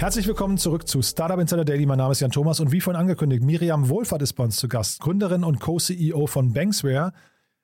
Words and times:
Herzlich 0.00 0.26
willkommen 0.26 0.56
zurück 0.56 0.88
zu 0.88 1.02
Startup 1.02 1.38
Insider 1.38 1.66
Daily. 1.66 1.84
Mein 1.84 1.98
Name 1.98 2.12
ist 2.12 2.20
Jan 2.20 2.30
Thomas 2.30 2.58
und 2.58 2.72
wie 2.72 2.80
vorhin 2.80 2.98
angekündigt, 2.98 3.42
Miriam 3.42 3.90
Wohlfahrt 3.90 4.22
ist 4.22 4.32
bei 4.32 4.44
uns 4.44 4.56
zu 4.56 4.66
Gast, 4.66 5.00
Gründerin 5.00 5.44
und 5.44 5.60
Co-CEO 5.60 6.26
von 6.26 6.54
Banksware. 6.54 7.12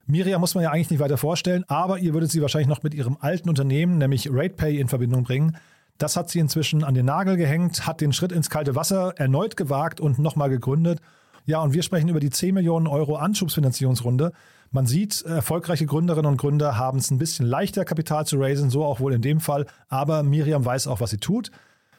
Miriam 0.05 0.43
muss 0.43 0.55
man 0.55 0.63
ja 0.63 0.71
eigentlich 0.71 0.91
nicht 0.91 1.01
weiter 1.01 1.17
vorstellen, 1.17 1.65
aber 1.67 1.99
ihr 1.99 2.13
würdet 2.13 2.31
sie 2.31 2.43
wahrscheinlich 2.43 2.69
noch 2.69 2.83
mit 2.83 2.93
ihrem 2.93 3.17
alten 3.19 3.49
Unternehmen, 3.49 3.97
nämlich 3.97 4.29
RatePay, 4.31 4.79
in 4.79 4.89
Verbindung 4.89 5.23
bringen. 5.25 5.57
Das 5.97 6.19
hat 6.19 6.29
sie 6.29 6.39
inzwischen 6.39 6.85
an 6.85 6.93
den 6.93 7.07
Nagel 7.07 7.39
gehängt, 7.39 7.87
hat 7.87 8.03
den 8.03 8.13
Schritt 8.13 8.33
ins 8.33 8.51
kalte 8.51 8.75
Wasser 8.75 9.15
erneut 9.17 9.57
gewagt 9.57 9.99
und 9.99 10.19
nochmal 10.19 10.51
gegründet. 10.51 11.01
Ja, 11.47 11.63
und 11.63 11.73
wir 11.73 11.83
sprechen 11.83 12.11
über 12.11 12.21
die 12.21 12.29
10 12.29 12.53
Millionen 12.53 12.87
Euro 12.87 13.17
Anschubsfinanzierungsrunde. 13.17 14.33
Man 14.71 14.85
sieht, 14.85 15.23
erfolgreiche 15.23 15.87
Gründerinnen 15.87 16.33
und 16.33 16.37
Gründer 16.37 16.77
haben 16.77 16.99
es 16.99 17.11
ein 17.11 17.17
bisschen 17.17 17.47
leichter, 17.47 17.87
Kapital 17.87 18.27
zu 18.27 18.37
raisen, 18.37 18.69
so 18.69 18.85
auch 18.85 19.01
wohl 19.01 19.15
in 19.15 19.23
dem 19.23 19.41
Fall. 19.41 19.65
Aber 19.89 20.23
Miriam 20.23 20.67
weiß 20.67 20.87
auch, 20.87 21.01
was 21.01 21.09
sie 21.09 21.17
tut. 21.17 21.51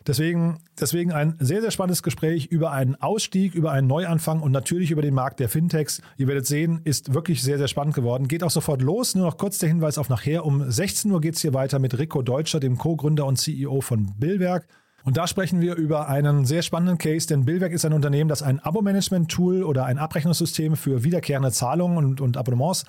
Deswegen, 0.07 0.59
deswegen 0.79 1.11
ein 1.11 1.35
sehr, 1.39 1.59
sehr 1.59 1.69
spannendes 1.69 2.01
Gespräch 2.01 2.45
über 2.45 2.71
einen 2.71 2.95
Ausstieg, 2.95 3.53
über 3.53 3.73
einen 3.73 3.87
Neuanfang 3.87 4.41
und 4.41 4.53
natürlich 4.53 4.89
über 4.89 5.01
den 5.01 5.13
Markt 5.13 5.41
der 5.41 5.49
Fintechs. 5.49 6.01
Ihr 6.15 6.27
werdet 6.27 6.45
sehen, 6.45 6.79
ist 6.85 7.13
wirklich 7.13 7.43
sehr, 7.43 7.57
sehr 7.57 7.67
spannend 7.67 7.93
geworden. 7.93 8.29
Geht 8.29 8.41
auch 8.41 8.49
sofort 8.49 8.81
los. 8.81 9.15
Nur 9.15 9.25
noch 9.25 9.37
kurz 9.37 9.57
der 9.57 9.67
Hinweis 9.67 9.97
auf 9.97 10.07
nachher. 10.07 10.45
Um 10.45 10.71
16 10.71 11.11
Uhr 11.11 11.19
geht 11.19 11.35
es 11.35 11.41
hier 11.41 11.53
weiter 11.53 11.79
mit 11.79 11.99
Rico 11.99 12.21
Deutscher, 12.21 12.61
dem 12.61 12.77
Co-Gründer 12.77 13.25
und 13.25 13.35
CEO 13.35 13.81
von 13.81 14.13
Billwerk. 14.17 14.65
Und 15.03 15.17
da 15.17 15.27
sprechen 15.27 15.59
wir 15.59 15.75
über 15.75 16.07
einen 16.07 16.45
sehr 16.45 16.61
spannenden 16.61 16.97
Case, 16.97 17.27
denn 17.27 17.43
Billwerk 17.43 17.73
ist 17.73 17.83
ein 17.83 17.93
Unternehmen, 17.93 18.29
das 18.29 18.43
ein 18.43 18.61
Abo-Management-Tool 18.61 19.63
oder 19.63 19.85
ein 19.85 19.97
Abrechnungssystem 19.97 20.77
für 20.77 21.03
wiederkehrende 21.03 21.51
Zahlungen 21.51 21.97
und, 21.97 22.21
und 22.21 22.37
Abonnements 22.37 22.85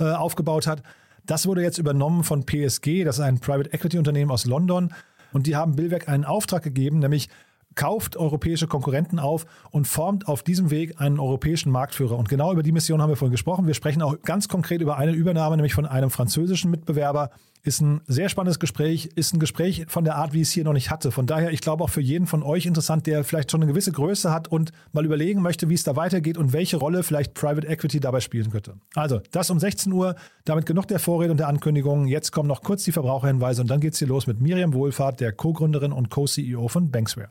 äh, 0.00 0.04
aufgebaut 0.04 0.66
hat. 0.66 0.82
Das 1.24 1.46
wurde 1.46 1.62
jetzt 1.62 1.78
übernommen 1.78 2.24
von 2.24 2.44
PSG, 2.44 3.04
das 3.04 3.18
ist 3.18 3.24
ein 3.24 3.38
Private 3.38 3.72
Equity 3.72 3.96
Unternehmen 3.96 4.30
aus 4.30 4.44
London. 4.44 4.92
Und 5.32 5.46
die 5.46 5.56
haben 5.56 5.76
Billwerk 5.76 6.08
einen 6.08 6.24
Auftrag 6.24 6.62
gegeben, 6.62 6.98
nämlich 6.98 7.28
kauft 7.74 8.16
europäische 8.16 8.66
Konkurrenten 8.66 9.18
auf 9.18 9.46
und 9.70 9.86
formt 9.86 10.28
auf 10.28 10.42
diesem 10.42 10.70
Weg 10.70 11.00
einen 11.00 11.18
europäischen 11.18 11.70
Marktführer. 11.70 12.16
Und 12.16 12.28
genau 12.28 12.52
über 12.52 12.62
die 12.62 12.72
Mission 12.72 13.00
haben 13.00 13.10
wir 13.10 13.16
vorhin 13.16 13.32
gesprochen. 13.32 13.66
Wir 13.66 13.74
sprechen 13.74 14.02
auch 14.02 14.20
ganz 14.22 14.48
konkret 14.48 14.80
über 14.80 14.96
eine 14.96 15.12
Übernahme, 15.12 15.56
nämlich 15.56 15.74
von 15.74 15.86
einem 15.86 16.10
französischen 16.10 16.70
Mitbewerber. 16.70 17.30
Ist 17.64 17.80
ein 17.80 18.00
sehr 18.08 18.28
spannendes 18.28 18.58
Gespräch, 18.58 19.10
ist 19.14 19.32
ein 19.34 19.38
Gespräch 19.38 19.84
von 19.86 20.04
der 20.04 20.16
Art, 20.16 20.32
wie 20.32 20.40
ich 20.40 20.48
es 20.48 20.52
hier 20.52 20.64
noch 20.64 20.72
nicht 20.72 20.90
hatte. 20.90 21.12
Von 21.12 21.26
daher, 21.26 21.52
ich 21.52 21.60
glaube 21.60 21.84
auch 21.84 21.90
für 21.90 22.00
jeden 22.00 22.26
von 22.26 22.42
euch 22.42 22.66
interessant, 22.66 23.06
der 23.06 23.22
vielleicht 23.22 23.52
schon 23.52 23.62
eine 23.62 23.70
gewisse 23.70 23.92
Größe 23.92 24.32
hat 24.32 24.48
und 24.48 24.72
mal 24.90 25.04
überlegen 25.04 25.42
möchte, 25.42 25.68
wie 25.68 25.74
es 25.74 25.84
da 25.84 25.94
weitergeht 25.94 26.38
und 26.38 26.52
welche 26.52 26.76
Rolle 26.76 27.04
vielleicht 27.04 27.34
Private 27.34 27.68
Equity 27.68 28.00
dabei 28.00 28.18
spielen 28.18 28.50
könnte. 28.50 28.74
Also, 28.96 29.20
das 29.30 29.48
um 29.50 29.60
16 29.60 29.92
Uhr. 29.92 30.16
Damit 30.44 30.66
genug 30.66 30.88
der 30.88 30.98
Vorrede 30.98 31.30
und 31.30 31.38
der 31.38 31.46
Ankündigungen. 31.46 32.08
Jetzt 32.08 32.32
kommen 32.32 32.48
noch 32.48 32.62
kurz 32.62 32.82
die 32.82 32.90
Verbraucherhinweise 32.90 33.62
und 33.62 33.70
dann 33.70 33.78
geht 33.78 33.92
es 33.92 34.00
hier 34.00 34.08
los 34.08 34.26
mit 34.26 34.40
Miriam 34.40 34.74
Wohlfahrt, 34.74 35.20
der 35.20 35.32
Co-Gründerin 35.32 35.92
und 35.92 36.10
Co-CEO 36.10 36.66
von 36.66 36.90
Banksware. 36.90 37.30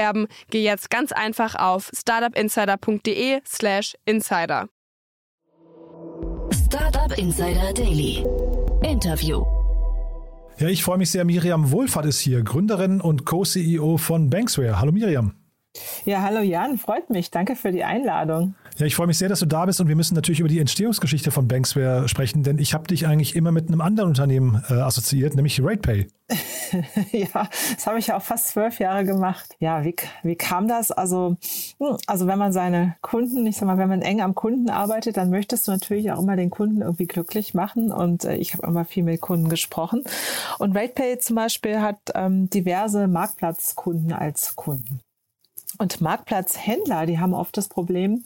geh 0.49 0.63
jetzt 0.63 0.89
ganz 0.89 1.11
einfach 1.11 1.55
auf 1.55 1.91
startupinsider.de/slash 1.93 3.95
insider. 4.05 4.69
Startup 6.51 7.17
Insider 7.17 7.73
Daily. 7.73 8.23
Interview. 8.83 9.43
Ja, 10.57 10.67
ich 10.67 10.83
freue 10.83 10.97
mich 10.97 11.11
sehr. 11.11 11.25
Miriam 11.25 11.71
Wohlfahrt 11.71 12.05
ist 12.05 12.19
hier, 12.19 12.43
Gründerin 12.43 13.01
und 13.01 13.25
Co-CEO 13.25 13.97
von 13.97 14.29
Banksware. 14.29 14.79
Hallo 14.79 14.91
Miriam. 14.91 15.33
Ja, 16.05 16.21
hallo 16.21 16.41
Jan, 16.41 16.77
freut 16.77 17.09
mich. 17.09 17.31
Danke 17.31 17.55
für 17.55 17.71
die 17.71 17.83
Einladung. 17.83 18.55
Ja, 18.81 18.87
ich 18.87 18.95
freue 18.95 19.05
mich 19.05 19.19
sehr, 19.19 19.29
dass 19.29 19.41
du 19.41 19.45
da 19.45 19.67
bist 19.67 19.79
und 19.79 19.89
wir 19.89 19.95
müssen 19.95 20.15
natürlich 20.15 20.39
über 20.39 20.49
die 20.49 20.57
Entstehungsgeschichte 20.57 21.29
von 21.29 21.47
Banksware 21.47 22.09
sprechen, 22.09 22.41
denn 22.41 22.57
ich 22.57 22.73
habe 22.73 22.87
dich 22.87 23.05
eigentlich 23.05 23.35
immer 23.35 23.51
mit 23.51 23.67
einem 23.67 23.79
anderen 23.79 24.09
Unternehmen 24.09 24.63
äh, 24.71 24.73
assoziiert, 24.73 25.35
nämlich 25.35 25.61
RatePay. 25.63 26.07
ja, 27.11 27.47
das 27.75 27.85
habe 27.85 27.99
ich 27.99 28.07
ja 28.07 28.17
auch 28.17 28.23
fast 28.23 28.47
zwölf 28.47 28.79
Jahre 28.79 29.05
gemacht. 29.05 29.55
Ja, 29.59 29.83
wie, 29.83 29.95
wie 30.23 30.35
kam 30.35 30.67
das? 30.67 30.89
Also, 30.89 31.37
hm, 31.77 31.97
also 32.07 32.25
wenn 32.25 32.39
man 32.39 32.53
seine 32.53 32.95
Kunden, 33.01 33.45
ich 33.45 33.57
sag 33.57 33.67
mal, 33.67 33.77
wenn 33.77 33.87
man 33.87 34.01
eng 34.01 34.19
am 34.19 34.33
Kunden 34.33 34.71
arbeitet, 34.71 35.15
dann 35.15 35.29
möchtest 35.29 35.67
du 35.67 35.71
natürlich 35.73 36.11
auch 36.11 36.19
immer 36.19 36.35
den 36.35 36.49
Kunden 36.49 36.81
irgendwie 36.81 37.05
glücklich 37.05 37.53
machen 37.53 37.91
und 37.91 38.25
äh, 38.25 38.37
ich 38.37 38.53
habe 38.53 38.65
immer 38.65 38.83
viel 38.83 39.03
mit 39.03 39.21
Kunden 39.21 39.47
gesprochen. 39.47 40.03
Und 40.57 40.75
RatePay 40.75 41.19
zum 41.19 41.35
Beispiel 41.35 41.81
hat 41.81 41.99
ähm, 42.15 42.49
diverse 42.49 43.07
Marktplatzkunden 43.07 44.11
als 44.11 44.55
Kunden. 44.55 45.01
Und 45.77 46.01
Marktplatzhändler, 46.01 47.05
die 47.05 47.19
haben 47.19 47.35
oft 47.35 47.55
das 47.55 47.67
Problem, 47.67 48.23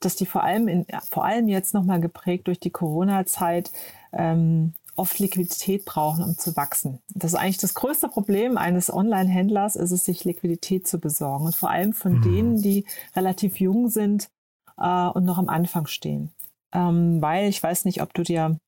dass 0.00 0.16
die 0.16 0.26
vor 0.26 0.44
allem, 0.44 0.68
in, 0.68 0.86
vor 1.10 1.24
allem 1.24 1.48
jetzt 1.48 1.74
nochmal 1.74 2.00
geprägt 2.00 2.46
durch 2.46 2.60
die 2.60 2.70
Corona-Zeit, 2.70 3.70
ähm, 4.12 4.74
oft 4.98 5.18
Liquidität 5.20 5.84
brauchen, 5.84 6.24
um 6.24 6.36
zu 6.36 6.56
wachsen. 6.56 6.98
Das 7.14 7.32
ist 7.32 7.38
eigentlich 7.38 7.58
das 7.58 7.74
größte 7.74 8.08
Problem 8.08 8.58
eines 8.58 8.92
Online-Händlers, 8.92 9.76
ist 9.76 9.92
es, 9.92 10.04
sich 10.04 10.24
Liquidität 10.24 10.88
zu 10.88 10.98
besorgen. 10.98 11.46
Und 11.46 11.54
vor 11.54 11.70
allem 11.70 11.92
von 11.92 12.14
mhm. 12.14 12.22
denen, 12.22 12.62
die 12.62 12.84
relativ 13.14 13.60
jung 13.60 13.88
sind 13.88 14.28
äh, 14.76 15.06
und 15.06 15.24
noch 15.24 15.38
am 15.38 15.48
Anfang 15.48 15.86
stehen. 15.86 16.32
Ähm, 16.72 17.22
weil 17.22 17.48
ich 17.48 17.62
weiß 17.62 17.84
nicht, 17.84 18.02
ob 18.02 18.12
du 18.12 18.22
dir 18.22 18.58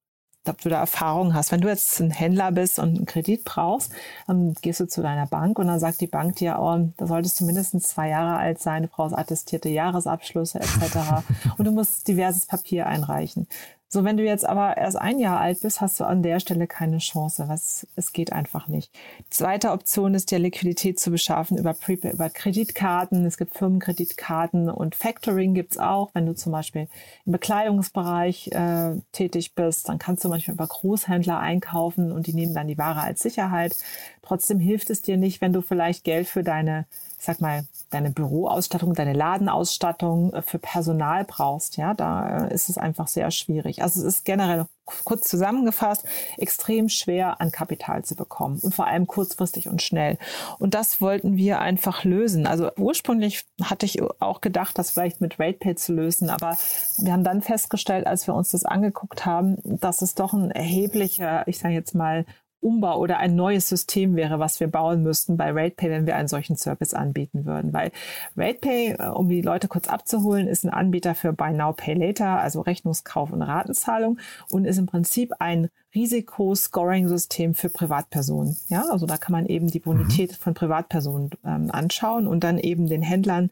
ob 0.48 0.60
du 0.60 0.68
da 0.68 0.78
Erfahrung 0.78 1.34
hast. 1.34 1.52
Wenn 1.52 1.60
du 1.60 1.68
jetzt 1.68 2.00
ein 2.00 2.10
Händler 2.10 2.52
bist 2.52 2.78
und 2.78 2.96
einen 2.96 3.06
Kredit 3.06 3.44
brauchst, 3.44 3.92
dann 4.26 4.54
gehst 4.62 4.80
du 4.80 4.86
zu 4.86 5.02
deiner 5.02 5.26
Bank 5.26 5.58
und 5.58 5.66
dann 5.66 5.78
sagt 5.78 6.00
die 6.00 6.06
Bank 6.06 6.36
dir, 6.36 6.58
oh, 6.58 6.90
da 6.96 7.06
solltest 7.06 7.40
du 7.40 7.44
mindestens 7.44 7.88
zwei 7.88 8.08
Jahre 8.08 8.38
alt 8.38 8.60
sein, 8.60 8.82
du 8.82 8.88
brauchst 8.88 9.16
attestierte 9.16 9.68
Jahresabschlüsse 9.68 10.60
etc. 10.60 11.24
und 11.58 11.66
du 11.66 11.72
musst 11.72 12.08
diverses 12.08 12.46
Papier 12.46 12.86
einreichen. 12.86 13.46
So, 13.92 14.04
wenn 14.04 14.16
du 14.16 14.22
jetzt 14.22 14.48
aber 14.48 14.76
erst 14.76 14.96
ein 14.96 15.18
Jahr 15.18 15.40
alt 15.40 15.62
bist, 15.62 15.80
hast 15.80 15.98
du 15.98 16.04
an 16.04 16.22
der 16.22 16.38
Stelle 16.38 16.68
keine 16.68 16.98
Chance. 16.98 17.48
Was, 17.48 17.88
es 17.96 18.12
geht 18.12 18.32
einfach 18.32 18.68
nicht. 18.68 18.92
Zweite 19.30 19.72
Option 19.72 20.14
ist, 20.14 20.30
dir 20.30 20.38
Liquidität 20.38 21.00
zu 21.00 21.10
beschaffen 21.10 21.58
über, 21.58 21.74
Prepaid, 21.74 22.14
über 22.14 22.30
Kreditkarten. 22.30 23.26
Es 23.26 23.36
gibt 23.36 23.58
Firmenkreditkarten 23.58 24.70
und 24.70 24.94
Factoring 24.94 25.54
gibt's 25.54 25.76
auch. 25.76 26.10
Wenn 26.14 26.26
du 26.26 26.36
zum 26.36 26.52
Beispiel 26.52 26.86
im 27.26 27.32
Bekleidungsbereich 27.32 28.52
äh, 28.52 28.92
tätig 29.10 29.56
bist, 29.56 29.88
dann 29.88 29.98
kannst 29.98 30.22
du 30.22 30.28
manchmal 30.28 30.54
über 30.54 30.68
Großhändler 30.68 31.40
einkaufen 31.40 32.12
und 32.12 32.28
die 32.28 32.32
nehmen 32.32 32.54
dann 32.54 32.68
die 32.68 32.78
Ware 32.78 33.00
als 33.00 33.18
Sicherheit. 33.18 33.74
Trotzdem 34.22 34.60
hilft 34.60 34.90
es 34.90 35.02
dir 35.02 35.16
nicht, 35.16 35.40
wenn 35.40 35.52
du 35.52 35.62
vielleicht 35.62 36.04
Geld 36.04 36.28
für 36.28 36.44
deine 36.44 36.86
ich 37.20 37.26
sag 37.26 37.42
mal, 37.42 37.66
deine 37.90 38.10
Büroausstattung, 38.10 38.94
deine 38.94 39.12
Ladenausstattung 39.12 40.32
äh, 40.32 40.40
für 40.40 40.58
Personal 40.58 41.26
brauchst, 41.26 41.76
ja, 41.76 41.92
da 41.92 42.46
äh, 42.46 42.54
ist 42.54 42.70
es 42.70 42.78
einfach 42.78 43.08
sehr 43.08 43.30
schwierig. 43.30 43.82
Also 43.82 44.00
es 44.00 44.06
ist 44.06 44.24
generell 44.24 44.64
kurz 45.04 45.28
zusammengefasst 45.28 46.04
extrem 46.38 46.88
schwer 46.88 47.42
an 47.42 47.52
Kapital 47.52 48.04
zu 48.04 48.16
bekommen 48.16 48.58
und 48.62 48.74
vor 48.74 48.86
allem 48.86 49.06
kurzfristig 49.06 49.68
und 49.68 49.82
schnell. 49.82 50.16
Und 50.58 50.72
das 50.72 51.02
wollten 51.02 51.36
wir 51.36 51.60
einfach 51.60 52.04
lösen. 52.04 52.46
Also 52.46 52.70
ursprünglich 52.78 53.44
hatte 53.62 53.84
ich 53.84 54.00
auch 54.20 54.40
gedacht, 54.40 54.78
das 54.78 54.90
vielleicht 54.90 55.20
mit 55.20 55.38
RatePay 55.38 55.74
zu 55.74 55.92
lösen, 55.92 56.30
aber 56.30 56.56
wir 56.96 57.12
haben 57.12 57.22
dann 57.22 57.42
festgestellt, 57.42 58.06
als 58.06 58.26
wir 58.26 58.34
uns 58.34 58.50
das 58.50 58.64
angeguckt 58.64 59.26
haben, 59.26 59.58
dass 59.62 60.00
es 60.00 60.14
doch 60.14 60.32
ein 60.32 60.50
erheblicher, 60.50 61.46
ich 61.46 61.58
sage 61.58 61.74
jetzt 61.74 61.94
mal, 61.94 62.24
Umbau 62.60 62.98
oder 62.98 63.18
ein 63.18 63.34
neues 63.34 63.68
System 63.68 64.16
wäre, 64.16 64.38
was 64.38 64.60
wir 64.60 64.68
bauen 64.68 65.02
müssten 65.02 65.36
bei 65.36 65.50
RatePay, 65.50 65.90
wenn 65.90 66.06
wir 66.06 66.16
einen 66.16 66.28
solchen 66.28 66.56
Service 66.56 66.94
anbieten 66.94 67.46
würden. 67.46 67.72
Weil 67.72 67.90
RatePay, 68.36 68.96
äh, 68.98 69.06
um 69.08 69.28
die 69.28 69.42
Leute 69.42 69.68
kurz 69.68 69.88
abzuholen, 69.88 70.46
ist 70.46 70.64
ein 70.64 70.70
Anbieter 70.70 71.14
für 71.14 71.32
Buy 71.32 71.52
Now, 71.52 71.72
Pay 71.72 71.94
Later, 71.94 72.40
also 72.40 72.60
Rechnungskauf 72.60 73.32
und 73.32 73.42
Ratenzahlung 73.42 74.18
und 74.50 74.64
ist 74.64 74.78
im 74.78 74.86
Prinzip 74.86 75.32
ein 75.38 75.68
Risikoscoring-System 75.94 77.54
für 77.54 77.68
Privatpersonen. 77.68 78.56
Ja, 78.68 78.84
also 78.90 79.06
da 79.06 79.16
kann 79.16 79.32
man 79.32 79.46
eben 79.46 79.68
die 79.68 79.80
Bonität 79.80 80.32
mhm. 80.32 80.36
von 80.36 80.54
Privatpersonen 80.54 81.30
ähm, 81.44 81.70
anschauen 81.72 82.28
und 82.28 82.44
dann 82.44 82.58
eben 82.58 82.86
den 82.86 83.02
Händlern 83.02 83.50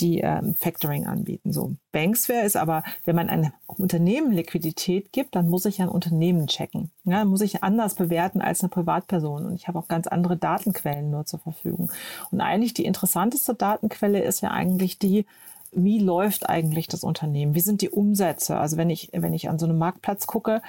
die 0.00 0.20
ähm, 0.20 0.54
Factoring 0.54 1.06
anbieten. 1.06 1.52
So 1.52 1.74
Banksware 1.92 2.44
ist 2.44 2.56
aber, 2.56 2.82
wenn 3.04 3.16
man 3.16 3.28
einem 3.28 3.52
Unternehmen 3.66 4.32
Liquidität 4.32 5.12
gibt, 5.12 5.34
dann 5.34 5.48
muss 5.48 5.64
ich 5.64 5.80
ein 5.80 5.88
Unternehmen 5.88 6.46
checken. 6.46 6.90
Ja, 7.04 7.18
dann 7.18 7.28
muss 7.28 7.40
ich 7.40 7.62
anders 7.62 7.94
bewerten 7.94 8.40
als 8.40 8.60
eine 8.60 8.68
Privatperson 8.68 9.46
und 9.46 9.54
ich 9.54 9.68
habe 9.68 9.78
auch 9.78 9.88
ganz 9.88 10.06
andere 10.06 10.36
Datenquellen 10.36 11.10
nur 11.10 11.26
zur 11.26 11.40
Verfügung. 11.40 11.90
Und 12.30 12.40
eigentlich 12.40 12.74
die 12.74 12.84
interessanteste 12.84 13.54
Datenquelle 13.54 14.22
ist 14.22 14.40
ja 14.40 14.50
eigentlich 14.50 14.98
die, 14.98 15.26
wie 15.72 15.98
läuft 15.98 16.48
eigentlich 16.48 16.88
das 16.88 17.04
Unternehmen? 17.04 17.54
Wie 17.54 17.60
sind 17.60 17.82
die 17.82 17.90
Umsätze? 17.90 18.56
Also 18.56 18.76
wenn 18.76 18.90
ich, 18.90 19.10
wenn 19.12 19.32
ich 19.32 19.48
an 19.48 19.58
so 19.58 19.66
einem 19.66 19.78
Marktplatz 19.78 20.26
gucke, 20.26 20.62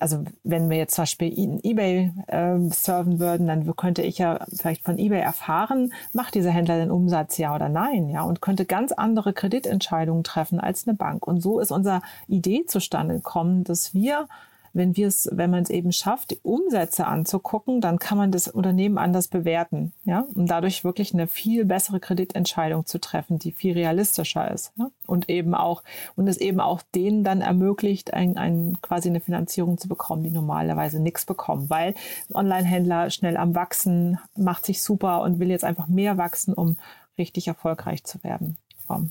also 0.00 0.24
wenn 0.44 0.70
wir 0.70 0.76
jetzt 0.76 0.94
zum 0.94 1.02
Beispiel 1.02 1.60
eBay 1.62 2.12
äh, 2.26 2.58
serven 2.70 3.18
würden, 3.18 3.46
dann 3.46 3.76
könnte 3.76 4.02
ich 4.02 4.18
ja 4.18 4.40
vielleicht 4.54 4.84
von 4.84 4.98
eBay 4.98 5.20
erfahren, 5.20 5.92
macht 6.12 6.34
dieser 6.34 6.50
Händler 6.50 6.78
den 6.78 6.90
Umsatz 6.90 7.38
ja 7.38 7.54
oder 7.54 7.68
nein, 7.68 8.08
ja, 8.08 8.22
und 8.22 8.40
könnte 8.40 8.64
ganz 8.64 8.92
andere 8.92 9.32
Kreditentscheidungen 9.32 10.24
treffen 10.24 10.60
als 10.60 10.86
eine 10.86 10.96
Bank. 10.96 11.26
Und 11.26 11.40
so 11.40 11.60
ist 11.60 11.70
unsere 11.70 12.02
Idee 12.28 12.64
zustande 12.66 13.16
gekommen, 13.16 13.64
dass 13.64 13.94
wir 13.94 14.28
wenn 14.76 14.94
wir 14.94 15.08
es, 15.08 15.28
wenn 15.32 15.50
man 15.50 15.62
es 15.62 15.70
eben 15.70 15.90
schafft, 15.90 16.30
die 16.30 16.40
Umsätze 16.42 17.06
anzugucken, 17.06 17.80
dann 17.80 17.98
kann 17.98 18.18
man 18.18 18.30
das 18.30 18.46
Unternehmen 18.46 18.98
anders 18.98 19.28
bewerten, 19.28 19.92
ja, 20.04 20.26
und 20.34 20.50
dadurch 20.50 20.84
wirklich 20.84 21.14
eine 21.14 21.26
viel 21.26 21.64
bessere 21.64 21.98
Kreditentscheidung 21.98 22.84
zu 22.84 23.00
treffen, 23.00 23.38
die 23.38 23.52
viel 23.52 23.72
realistischer 23.72 24.50
ist, 24.50 24.72
ja? 24.76 24.90
und 25.06 25.30
eben 25.30 25.54
auch 25.54 25.82
und 26.14 26.28
es 26.28 26.36
eben 26.36 26.60
auch 26.60 26.82
denen 26.94 27.24
dann 27.24 27.40
ermöglicht, 27.40 28.12
ein, 28.12 28.36
ein 28.36 28.78
quasi 28.82 29.08
eine 29.08 29.20
Finanzierung 29.20 29.78
zu 29.78 29.88
bekommen, 29.88 30.22
die 30.22 30.30
normalerweise 30.30 31.00
nichts 31.00 31.24
bekommen, 31.24 31.70
weil 31.70 31.94
Online-Händler 32.32 33.08
schnell 33.10 33.38
am 33.38 33.54
wachsen, 33.54 34.18
macht 34.36 34.66
sich 34.66 34.82
super 34.82 35.22
und 35.22 35.38
will 35.38 35.50
jetzt 35.50 35.64
einfach 35.64 35.88
mehr 35.88 36.18
wachsen, 36.18 36.52
um 36.52 36.76
richtig 37.18 37.48
erfolgreich 37.48 38.04
zu 38.04 38.22
werden 38.22 38.58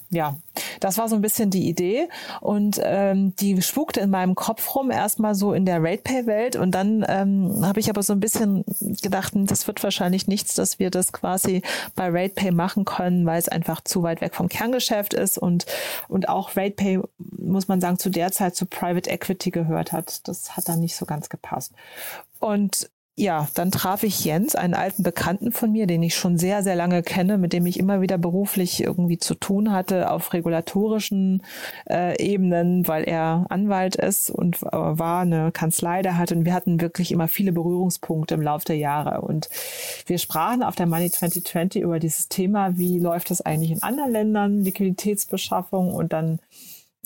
ja, 0.10 0.36
das 0.80 0.98
war 0.98 1.10
so 1.10 1.16
ein 1.16 1.22
bisschen 1.22 1.50
die 1.50 1.68
Idee 1.68 2.08
und 2.42 2.80
ähm, 2.84 3.36
die 3.38 3.62
spukte 3.62 4.00
in 4.00 4.10
meinem 4.10 4.36
Kopf 4.36 4.76
rum, 4.76 4.92
erstmal 4.92 5.36
so 5.36 5.54
in 5.54 5.66
der 5.66 5.82
RatePay-Welt 5.84 6.56
und 6.56 6.72
dann 6.72 7.06
ähm, 7.08 7.66
habe 7.66 7.80
ich 7.80 7.90
aber 7.90 8.04
so 8.04 8.14
ein 8.14 8.20
bisschen 8.20 8.64
gedacht, 9.02 9.34
hm, 9.34 9.48
das 9.48 9.68
wird 9.68 9.84
wahrscheinlich 9.84 10.28
nichts, 10.28 10.56
dass 10.56 10.80
wir 10.80 10.90
das 10.90 11.12
quasi 11.12 11.62
bei 11.96 12.10
RatePay 12.10 12.52
machen 12.52 12.86
können, 12.86 13.26
weil 13.26 13.40
es 13.40 13.50
einfach 13.50 13.82
zu 13.82 14.04
weit 14.04 14.22
weg 14.22 14.36
vom 14.36 14.50
Kerngeschäft 14.50 15.14
ist 15.14 15.38
und, 15.38 15.66
und 16.08 16.30
auch 16.30 16.56
RatePay, 16.56 17.02
muss 17.18 17.68
man 17.68 17.82
sagen, 17.82 18.00
zu 18.00 18.10
der 18.10 18.32
Zeit 18.32 18.56
zu 18.56 18.66
Private 18.66 19.10
Equity 19.10 19.52
gehört 19.52 19.92
hat. 19.92 20.28
Das 20.28 20.56
hat 20.56 20.68
dann 20.70 20.80
nicht 20.80 20.96
so 20.96 21.06
ganz 21.06 21.30
gepasst. 21.30 21.74
Und 22.40 22.90
ja, 23.18 23.48
dann 23.54 23.72
traf 23.72 24.04
ich 24.04 24.26
Jens, 24.26 24.56
einen 24.56 24.74
alten 24.74 25.02
Bekannten 25.02 25.54
von 25.54 25.72
mir, 25.72 25.88
den 25.88 26.04
ich 26.04 26.16
schon 26.16 26.38
sehr, 26.38 26.64
sehr 26.64 26.76
lange 26.76 27.02
kenne, 27.02 27.38
mit 27.38 27.54
dem 27.54 27.66
ich 27.66 27.80
immer 27.80 28.02
wieder 28.02 28.18
beruflich 28.18 28.84
irgendwie 28.84 29.18
zu 29.18 29.36
tun 29.36 29.72
hatte 29.72 30.12
auf 30.12 30.34
regulatorischen 30.34 31.42
äh, 31.90 32.22
Ebenen, 32.22 32.86
weil 32.90 33.06
er 33.06 33.46
Anwalt 33.48 33.96
ist 33.96 34.30
und 34.30 34.62
äh, 34.64 34.68
war 34.72 35.22
eine 35.22 35.54
Kanzlei 35.54 36.02
der 36.02 36.18
hatte. 36.18 36.36
Und 36.36 36.44
wir 36.44 36.54
hatten 36.54 36.82
wirklich 36.82 37.14
immer 37.14 37.30
viele 37.30 37.54
Berührungspunkte 37.54 38.36
im 38.36 38.42
Laufe 38.42 38.66
der 38.66 38.78
Jahre. 38.78 39.22
Und 39.22 39.50
wir 40.08 40.18
sprachen 40.18 40.62
auf 40.62 40.76
der 40.76 40.86
Money 40.86 41.10
2020 41.10 41.84
über 41.84 42.00
dieses 42.00 42.28
Thema, 42.28 42.78
wie 42.78 43.00
läuft 43.00 43.32
das 43.32 43.40
eigentlich 43.40 43.72
in 43.72 43.82
anderen 43.82 44.12
Ländern, 44.12 44.60
Liquiditätsbeschaffung 44.60 45.94
und 45.94 46.12
dann 46.12 46.40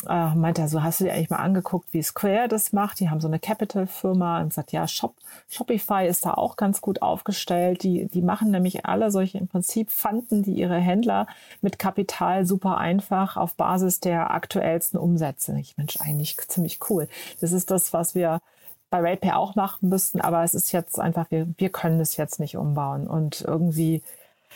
äh, 0.07 0.35
meinte 0.35 0.61
er 0.61 0.67
so, 0.67 0.81
hast 0.83 0.99
du 0.99 1.05
dir 1.05 1.13
eigentlich 1.13 1.29
mal 1.29 1.37
angeguckt, 1.37 1.87
wie 1.91 2.01
Square 2.01 2.47
das 2.47 2.73
macht? 2.73 2.99
Die 2.99 3.09
haben 3.09 3.19
so 3.19 3.27
eine 3.27 3.39
Capital-Firma 3.39 4.41
und 4.41 4.53
sagt, 4.53 4.71
ja, 4.71 4.87
Shop, 4.87 5.15
Shopify 5.49 6.07
ist 6.07 6.25
da 6.25 6.33
auch 6.33 6.55
ganz 6.55 6.81
gut 6.81 7.01
aufgestellt. 7.01 7.83
Die, 7.83 8.05
die 8.07 8.21
machen 8.21 8.51
nämlich 8.51 8.85
alle 8.85 9.11
solche 9.11 9.37
im 9.37 9.47
Prinzip 9.47 9.91
fanden 9.91 10.43
die 10.43 10.53
ihre 10.53 10.77
Händler 10.77 11.27
mit 11.61 11.79
Kapital 11.79 12.45
super 12.45 12.77
einfach 12.77 13.37
auf 13.37 13.55
Basis 13.55 13.99
der 13.99 14.31
aktuellsten 14.31 14.99
Umsätze. 14.99 15.57
Ich 15.59 15.77
Mensch, 15.77 15.99
eigentlich 15.99 16.37
ziemlich 16.47 16.79
cool. 16.89 17.07
Das 17.41 17.51
ist 17.51 17.71
das, 17.71 17.93
was 17.93 18.15
wir 18.15 18.39
bei 18.89 18.99
RatePay 18.99 19.31
auch 19.31 19.55
machen 19.55 19.89
müssten, 19.89 20.21
aber 20.21 20.43
es 20.43 20.53
ist 20.53 20.71
jetzt 20.71 20.99
einfach, 20.99 21.29
wir, 21.29 21.47
wir 21.57 21.69
können 21.69 21.99
das 21.99 22.17
jetzt 22.17 22.39
nicht 22.39 22.57
umbauen 22.57 23.07
und 23.07 23.41
irgendwie 23.41 24.01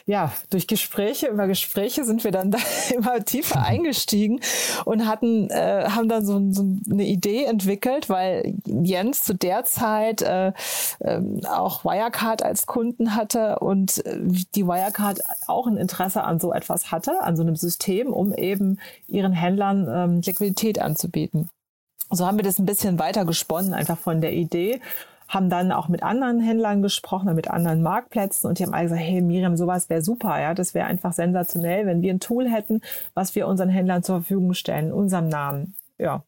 ja, 0.05 0.31
durch 0.49 0.67
Gespräche, 0.67 1.27
über 1.27 1.47
Gespräche 1.47 2.03
sind 2.03 2.23
wir 2.23 2.31
dann 2.31 2.51
da 2.51 2.57
immer 2.93 3.23
tiefer 3.23 3.59
mhm. 3.59 3.65
eingestiegen 3.65 4.39
und 4.85 5.07
hatten, 5.07 5.49
äh, 5.49 5.85
haben 5.89 6.09
dann 6.09 6.25
so, 6.25 6.41
so, 6.51 6.65
eine 6.91 7.05
Idee 7.05 7.45
entwickelt, 7.45 8.09
weil 8.09 8.55
Jens 8.65 9.23
zu 9.23 9.33
der 9.33 9.63
Zeit 9.63 10.21
äh, 10.21 10.51
äh, 10.99 11.21
auch 11.47 11.85
Wirecard 11.85 12.43
als 12.43 12.65
Kunden 12.65 13.15
hatte 13.15 13.59
und 13.59 14.05
äh, 14.05 14.19
die 14.55 14.65
Wirecard 14.65 15.21
auch 15.47 15.67
ein 15.67 15.77
Interesse 15.77 16.23
an 16.23 16.39
so 16.39 16.53
etwas 16.53 16.91
hatte, 16.91 17.21
an 17.21 17.35
so 17.35 17.43
einem 17.43 17.55
System, 17.55 18.11
um 18.11 18.33
eben 18.33 18.79
ihren 19.07 19.33
Händlern 19.33 19.87
ähm, 19.89 20.21
Liquidität 20.21 20.79
anzubieten. 20.79 21.49
So 22.09 22.27
haben 22.27 22.37
wir 22.37 22.43
das 22.43 22.59
ein 22.59 22.65
bisschen 22.65 22.99
weiter 22.99 23.25
gesponnen, 23.25 23.73
einfach 23.73 23.97
von 23.97 24.21
der 24.21 24.33
Idee 24.33 24.81
haben 25.33 25.49
dann 25.49 25.71
auch 25.71 25.87
mit 25.87 26.03
anderen 26.03 26.39
Händlern 26.39 26.81
gesprochen, 26.81 27.33
mit 27.33 27.49
anderen 27.49 27.81
Marktplätzen 27.81 28.47
und 28.47 28.59
die 28.59 28.63
haben 28.63 28.73
alle 28.73 28.83
gesagt, 28.83 29.01
hey 29.01 29.21
Miriam, 29.21 29.57
sowas 29.57 29.89
wäre 29.89 30.01
super, 30.01 30.39
ja, 30.39 30.53
das 30.53 30.73
wäre 30.73 30.87
einfach 30.87 31.13
sensationell, 31.13 31.85
wenn 31.85 32.01
wir 32.01 32.13
ein 32.13 32.19
Tool 32.19 32.49
hätten, 32.49 32.81
was 33.13 33.35
wir 33.35 33.47
unseren 33.47 33.69
Händlern 33.69 34.03
zur 34.03 34.17
Verfügung 34.17 34.53
stellen, 34.53 34.87
in 34.87 34.93
unserem 34.93 35.27
Namen. 35.27 35.75
Ja. 35.97 36.23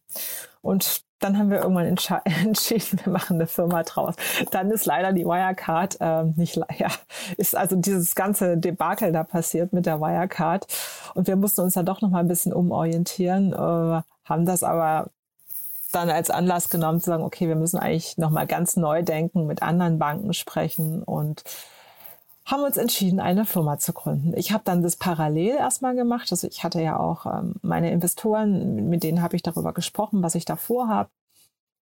Und 0.62 1.04
dann 1.20 1.38
haben 1.38 1.50
wir 1.50 1.60
irgendwann 1.60 1.86
entschieden, 2.26 3.00
wir 3.04 3.12
machen 3.14 3.36
eine 3.36 3.48
Firma 3.48 3.84
draus. 3.84 4.16
Dann 4.52 4.72
ist 4.72 4.86
leider 4.86 5.14
die 5.14 5.26
Wirecard 5.26 5.98
äh, 6.00 6.24
nicht, 6.36 6.60
ja, 6.78 6.90
ist 7.38 7.56
also 7.56 7.76
dieses 7.76 8.16
ganze 8.16 8.58
Debakel 8.58 9.12
da 9.12 9.24
passiert 9.24 9.74
mit 9.74 9.86
der 9.86 10.00
Wirecard 10.00 10.68
und 11.14 11.28
wir 11.28 11.36
mussten 11.36 11.62
uns 11.62 11.74
da 11.74 11.84
doch 11.84 12.02
noch 12.02 12.10
mal 12.10 12.20
ein 12.20 12.28
bisschen 12.28 12.54
umorientieren, 12.54 13.54
äh, 13.54 14.02
haben 14.26 14.46
das 14.46 14.64
aber 14.64 15.12
dann 15.92 16.10
als 16.10 16.30
Anlass 16.30 16.70
genommen 16.70 17.00
zu 17.00 17.08
sagen, 17.08 17.24
okay, 17.24 17.48
wir 17.48 17.56
müssen 17.56 17.78
eigentlich 17.78 18.18
nochmal 18.18 18.48
ganz 18.48 18.76
neu 18.76 19.04
denken, 19.04 19.48
mit 19.48 19.62
anderen 19.62 20.00
Banken 20.00 20.34
sprechen 20.34 21.04
und 21.04 21.44
haben 22.46 22.64
uns 22.64 22.78
entschieden, 22.78 23.20
eine 23.20 23.46
Firma 23.46 23.80
zu 23.80 23.92
gründen. 23.92 24.34
Ich 24.36 24.52
habe 24.52 24.64
dann 24.64 24.84
das 24.84 24.96
parallel 24.98 25.56
erstmal 25.56 25.96
gemacht. 25.96 26.28
Also 26.32 26.48
ich 26.48 26.64
hatte 26.64 26.82
ja 26.82 27.00
auch 27.00 27.26
ähm, 27.26 27.56
meine 27.62 27.92
Investoren, 27.92 28.88
mit 28.88 29.04
denen 29.04 29.22
habe 29.22 29.36
ich 29.36 29.42
darüber 29.42 29.74
gesprochen, 29.74 30.22
was 30.22 30.36
ich 30.36 30.46
da 30.46 30.56
vorhabe 30.56 31.10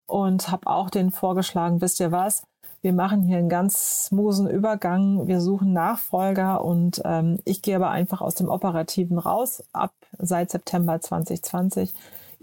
und 0.05 0.49
habe 0.49 0.67
auch 0.67 0.89
denen 0.89 1.11
vorgeschlagen, 1.11 1.81
wisst 1.81 1.99
ihr 1.99 2.11
was, 2.11 2.43
wir 2.81 2.93
machen 2.93 3.23
hier 3.23 3.37
einen 3.37 3.49
ganz 3.49 4.07
smoothen 4.07 4.49
Übergang, 4.49 5.27
wir 5.27 5.39
suchen 5.39 5.71
Nachfolger 5.71 6.63
und 6.63 7.01
ähm, 7.05 7.39
ich 7.45 7.61
gehe 7.61 7.77
aber 7.77 7.89
einfach 7.89 8.21
aus 8.21 8.35
dem 8.35 8.49
Operativen 8.49 9.17
raus 9.17 9.63
ab 9.71 9.93
seit 10.17 10.51
September 10.51 10.99
2020 10.99 11.93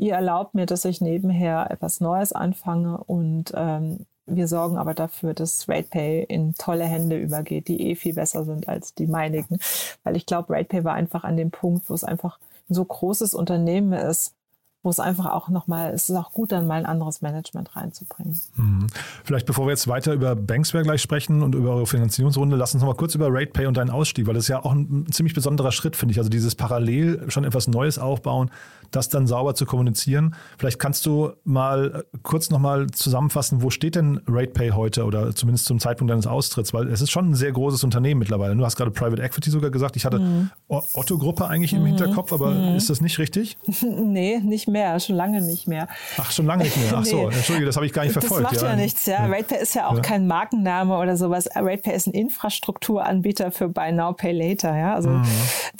ihr 0.01 0.15
erlaubt 0.15 0.55
mir, 0.55 0.67
dass 0.67 0.85
ich 0.85 1.01
nebenher 1.01 1.71
etwas 1.71 2.01
Neues 2.01 2.33
anfange 2.33 2.99
und 2.99 3.53
ähm, 3.55 4.07
wir 4.27 4.49
sorgen 4.49 4.79
aber 4.79 4.95
dafür, 4.95 5.35
dass 5.35 5.69
RatePay 5.69 6.25
in 6.25 6.55
tolle 6.55 6.85
Hände 6.85 7.19
übergeht, 7.19 7.69
die 7.69 7.91
eh 7.91 7.97
viel 7.97 8.15
besser 8.15 8.45
sind 8.45 8.69
als 8.69 8.95
die 8.95 9.07
meinigen. 9.07 9.59
Weil 10.05 10.17
ich 10.17 10.25
glaube, 10.25 10.55
RatePay 10.55 10.85
war 10.85 10.95
einfach 10.95 11.25
an 11.25 11.37
dem 11.37 11.51
Punkt, 11.51 11.91
wo 11.91 11.95
es 11.95 12.05
einfach 12.05 12.39
ein 12.69 12.75
so 12.75 12.85
großes 12.85 13.35
Unternehmen 13.35 13.93
ist, 13.93 14.35
wo 14.83 14.89
es 14.89 15.01
einfach 15.01 15.27
auch 15.27 15.49
nochmal, 15.49 15.93
es 15.93 16.09
ist 16.09 16.17
auch 16.17 16.33
gut, 16.33 16.53
dann 16.53 16.67
mal 16.67 16.77
ein 16.77 16.87
anderes 16.87 17.21
Management 17.21 17.77
reinzubringen. 17.77 18.39
Mhm. 18.57 18.87
Vielleicht 19.25 19.47
bevor 19.47 19.67
wir 19.67 19.73
jetzt 19.73 19.89
weiter 19.89 20.15
über 20.15 20.35
Banksware 20.35 20.85
gleich 20.85 21.03
sprechen 21.03 21.43
und 21.43 21.55
über 21.55 21.75
eure 21.75 21.87
Finanzierungsrunde, 21.87 22.57
lass 22.57 22.73
uns 22.73 22.83
nochmal 22.83 22.97
kurz 22.97 23.15
über 23.15 23.29
RatePay 23.29 23.67
und 23.67 23.77
deinen 23.77 23.91
Ausstieg, 23.91 24.27
weil 24.27 24.35
das 24.35 24.45
ist 24.45 24.49
ja 24.49 24.65
auch 24.65 24.73
ein, 24.73 25.07
ein 25.09 25.13
ziemlich 25.13 25.35
besonderer 25.35 25.73
Schritt, 25.73 25.97
finde 25.97 26.13
ich. 26.13 26.19
Also 26.19 26.31
dieses 26.31 26.55
parallel 26.55 27.31
schon 27.31 27.45
etwas 27.45 27.69
Neues 27.69 27.99
aufbauen, 27.99 28.51
das 28.91 29.09
dann 29.09 29.27
sauber 29.27 29.55
zu 29.55 29.67
kommunizieren. 29.67 30.35
Vielleicht 30.59 30.79
kannst 30.79 31.07
du 31.07 31.33
mal 31.45 32.05
äh, 32.13 32.19
kurz 32.23 32.51
nochmal 32.51 32.89
zusammenfassen, 32.89 33.63
wo 33.63 33.71
steht 33.71 33.95
denn 33.95 34.21
RatePay 34.27 34.71
heute 34.71 35.05
oder 35.05 35.35
zumindest 35.35 35.67
zum 35.67 35.79
Zeitpunkt 35.79 36.11
deines 36.11 36.27
Austritts? 36.27 36.73
Weil 36.75 36.89
es 36.89 37.01
ist 37.01 37.11
schon 37.11 37.31
ein 37.31 37.35
sehr 37.35 37.53
großes 37.53 37.85
Unternehmen 37.85 38.19
mittlerweile. 38.19 38.55
Du 38.57 38.65
hast 38.65 38.77
gerade 38.77 38.91
Private 38.91 39.23
Equity 39.23 39.51
sogar 39.51 39.71
gesagt. 39.71 39.97
Ich 39.97 40.05
hatte 40.05 40.19
mhm. 40.19 40.51
Otto-Gruppe 40.69 41.47
eigentlich 41.47 41.73
im 41.73 41.83
mhm. 41.83 41.87
Hinterkopf, 41.87 42.33
aber 42.33 42.51
mhm. 42.51 42.77
ist 42.77 42.91
das 42.91 43.01
nicht 43.01 43.19
richtig? 43.19 43.59
nee, 43.83 44.39
nicht 44.39 44.69
mehr, 44.69 44.99
schon 45.01 45.17
lange 45.17 45.41
nicht 45.41 45.69
mehr. 45.69 45.89
Ach, 46.19 46.31
schon 46.31 46.47
lange 46.47 46.65
nicht 46.65 46.77
mehr. 46.77 46.93
Ach 46.95 47.05
so, 47.05 47.29
nee. 47.29 47.35
Entschuldige, 47.35 47.67
das 47.67 47.77
habe 47.77 47.87
ich 47.87 47.93
gar 47.93 48.05
nicht 48.05 48.13
verfolgt. 48.13 48.45
Das 48.45 48.53
macht 48.53 48.63
ja, 48.63 48.71
ja 48.71 48.77
nichts, 48.77 49.07
ja. 49.07 49.27
ja. 49.27 49.27
RatePay 49.27 49.63
ist 49.63 49.75
ja 49.75 49.89
auch 49.89 49.97
ja. 49.97 50.01
kein 50.01 50.27
Markenname 50.27 50.97
oder 50.97 51.17
sowas. 51.17 51.49
RatePay 51.55 51.95
ist 51.95 52.07
ein 52.07 52.15
Infrastrukturanbieter 52.15 53.51
für 53.53 53.69
Buy 53.69 53.93
Now, 53.93 54.13
Pay 54.13 54.33
Later, 54.33 54.77
ja. 54.77 54.95
Also 54.95 55.11
mhm. 55.11 55.25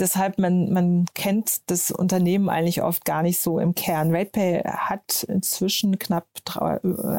Deshalb, 0.01 0.39
man, 0.39 0.73
man 0.73 1.07
kennt 1.15 1.71
das 1.71 1.91
Unternehmen 1.91 2.49
eigentlich 2.49 2.83
oft 2.83 3.05
gar 3.05 3.23
nicht 3.23 3.41
so 3.41 3.59
im 3.59 3.75
Kern. 3.75 4.15
RatePay 4.15 4.63
hat 4.65 5.25
inzwischen 5.25 5.99
knapp, 5.99 6.27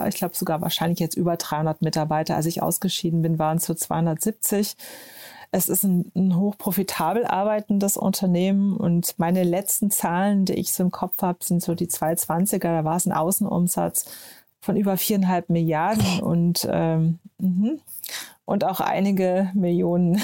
ich 0.07 0.15
glaube 0.15 0.35
sogar 0.35 0.61
wahrscheinlich 0.61 0.99
jetzt 0.99 1.15
über 1.15 1.37
300 1.37 1.81
Mitarbeiter. 1.81 2.35
Als 2.35 2.45
ich 2.45 2.61
ausgeschieden 2.61 3.21
bin, 3.21 3.39
waren 3.39 3.57
es 3.57 3.65
so 3.65 3.73
270. 3.73 4.75
Es 5.51 5.69
ist 5.69 5.83
ein, 5.83 6.11
ein 6.15 6.37
hochprofitabel 6.37 7.25
arbeitendes 7.25 7.97
Unternehmen 7.97 8.77
und 8.77 9.15
meine 9.17 9.43
letzten 9.43 9.91
Zahlen, 9.91 10.45
die 10.45 10.53
ich 10.53 10.73
so 10.73 10.83
im 10.83 10.91
Kopf 10.91 11.21
habe, 11.21 11.43
sind 11.43 11.61
so 11.61 11.75
die 11.75 11.87
220er. 11.87 12.59
Da 12.59 12.83
war 12.85 12.95
es 12.95 13.05
ein 13.05 13.11
Außenumsatz 13.11 14.05
von 14.61 14.77
über 14.77 14.95
viereinhalb 14.95 15.49
Milliarden 15.49 16.21
und 16.21 16.67
ähm, 16.71 17.19
mh 17.39 17.79
und 18.45 18.63
auch 18.63 18.79
einige 18.79 19.49
Millionen 19.53 20.21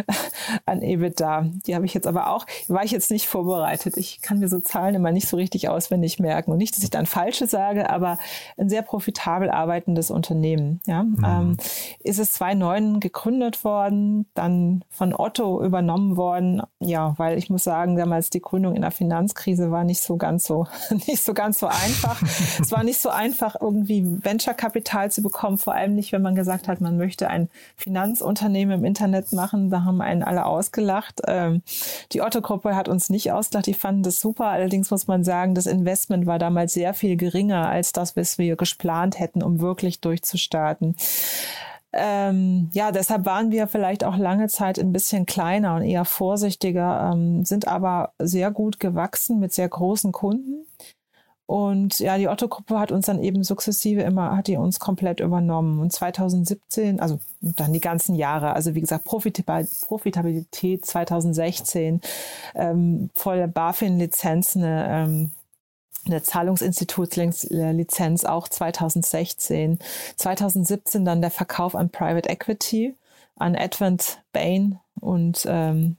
an 0.66 0.82
EBITDA. 0.82 1.46
Die 1.66 1.74
habe 1.74 1.84
ich 1.84 1.94
jetzt 1.94 2.06
aber 2.06 2.30
auch, 2.30 2.46
war 2.68 2.84
ich 2.84 2.90
jetzt 2.90 3.10
nicht 3.10 3.26
vorbereitet. 3.26 3.96
Ich 3.96 4.22
kann 4.22 4.38
mir 4.38 4.48
so 4.48 4.60
Zahlen 4.60 4.94
immer 4.94 5.12
nicht 5.12 5.28
so 5.28 5.36
richtig 5.36 5.68
auswendig 5.68 6.18
merken. 6.18 6.50
Und 6.52 6.58
nicht, 6.58 6.76
dass 6.76 6.82
ich 6.84 6.90
dann 6.90 7.06
falsche 7.06 7.46
sage, 7.46 7.90
aber 7.90 8.18
ein 8.56 8.68
sehr 8.68 8.82
profitabel 8.82 9.50
arbeitendes 9.50 10.10
Unternehmen. 10.10 10.80
Ja, 10.86 11.02
mhm. 11.02 11.24
ähm, 11.24 11.56
ist 12.02 12.18
es 12.18 12.32
2009 12.32 13.00
gegründet 13.00 13.62
worden, 13.62 14.26
dann 14.34 14.84
von 14.88 15.14
Otto 15.14 15.62
übernommen 15.62 16.16
worden. 16.16 16.62
Ja, 16.80 17.14
weil 17.18 17.38
ich 17.38 17.50
muss 17.50 17.64
sagen, 17.64 17.96
damals 17.96 18.30
die 18.30 18.40
Gründung 18.40 18.74
in 18.74 18.82
der 18.82 18.90
Finanzkrise 18.90 19.70
war 19.70 19.84
nicht 19.84 20.00
so 20.00 20.16
ganz 20.16 20.44
so, 20.44 20.66
nicht 21.06 21.22
so 21.22 21.34
ganz 21.34 21.60
so 21.60 21.66
einfach. 21.66 22.20
es 22.60 22.72
war 22.72 22.82
nicht 22.84 23.00
so 23.00 23.10
einfach, 23.10 23.56
irgendwie 23.60 24.04
Venture-Kapital 24.24 25.10
zu 25.10 25.22
bekommen, 25.22 25.58
vor 25.58 25.74
allem 25.74 25.94
nicht, 25.94 26.12
wenn 26.12 26.22
man 26.22 26.34
gesagt 26.34 26.68
hat, 26.68 26.80
man 26.80 26.96
möchte 26.96 27.28
ein 27.28 27.49
Finanzunternehmen 27.76 28.80
im 28.80 28.84
Internet 28.84 29.32
machen. 29.32 29.70
Da 29.70 29.84
haben 29.84 30.00
einen 30.00 30.22
alle 30.22 30.46
ausgelacht. 30.46 31.20
Ähm, 31.26 31.62
die 32.12 32.22
Otto-Gruppe 32.22 32.76
hat 32.76 32.88
uns 32.88 33.10
nicht 33.10 33.32
ausgelacht. 33.32 33.66
Die 33.66 33.74
fanden 33.74 34.02
das 34.02 34.20
super. 34.20 34.46
Allerdings 34.46 34.90
muss 34.90 35.06
man 35.06 35.24
sagen, 35.24 35.54
das 35.54 35.66
Investment 35.66 36.26
war 36.26 36.38
damals 36.38 36.72
sehr 36.72 36.94
viel 36.94 37.16
geringer 37.16 37.68
als 37.68 37.92
das, 37.92 38.16
was 38.16 38.38
wir 38.38 38.56
geplant 38.56 39.18
hätten, 39.18 39.42
um 39.42 39.60
wirklich 39.60 40.00
durchzustarten. 40.00 40.96
Ähm, 41.92 42.70
ja, 42.72 42.92
deshalb 42.92 43.24
waren 43.26 43.50
wir 43.50 43.66
vielleicht 43.66 44.04
auch 44.04 44.16
lange 44.16 44.46
Zeit 44.46 44.78
ein 44.78 44.92
bisschen 44.92 45.26
kleiner 45.26 45.74
und 45.74 45.82
eher 45.82 46.04
vorsichtiger, 46.04 47.10
ähm, 47.12 47.44
sind 47.44 47.66
aber 47.66 48.12
sehr 48.18 48.52
gut 48.52 48.78
gewachsen 48.78 49.40
mit 49.40 49.52
sehr 49.52 49.68
großen 49.68 50.12
Kunden. 50.12 50.66
Und 51.50 51.98
ja, 51.98 52.16
die 52.16 52.28
Otto-Gruppe 52.28 52.78
hat 52.78 52.92
uns 52.92 53.06
dann 53.06 53.20
eben 53.20 53.42
sukzessive 53.42 54.02
immer, 54.02 54.36
hat 54.36 54.46
die 54.46 54.56
uns 54.56 54.78
komplett 54.78 55.18
übernommen. 55.18 55.80
Und 55.80 55.92
2017, 55.92 57.00
also 57.00 57.18
dann 57.40 57.72
die 57.72 57.80
ganzen 57.80 58.14
Jahre, 58.14 58.52
also 58.52 58.76
wie 58.76 58.80
gesagt, 58.80 59.02
Profitabilität 59.02 60.86
2016, 60.86 62.02
ähm, 62.54 63.10
volle 63.14 63.48
BaFin-Lizenz, 63.48 64.54
eine, 64.54 64.86
ähm, 64.88 65.32
eine 66.06 66.22
Zahlungsinstitutslizenz 66.22 68.24
auch 68.26 68.46
2016. 68.46 69.80
2017 70.14 71.04
dann 71.04 71.20
der 71.20 71.32
Verkauf 71.32 71.74
an 71.74 71.90
Private 71.90 72.28
Equity, 72.28 72.94
an 73.34 73.56
Advent 73.56 74.22
Bain 74.32 74.78
und 75.00 75.44
ähm, 75.48 75.96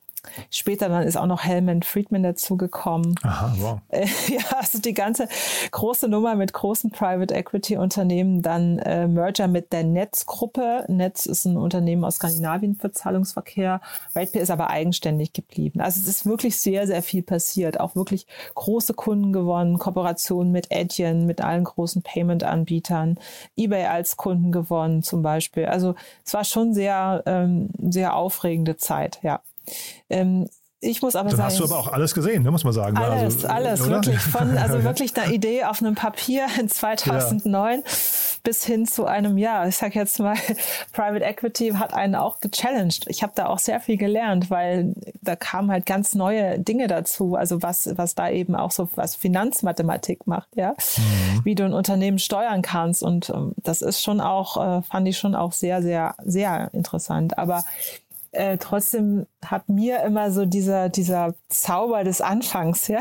Später 0.50 0.90
dann 0.90 1.04
ist 1.04 1.18
auch 1.18 1.26
noch 1.26 1.44
Hellman 1.44 1.84
Friedman 1.84 2.24
dazugekommen. 2.24 3.16
Aha, 3.24 3.54
wow. 3.58 3.80
Äh, 3.90 4.08
ja, 4.28 4.42
also 4.58 4.80
die 4.80 4.94
ganze 4.94 5.28
große 5.72 6.08
Nummer 6.08 6.36
mit 6.36 6.54
großen 6.54 6.92
Private 6.92 7.34
Equity 7.34 7.78
Unternehmen, 7.78 8.42
dann 8.42 8.80
äh, 8.80 9.08
Merger 9.08 9.48
mit 9.48 9.74
der 9.74 9.84
Netz-Gruppe. 9.84 10.86
Netz 10.88 11.26
ist 11.26 11.46
ein 11.46 11.58
Unternehmen 11.58 12.06
aus 12.06 12.16
Skandinavien 12.16 12.76
für 12.76 12.92
Zahlungsverkehr. 12.92 13.82
RatePay 14.16 14.40
ist 14.40 14.52
aber 14.52 14.70
eigenständig 14.70 15.34
geblieben. 15.34 15.82
Also 15.82 16.00
es 16.00 16.08
ist 16.08 16.26
wirklich 16.26 16.58
sehr, 16.58 16.88
sehr 16.88 17.02
viel 17.02 17.24
passiert. 17.24 17.80
Auch 17.80 17.96
wirklich 17.96 18.28
große 18.56 18.94
Kunden 18.94 19.34
gewonnen, 19.34 19.78
Kooperationen 19.80 20.52
mit 20.52 20.72
Adyen, 20.72 21.26
mit 21.26 21.42
allen 21.42 21.64
großen 21.64 22.02
Payment-Anbietern, 22.02 23.18
eBay 23.58 23.86
als 23.86 24.18
Kunden 24.18 24.52
gewonnen 24.52 25.04
zum 25.04 25.22
Beispiel. 25.22 25.66
Also 25.66 25.96
es 26.26 26.34
war 26.34 26.44
schon 26.44 26.74
sehr, 26.74 27.24
ähm, 27.26 27.70
sehr 27.80 28.16
aufregende 28.16 28.78
Zeit, 28.78 29.20
ja. 29.24 29.42
Ähm, 30.10 30.48
ich 30.84 31.04
muss 31.04 31.16
aber 31.16 31.30
Dann 31.30 31.38
sagen. 31.38 31.50
hast 31.50 31.60
du 31.60 31.66
aber 31.66 31.78
auch 31.78 31.94
alles 31.94 32.16
gesehen, 32.16 32.42
ne, 32.42 32.50
muss 32.50 32.64
man 32.64 32.74
sagen. 32.74 32.98
Alles, 32.98 33.46
also, 33.46 33.48
alles, 33.48 33.82
oder? 33.82 33.92
wirklich. 33.98 34.20
Von, 34.20 34.58
also 34.58 34.84
wirklich 34.84 35.16
eine 35.16 35.32
Idee 35.32 35.64
auf 35.64 35.80
einem 35.80 35.94
Papier 35.94 36.48
in 36.60 36.70
2009 36.70 37.80
ja. 37.86 37.92
bis 38.42 38.66
hin 38.66 38.88
zu 38.88 39.06
einem, 39.06 39.38
ja, 39.38 39.68
ich 39.68 39.78
sag 39.78 39.94
jetzt 39.94 40.20
mal, 40.20 40.36
Private 40.92 41.24
Equity 41.24 41.74
hat 41.74 41.94
einen 41.94 42.16
auch 42.16 42.40
gechallenged. 42.40 43.06
Ich 43.10 43.22
habe 43.22 43.34
da 43.36 43.46
auch 43.46 43.60
sehr 43.60 43.80
viel 43.80 43.98
gelernt, 43.98 44.50
weil 44.50 44.96
da 45.22 45.36
kamen 45.36 45.70
halt 45.70 45.86
ganz 45.86 46.16
neue 46.16 46.58
Dinge 46.58 46.88
dazu. 46.88 47.36
Also 47.36 47.62
was, 47.62 47.88
was 47.96 48.16
da 48.16 48.32
eben 48.32 48.56
auch 48.56 48.72
so 48.72 48.90
was 48.96 49.16
Finanzmathematik 49.16 50.26
macht, 50.26 50.50
ja. 50.56 50.72
Mhm. 50.72 51.42
Wie 51.44 51.54
du 51.54 51.64
ein 51.64 51.74
Unternehmen 51.74 52.18
steuern 52.18 52.64
kannst. 52.64 53.04
Und 53.04 53.30
ähm, 53.30 53.54
das 53.58 53.84
ist 53.84 54.02
schon 54.02 54.20
auch, 54.20 54.58
äh, 54.58 54.82
fand 54.82 55.08
ich 55.08 55.20
schon 55.20 55.36
auch 55.36 55.52
sehr, 55.52 55.84
sehr, 55.84 56.16
sehr 56.26 56.72
interessant. 56.74 57.38
Aber 57.38 57.64
äh, 58.32 58.58
trotzdem 58.58 59.26
hat 59.46 59.68
mir 59.68 60.04
immer 60.04 60.32
so 60.32 60.46
dieser, 60.46 60.90
dieser 60.90 61.36
Zauber 61.50 62.04
des 62.04 62.22
Anfangs, 62.22 62.88
ja, 62.88 63.00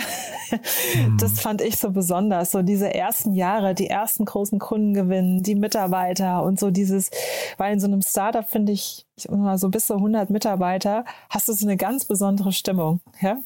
mhm. 0.50 1.18
das 1.18 1.40
fand 1.40 1.60
ich 1.60 1.76
so 1.76 1.90
besonders. 1.90 2.50
So 2.50 2.62
diese 2.62 2.92
ersten 2.92 3.34
Jahre, 3.34 3.74
die 3.74 3.86
ersten 3.86 4.24
großen 4.24 4.58
Kunden 4.58 4.92
gewinnen, 4.92 5.42
die 5.42 5.54
Mitarbeiter 5.54 6.42
und 6.42 6.58
so 6.58 6.70
dieses, 6.70 7.10
weil 7.58 7.72
in 7.72 7.80
so 7.80 7.86
einem 7.86 8.02
Startup 8.02 8.48
finde 8.48 8.72
ich, 8.72 9.06
ich 9.20 9.30
mal 9.30 9.58
so 9.58 9.68
bis 9.68 9.86
zu 9.86 9.94
100 9.94 10.30
Mitarbeiter, 10.30 11.04
hast 11.28 11.48
du 11.48 11.52
so 11.52 11.66
eine 11.66 11.76
ganz 11.76 12.04
besondere 12.04 12.52
Stimmung, 12.52 13.00
ja, 13.20 13.38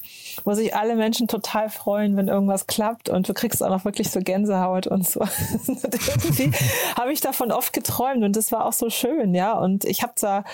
wo 0.44 0.52
sich 0.54 0.74
alle 0.74 0.96
Menschen 0.96 1.28
total 1.28 1.68
freuen, 1.68 2.16
wenn 2.16 2.28
irgendwas 2.28 2.66
klappt 2.66 3.08
und 3.08 3.28
du 3.28 3.34
kriegst 3.34 3.62
auch 3.62 3.70
noch 3.70 3.84
wirklich 3.84 4.10
so 4.10 4.20
Gänsehaut 4.20 4.86
und 4.86 5.06
so. 5.06 5.20
irgendwie 6.24 6.52
habe 6.96 7.12
ich 7.12 7.20
davon 7.20 7.52
oft 7.52 7.72
geträumt 7.72 8.22
und 8.22 8.36
das 8.36 8.52
war 8.52 8.66
auch 8.66 8.72
so 8.72 8.90
schön, 8.90 9.34
ja, 9.34 9.52
und 9.52 9.84
ich 9.84 10.02
habe 10.02 10.14
da, 10.20 10.44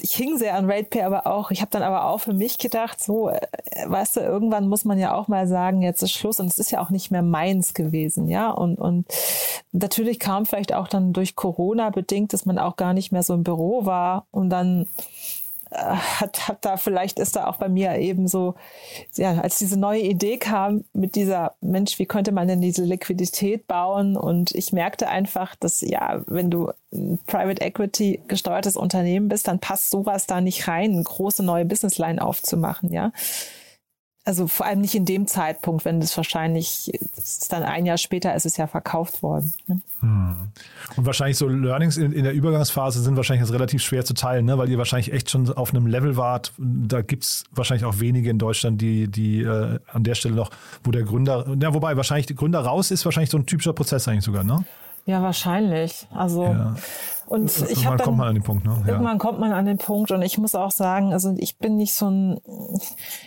ich 0.00 0.12
hing 0.12 0.36
sehr 0.38 0.56
an 0.56 0.70
RatePay, 0.70 1.02
aber 1.02 1.26
auch, 1.26 1.50
ich 1.50 1.60
habe 1.60 1.70
dann 1.70 1.82
aber 1.82 2.06
auch 2.06 2.18
für 2.18 2.34
mich 2.34 2.58
gedacht, 2.58 3.02
so, 3.02 3.28
äh, 3.28 3.40
weißt 3.86 4.16
du, 4.16 4.20
irgendwann 4.20 4.68
muss 4.68 4.84
man 4.84 4.98
ja 4.98 5.14
auch 5.14 5.28
mal 5.28 5.46
sagen, 5.46 5.82
jetzt 5.82 6.02
ist 6.02 6.12
Schluss 6.12 6.40
und 6.40 6.46
es 6.46 6.58
ist 6.58 6.70
ja 6.70 6.80
auch 6.80 6.90
nicht 6.90 7.10
mehr 7.10 7.22
meins 7.22 7.74
gewesen, 7.74 8.28
ja, 8.28 8.50
und, 8.50 8.78
und 8.78 9.06
natürlich 9.72 10.18
kam 10.18 10.46
vielleicht 10.46 10.74
auch 10.74 10.88
dann 10.88 11.12
durch 11.12 11.36
Corona 11.36 11.90
bedingt, 11.90 12.32
dass 12.32 12.46
man 12.46 12.58
auch 12.58 12.76
gar 12.76 12.94
nicht 12.94 13.12
mehr 13.12 13.22
so 13.22 13.34
im 13.34 13.44
Büro 13.44 13.86
war 13.86 14.23
und 14.30 14.50
dann 14.50 14.86
äh, 15.70 15.76
hat, 15.76 16.48
hat 16.48 16.64
da 16.64 16.76
vielleicht 16.76 17.18
ist 17.18 17.36
da 17.36 17.46
auch 17.46 17.56
bei 17.56 17.68
mir 17.68 17.96
eben 17.96 18.28
so, 18.28 18.54
ja, 19.16 19.40
als 19.40 19.58
diese 19.58 19.78
neue 19.78 20.02
Idee 20.02 20.38
kam 20.38 20.84
mit 20.92 21.16
dieser, 21.16 21.54
Mensch, 21.60 21.98
wie 21.98 22.06
könnte 22.06 22.32
man 22.32 22.48
denn 22.48 22.60
diese 22.60 22.84
Liquidität 22.84 23.66
bauen? 23.66 24.16
Und 24.16 24.54
ich 24.54 24.72
merkte 24.72 25.08
einfach, 25.08 25.56
dass 25.56 25.80
ja, 25.80 26.22
wenn 26.26 26.50
du 26.50 26.70
ein 26.92 27.18
Private 27.26 27.62
Equity 27.62 28.20
gesteuertes 28.28 28.76
Unternehmen 28.76 29.28
bist, 29.28 29.48
dann 29.48 29.58
passt 29.58 29.90
sowas 29.90 30.26
da 30.26 30.40
nicht 30.40 30.68
rein, 30.68 30.92
eine 30.92 31.02
große 31.02 31.42
neue 31.42 31.64
Businessline 31.64 32.22
aufzumachen, 32.22 32.92
ja. 32.92 33.12
Also 34.26 34.46
vor 34.46 34.64
allem 34.64 34.80
nicht 34.80 34.94
in 34.94 35.04
dem 35.04 35.26
Zeitpunkt, 35.26 35.84
wenn 35.84 36.00
es 36.00 36.16
wahrscheinlich, 36.16 36.90
ist 37.16 37.52
dann 37.52 37.62
ein 37.62 37.84
Jahr 37.84 37.98
später 37.98 38.34
ist 38.34 38.46
es 38.46 38.56
ja 38.56 38.66
verkauft 38.66 39.22
worden. 39.22 39.52
Ne? 39.66 39.80
Hm. 40.00 40.36
Und 40.96 41.04
wahrscheinlich 41.04 41.36
so 41.36 41.46
Learnings 41.46 41.98
in, 41.98 42.12
in, 42.12 42.24
der 42.24 42.32
Übergangsphase 42.32 43.02
sind 43.02 43.16
wahrscheinlich 43.16 43.46
jetzt 43.46 43.52
relativ 43.52 43.82
schwer 43.82 44.02
zu 44.02 44.14
teilen, 44.14 44.46
ne? 44.46 44.56
weil 44.56 44.70
ihr 44.70 44.78
wahrscheinlich 44.78 45.12
echt 45.12 45.28
schon 45.30 45.52
auf 45.52 45.74
einem 45.74 45.86
Level 45.86 46.16
wart. 46.16 46.54
Da 46.56 47.02
gibt 47.02 47.24
es 47.24 47.44
wahrscheinlich 47.52 47.84
auch 47.84 48.00
wenige 48.00 48.30
in 48.30 48.38
Deutschland, 48.38 48.80
die, 48.80 49.08
die 49.08 49.42
äh, 49.42 49.78
an 49.92 50.04
der 50.04 50.14
Stelle 50.14 50.34
noch, 50.34 50.50
wo 50.84 50.90
der 50.90 51.02
Gründer, 51.02 51.46
ja, 51.60 51.74
wobei 51.74 51.94
wahrscheinlich 51.98 52.24
der 52.24 52.36
Gründer 52.36 52.60
raus 52.60 52.90
ist, 52.90 53.04
wahrscheinlich 53.04 53.30
so 53.30 53.36
ein 53.36 53.44
typischer 53.44 53.74
Prozess 53.74 54.08
eigentlich 54.08 54.24
sogar, 54.24 54.42
ne? 54.42 54.64
Ja, 55.06 55.22
wahrscheinlich. 55.22 56.06
Also 56.12 56.44
ja. 56.44 56.74
Und 57.26 57.50
ich 57.50 57.84
irgendwann 57.84 57.98
kommt 57.98 58.18
man 58.18 58.28
an 58.28 58.34
den 58.34 58.42
Punkt, 58.42 58.66
ne? 58.66 58.82
Ja. 58.86 58.92
Irgendwann 58.92 59.18
kommt 59.18 59.38
man 59.38 59.52
an 59.52 59.64
den 59.64 59.78
Punkt 59.78 60.10
und 60.10 60.22
ich 60.22 60.36
muss 60.38 60.54
auch 60.54 60.70
sagen, 60.70 61.12
also 61.12 61.34
ich 61.38 61.58
bin 61.58 61.76
nicht 61.76 61.94
so 61.94 62.08
ein, 62.10 62.40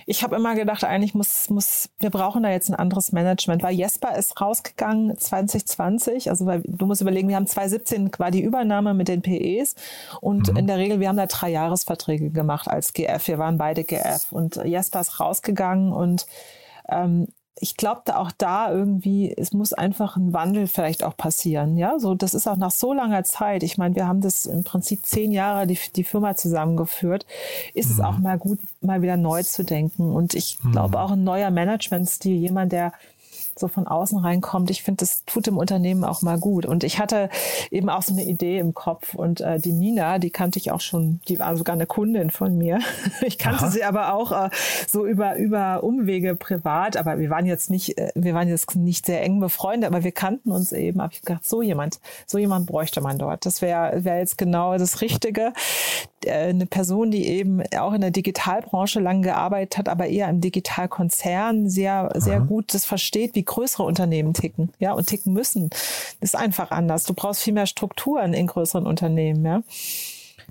ich 0.05 0.23
habe 0.23 0.35
immer 0.35 0.55
gedacht, 0.55 0.83
eigentlich 0.83 1.15
muss, 1.15 1.49
muss, 1.49 1.89
wir 1.99 2.09
brauchen 2.09 2.43
da 2.43 2.49
jetzt 2.49 2.69
ein 2.69 2.75
anderes 2.75 3.11
Management, 3.11 3.63
weil 3.63 3.73
Jesper 3.75 4.15
ist 4.15 4.39
rausgegangen 4.39 5.17
2020, 5.17 6.29
also 6.29 6.45
weil 6.45 6.61
du 6.65 6.85
musst 6.85 7.01
überlegen, 7.01 7.27
wir 7.27 7.35
haben 7.35 7.47
2017 7.47 8.11
war 8.17 8.31
die 8.31 8.43
Übernahme 8.43 8.93
mit 8.93 9.07
den 9.07 9.21
PEs 9.21 9.75
und 10.21 10.51
mhm. 10.51 10.57
in 10.57 10.67
der 10.67 10.77
Regel, 10.77 10.99
wir 10.99 11.09
haben 11.09 11.17
da 11.17 11.25
drei 11.25 11.49
Jahresverträge 11.49 12.29
gemacht 12.29 12.67
als 12.67 12.93
GF, 12.93 13.27
wir 13.27 13.39
waren 13.39 13.57
beide 13.57 13.83
GF 13.83 14.31
und 14.31 14.57
Jesper 14.63 15.01
ist 15.01 15.19
rausgegangen 15.19 15.91
und 15.91 16.27
ähm, 16.89 17.27
ich 17.59 17.77
glaube 17.77 18.17
auch 18.17 18.31
da 18.37 18.71
irgendwie, 18.71 19.33
es 19.35 19.53
muss 19.53 19.73
einfach 19.73 20.17
ein 20.17 20.33
Wandel 20.33 20.67
vielleicht 20.67 21.03
auch 21.03 21.17
passieren. 21.17 21.77
Ja, 21.77 21.99
so 21.99 22.15
das 22.15 22.33
ist 22.33 22.47
auch 22.47 22.57
nach 22.57 22.71
so 22.71 22.93
langer 22.93 23.23
Zeit. 23.23 23.63
Ich 23.63 23.77
meine, 23.77 23.95
wir 23.95 24.07
haben 24.07 24.21
das 24.21 24.45
im 24.45 24.63
Prinzip 24.63 25.05
zehn 25.05 25.31
Jahre 25.31 25.67
die, 25.67 25.79
die 25.95 26.03
Firma 26.03 26.35
zusammengeführt. 26.35 27.25
Ist 27.73 27.89
mhm. 27.89 27.93
es 27.93 27.99
auch 28.01 28.17
mal 28.19 28.37
gut, 28.37 28.59
mal 28.81 29.01
wieder 29.01 29.17
neu 29.17 29.43
zu 29.43 29.63
denken. 29.63 30.11
Und 30.11 30.33
ich 30.33 30.59
glaube 30.71 30.97
mhm. 30.97 31.03
auch 31.03 31.11
ein 31.11 31.23
neuer 31.23 31.51
Managementstil, 31.51 32.35
jemand, 32.35 32.71
der 32.71 32.93
so 33.59 33.67
von 33.67 33.87
außen 33.87 34.19
reinkommt. 34.19 34.69
Ich 34.69 34.83
finde, 34.83 34.99
das 34.99 35.23
tut 35.25 35.47
dem 35.47 35.57
Unternehmen 35.57 36.03
auch 36.03 36.21
mal 36.21 36.39
gut. 36.39 36.65
Und 36.65 36.83
ich 36.83 36.99
hatte 36.99 37.29
eben 37.71 37.89
auch 37.89 38.01
so 38.01 38.13
eine 38.13 38.23
Idee 38.23 38.59
im 38.59 38.73
Kopf. 38.73 39.13
Und 39.13 39.41
äh, 39.41 39.59
die 39.59 39.73
Nina, 39.73 40.19
die 40.19 40.29
kannte 40.29 40.59
ich 40.59 40.71
auch 40.71 40.81
schon, 40.81 41.19
die 41.27 41.39
war 41.39 41.55
sogar 41.55 41.75
eine 41.75 41.85
Kundin 41.85 42.31
von 42.31 42.57
mir. 42.57 42.79
Ich 43.21 43.37
kannte 43.37 43.65
Aha. 43.65 43.71
sie 43.71 43.83
aber 43.83 44.13
auch 44.13 44.31
äh, 44.31 44.49
so 44.87 45.05
über, 45.05 45.35
über 45.37 45.83
Umwege 45.83 46.35
privat. 46.35 46.97
Aber 46.97 47.19
wir 47.19 47.29
waren 47.29 47.45
jetzt 47.45 47.69
nicht, 47.69 47.97
äh, 47.97 48.11
wir 48.15 48.33
waren 48.33 48.47
jetzt 48.47 48.75
nicht 48.75 49.05
sehr 49.05 49.23
eng 49.23 49.39
befreundet, 49.39 49.89
aber 49.89 50.03
wir 50.03 50.11
kannten 50.11 50.51
uns 50.51 50.71
eben. 50.71 51.01
Habe 51.01 51.13
ich 51.13 51.21
gedacht, 51.21 51.47
so 51.47 51.61
jemand, 51.61 51.99
so 52.25 52.37
jemand 52.37 52.67
bräuchte 52.67 53.01
man 53.01 53.17
dort. 53.17 53.45
Das 53.45 53.61
wäre 53.61 54.03
wär 54.03 54.19
jetzt 54.19 54.37
genau 54.37 54.77
das 54.77 55.01
Richtige. 55.01 55.53
Äh, 56.25 56.49
eine 56.49 56.65
Person, 56.65 57.11
die 57.11 57.27
eben 57.27 57.61
auch 57.77 57.93
in 57.93 58.01
der 58.01 58.11
Digitalbranche 58.11 58.99
lange 58.99 59.21
gearbeitet 59.21 59.77
hat, 59.77 59.89
aber 59.89 60.07
eher 60.07 60.29
im 60.29 60.41
Digitalkonzern 60.41 61.69
sehr, 61.69 62.11
sehr 62.15 62.37
Aha. 62.37 62.45
gut 62.45 62.73
das 62.73 62.85
versteht, 62.85 63.35
wie 63.35 63.43
größere 63.43 63.83
Unternehmen 63.83 64.33
ticken, 64.33 64.71
ja, 64.79 64.93
und 64.93 65.07
ticken 65.07 65.33
müssen. 65.33 65.69
Das 65.69 66.33
ist 66.33 66.35
einfach 66.35 66.71
anders. 66.71 67.03
Du 67.03 67.13
brauchst 67.13 67.41
viel 67.41 67.53
mehr 67.53 67.67
Strukturen 67.67 68.33
in 68.33 68.47
größeren 68.47 68.85
Unternehmen, 68.85 69.45
ja. 69.45 69.61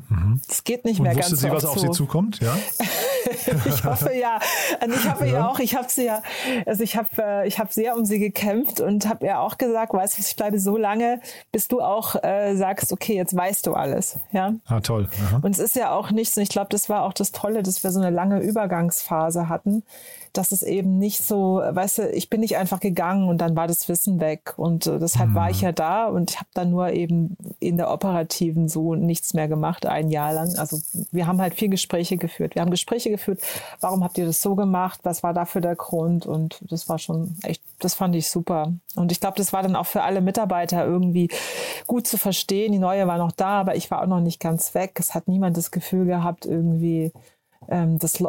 Mhm. 0.09 0.41
Es 0.49 0.63
geht 0.63 0.85
nicht 0.85 1.01
mehr 1.01 1.13
und 1.13 1.19
ganz 1.19 1.33
wusste 1.33 1.47
sie, 1.47 1.53
was 1.53 1.65
auf 1.65 1.79
sie 1.79 1.91
zukommt, 1.91 2.41
ja? 2.41 2.57
ich 3.67 3.85
hoffe 3.85 4.13
ja. 4.15 4.39
Und 4.83 4.95
ich 4.95 5.09
habe 5.09 5.27
ja. 5.27 5.33
ja 5.33 5.49
auch, 5.49 5.59
ich 5.59 5.75
habe 5.75 5.89
sie 5.89 6.07
ja, 6.07 6.23
also 6.65 6.83
ich 6.83 6.97
habe, 6.97 7.09
äh, 7.19 7.49
ich 7.49 7.59
habe 7.59 7.73
sehr 7.73 7.97
um 7.97 8.05
sie 8.05 8.19
gekämpft 8.19 8.81
und 8.81 9.09
habe 9.09 9.27
ihr 9.27 9.41
auch 9.41 9.59
gesagt, 9.59 9.93
weißt 9.93 10.19
du, 10.19 10.23
ich 10.23 10.37
bleibe 10.37 10.59
so 10.59 10.77
lange, 10.77 11.21
bis 11.53 11.69
du 11.69 11.81
auch 11.81 12.23
äh, 12.23 12.55
sagst, 12.57 12.93
okay, 12.93 13.15
jetzt 13.15 13.37
weißt 13.37 13.67
du 13.67 13.75
alles, 13.75 14.19
ja. 14.33 14.55
Ah, 14.67 14.81
toll. 14.81 15.09
Aha. 15.29 15.41
Und 15.43 15.53
es 15.53 15.59
ist 15.59 15.77
ja 15.77 15.93
auch 15.93 16.11
nichts. 16.11 16.37
Und 16.37 16.43
ich 16.43 16.49
glaube, 16.49 16.69
das 16.71 16.89
war 16.89 17.03
auch 17.05 17.13
das 17.13 17.33
Tolle, 17.33 17.63
dass 17.63 17.83
wir 17.83 17.91
so 17.91 18.01
eine 18.01 18.11
lange 18.11 18.41
Übergangsphase 18.41 19.49
hatten 19.49 19.83
dass 20.37 20.53
es 20.53 20.63
eben 20.63 20.99
nicht 20.99 21.25
so, 21.25 21.63
weißt 21.69 21.99
du, 21.99 22.11
ich 22.11 22.31
bin 22.31 22.41
nicht 22.41 22.57
einfach 22.57 22.81
gegangen 22.81 23.29
und 23.29 23.39
dann 23.39 23.57
war 23.57 23.67
das 23.67 23.89
Wissen 23.89 24.21
weg. 24.21 24.55
Und 24.57 24.87
äh, 24.87 24.99
deshalb 24.99 25.31
mhm. 25.31 25.35
war 25.35 25.51
ich 25.51 25.59
mhm. 25.59 25.65
ja 25.65 25.73
da 25.73 26.07
und 26.07 26.37
habe 26.37 26.49
dann 26.55 26.71
nur 26.71 26.91
eben 26.91 27.37
in 27.59 27.77
der 27.77 27.91
operativen 27.91 28.69
so 28.69 28.95
nichts 28.95 29.35
mehr 29.35 29.49
gemacht, 29.49 29.87
ein 29.87 30.11
Jahr 30.11 30.33
lang. 30.33 30.57
Also 30.59 30.81
wir 31.13 31.27
haben 31.27 31.41
halt 31.41 31.55
viel 31.55 31.69
Gespräche 31.69 32.17
geführt. 32.17 32.55
Wir 32.55 32.63
haben 32.63 32.71
Gespräche 32.71 33.11
geführt, 33.17 33.41
warum 33.81 34.05
habt 34.05 34.19
ihr 34.19 34.27
das 34.27 34.41
so 34.41 34.55
gemacht? 34.55 35.01
Was 35.03 35.23
war 35.23 35.33
dafür 35.33 35.61
der 35.61 35.77
Grund? 35.77 36.27
Und 36.27 36.59
das 36.71 36.89
war 36.89 36.99
schon 36.99 37.37
echt, 37.43 37.63
das 37.81 37.95
fand 37.95 38.15
ich 38.15 38.31
super. 38.31 38.73
Und 38.95 39.13
ich 39.13 39.21
glaube, 39.21 39.37
das 39.37 39.53
war 39.53 39.63
dann 39.63 39.77
auch 39.77 39.87
für 39.87 40.03
alle 40.03 40.21
Mitarbeiter 40.21 40.85
irgendwie 40.85 41.29
gut 41.87 42.07
zu 42.07 42.19
verstehen. 42.19 42.73
Die 42.73 42.79
neue 42.79 43.07
war 43.07 43.19
noch 43.19 43.33
da, 43.33 43.61
aber 43.61 43.77
ich 43.77 43.91
war 43.91 44.03
auch 44.03 44.07
noch 44.07 44.21
nicht 44.21 44.41
ganz 44.41 44.75
weg. 44.75 44.93
Es 44.99 45.15
hat 45.15 45.29
niemand 45.29 45.57
das 45.57 45.71
Gefühl 45.71 46.07
gehabt, 46.07 46.47
irgendwie, 46.47 47.13
ähm, 47.69 47.99
das 47.99 48.23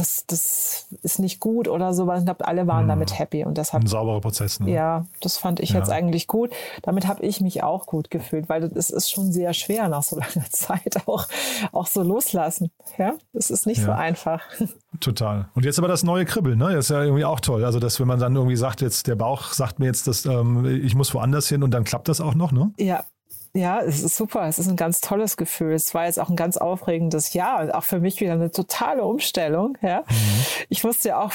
das, 0.00 0.24
das 0.26 0.86
ist 1.02 1.18
nicht 1.18 1.40
gut 1.40 1.68
oder 1.68 1.92
so, 1.92 2.06
weil 2.06 2.18
ich 2.18 2.24
glaube, 2.24 2.46
alle 2.46 2.66
waren 2.66 2.82
hm. 2.82 2.88
damit 2.88 3.18
happy 3.18 3.44
und 3.44 3.58
deshalb. 3.58 3.84
Ein 3.84 3.86
sauberer 3.86 4.20
Prozess, 4.20 4.58
ne? 4.58 4.70
Ja, 4.70 5.06
das 5.20 5.36
fand 5.36 5.60
ich 5.60 5.70
ja. 5.70 5.78
jetzt 5.78 5.90
eigentlich 5.90 6.26
gut. 6.26 6.50
Damit 6.82 7.06
habe 7.06 7.22
ich 7.22 7.40
mich 7.40 7.62
auch 7.62 7.86
gut 7.86 8.10
gefühlt, 8.10 8.48
weil 8.48 8.68
das 8.68 8.90
ist 8.90 9.10
schon 9.10 9.30
sehr 9.32 9.52
schwer 9.52 9.88
nach 9.88 10.02
so 10.02 10.16
langer 10.18 10.48
Zeit 10.50 11.06
auch, 11.06 11.28
auch 11.72 11.86
so 11.86 12.02
loslassen. 12.02 12.70
Ja, 12.98 13.14
das 13.32 13.50
ist 13.50 13.66
nicht 13.66 13.78
ja. 13.78 13.86
so 13.86 13.92
einfach. 13.92 14.42
Total. 15.00 15.48
Und 15.54 15.64
jetzt 15.64 15.78
aber 15.78 15.88
das 15.88 16.02
neue 16.02 16.24
Kribbeln, 16.24 16.58
ne? 16.58 16.72
Das 16.72 16.86
ist 16.86 16.90
ja 16.90 17.02
irgendwie 17.02 17.24
auch 17.24 17.40
toll. 17.40 17.64
Also, 17.64 17.78
dass 17.78 18.00
wenn 18.00 18.08
man 18.08 18.18
dann 18.18 18.34
irgendwie 18.34 18.56
sagt, 18.56 18.80
jetzt 18.80 19.06
der 19.06 19.16
Bauch 19.16 19.52
sagt 19.52 19.78
mir 19.78 19.86
jetzt, 19.86 20.06
dass 20.06 20.24
ähm, 20.24 20.64
ich 20.64 20.94
muss 20.94 21.12
woanders 21.14 21.48
hin 21.48 21.62
und 21.62 21.72
dann 21.72 21.84
klappt 21.84 22.08
das 22.08 22.20
auch 22.20 22.34
noch, 22.34 22.52
ne? 22.52 22.72
Ja, 22.78 23.04
ja, 23.52 23.80
es 23.80 24.04
ist 24.04 24.16
super. 24.16 24.46
Es 24.46 24.60
ist 24.60 24.68
ein 24.68 24.76
ganz 24.76 25.00
tolles 25.00 25.36
Gefühl. 25.36 25.72
Es 25.72 25.92
war 25.92 26.06
jetzt 26.06 26.20
auch 26.20 26.28
ein 26.28 26.36
ganz 26.36 26.56
aufregendes 26.56 27.32
Jahr. 27.32 27.74
Auch 27.76 27.82
für 27.82 27.98
mich 27.98 28.20
wieder 28.20 28.34
eine 28.34 28.52
totale 28.52 29.04
Umstellung. 29.04 29.76
Ja, 29.82 30.02
mhm. 30.08 30.44
ich 30.68 30.84
wusste 30.84 31.08
ja 31.08 31.20
auch, 31.20 31.32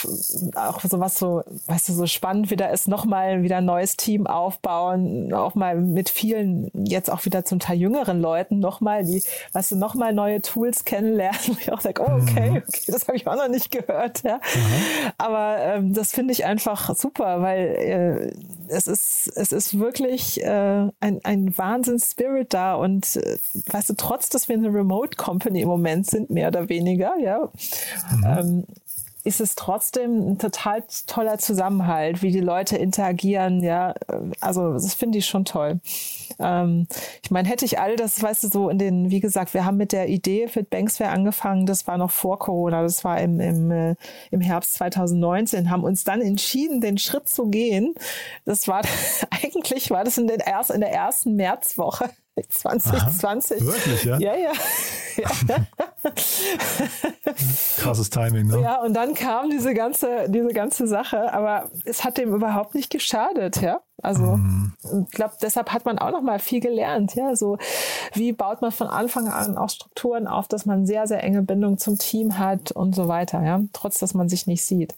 auch 0.56 0.80
so 0.82 1.00
was 1.02 1.20
so, 1.20 1.44
weißt 1.68 1.90
du, 1.90 1.94
so 1.94 2.06
spannend 2.06 2.52
wieder 2.52 2.72
ist, 2.72 2.88
nochmal 2.88 3.44
wieder 3.44 3.58
ein 3.58 3.66
neues 3.66 3.98
Team 3.98 4.28
aufbauen, 4.28 5.34
auch 5.34 5.56
mal 5.56 5.76
mit 5.76 6.10
vielen, 6.10 6.72
jetzt 6.74 7.12
auch 7.12 7.26
wieder 7.26 7.44
zum 7.44 7.60
Teil 7.60 7.78
jüngeren 7.78 8.22
Leuten 8.22 8.60
nochmal, 8.60 9.04
die, 9.04 9.22
weißt 9.52 9.74
du, 9.74 9.76
nochmal 9.76 10.14
neue 10.14 10.42
Tools 10.42 10.86
kennenlernen. 10.86 11.40
Wo 11.48 11.58
ich 11.60 11.74
auch 11.74 11.82
sage, 11.82 12.02
oh, 12.02 12.22
okay, 12.22 12.52
mhm. 12.52 12.64
okay, 12.66 12.92
das 12.92 13.08
habe 13.08 13.18
ich 13.18 13.28
auch 13.28 13.36
noch 13.36 13.50
nicht 13.50 13.72
gehört. 13.72 14.24
Ja, 14.24 14.36
mhm. 14.36 15.12
aber 15.18 15.58
ähm, 15.60 15.94
das 15.94 16.14
finde 16.14 16.32
ich 16.32 16.46
einfach 16.46 16.96
super, 16.96 17.42
weil 17.42 17.60
äh, 17.60 18.34
es 18.70 18.88
ist, 18.88 19.34
es 19.36 19.52
ist 19.52 19.80
wirklich 19.80 20.42
äh, 20.42 20.90
ein, 21.02 21.20
ein 21.24 21.58
Wahnsinns 21.58 22.05
Spirit 22.12 22.54
da 22.54 22.76
und 22.76 23.16
äh, 23.16 23.38
weißt 23.68 23.90
du, 23.90 23.94
trotz, 23.96 24.30
dass 24.30 24.48
wir 24.50 24.56
eine 24.56 24.74
Remote 24.74 25.18
Company 25.18 25.62
im 25.62 25.68
Moment 25.68 26.08
sind, 26.08 26.30
mehr 26.30 26.50
oder 26.50 26.70
weniger, 26.70 27.18
ja, 27.18 27.50
mhm. 28.12 28.26
ähm, 28.26 28.64
ist 29.26 29.42
es 29.42 29.56
trotzdem 29.56 30.32
ein 30.32 30.38
total 30.38 30.84
toller 31.08 31.40
Zusammenhalt, 31.40 32.22
wie 32.22 32.32
die 32.32 32.40
Leute 32.40 32.78
interagieren, 32.78 33.64
ja. 33.64 33.96
Also 34.40 34.74
das 34.74 34.94
finde 34.94 35.18
ich 35.18 35.26
schon 35.26 35.46
toll. 35.46 35.80
Ähm, 36.40 36.88
ich 37.24 37.32
meine, 37.32 37.48
hätte 37.48 37.66
ich 37.66 37.80
all 37.80 37.96
das, 37.96 38.22
weißt 38.22 38.44
du, 38.44 38.48
so 38.50 38.70
in 38.70 38.78
den, 38.78 39.10
wie 39.10 39.20
gesagt, 39.20 39.54
wir 39.56 39.66
haben 39.66 39.78
mit 39.78 39.92
der 39.92 40.10
Idee 40.10 40.48
für 40.48 40.64
Banksware 40.64 41.10
angefangen, 41.10 41.66
das 41.66 41.88
war 41.88 41.98
noch 41.98 42.12
vor 42.12 42.38
Corona, 42.38 42.84
das 42.84 43.04
war 43.04 43.20
im, 43.20 43.40
im, 43.40 43.72
äh, 43.72 43.96
im 44.30 44.42
Herbst 44.42 44.76
2019, 44.76 45.72
haben 45.72 45.84
uns 45.84 46.04
dann 46.04 46.22
entschieden, 46.22 46.80
den 46.80 47.00
Schritt 47.00 47.28
zu 47.28 47.48
gehen. 47.48 47.96
Das 48.46 48.68
war, 48.68 48.84
eigentlich 49.32 49.90
war 49.90 50.04
das 50.04 50.20
in, 50.20 50.28
den 50.28 50.40
erst, 50.40 50.70
in 50.70 50.82
der 50.82 50.92
ersten 50.92 51.36
Märzwoche 51.36 52.10
2020. 52.44 53.62
Aha, 53.62 53.68
wirklich, 53.68 54.04
ja? 54.04 54.20
Ja, 54.20 54.36
ja. 54.36 54.52
ja. 55.18 55.30
Krasses 57.78 58.10
Timing, 58.10 58.48
ne? 58.48 58.62
Ja, 58.62 58.82
und 58.82 58.94
dann 58.94 59.14
kam 59.14 59.50
diese 59.50 59.74
ganze, 59.74 60.30
diese 60.30 60.50
ganze 60.50 60.88
Sache, 60.88 61.34
aber 61.34 61.70
es 61.86 62.04
hat 62.04 62.18
dem 62.18 62.34
überhaupt 62.34 62.76
nicht 62.76 62.90
geschadet, 62.90 63.62
ja. 63.62 63.80
Also, 64.02 64.38
mm. 64.38 64.74
ich 65.08 65.16
glaube, 65.16 65.36
deshalb 65.42 65.72
hat 65.72 65.86
man 65.86 65.98
auch 65.98 66.12
noch 66.12 66.22
mal 66.22 66.40
viel 66.40 66.60
gelernt, 66.60 67.16
ja. 67.16 67.36
So, 67.36 67.58
wie 68.14 68.34
baut 68.34 68.62
man 68.62 68.72
von 68.72 68.88
Anfang 68.88 69.28
an 69.30 69.58
auch 69.58 69.70
Strukturen 69.70 70.28
auf, 70.28 70.48
dass 70.48 70.66
man 70.66 70.86
sehr, 70.86 71.08
sehr 71.08 71.24
enge 71.24 71.42
Bindung 71.42 71.78
zum 71.78 71.98
Team 71.98 72.38
hat 72.38 72.72
und 72.72 72.96
so 72.96 73.08
weiter, 73.08 73.44
ja. 73.44 73.62
Trotz, 73.72 74.00
dass 74.00 74.14
man 74.14 74.28
sich 74.28 74.46
nicht 74.46 74.66
sieht. 74.66 74.94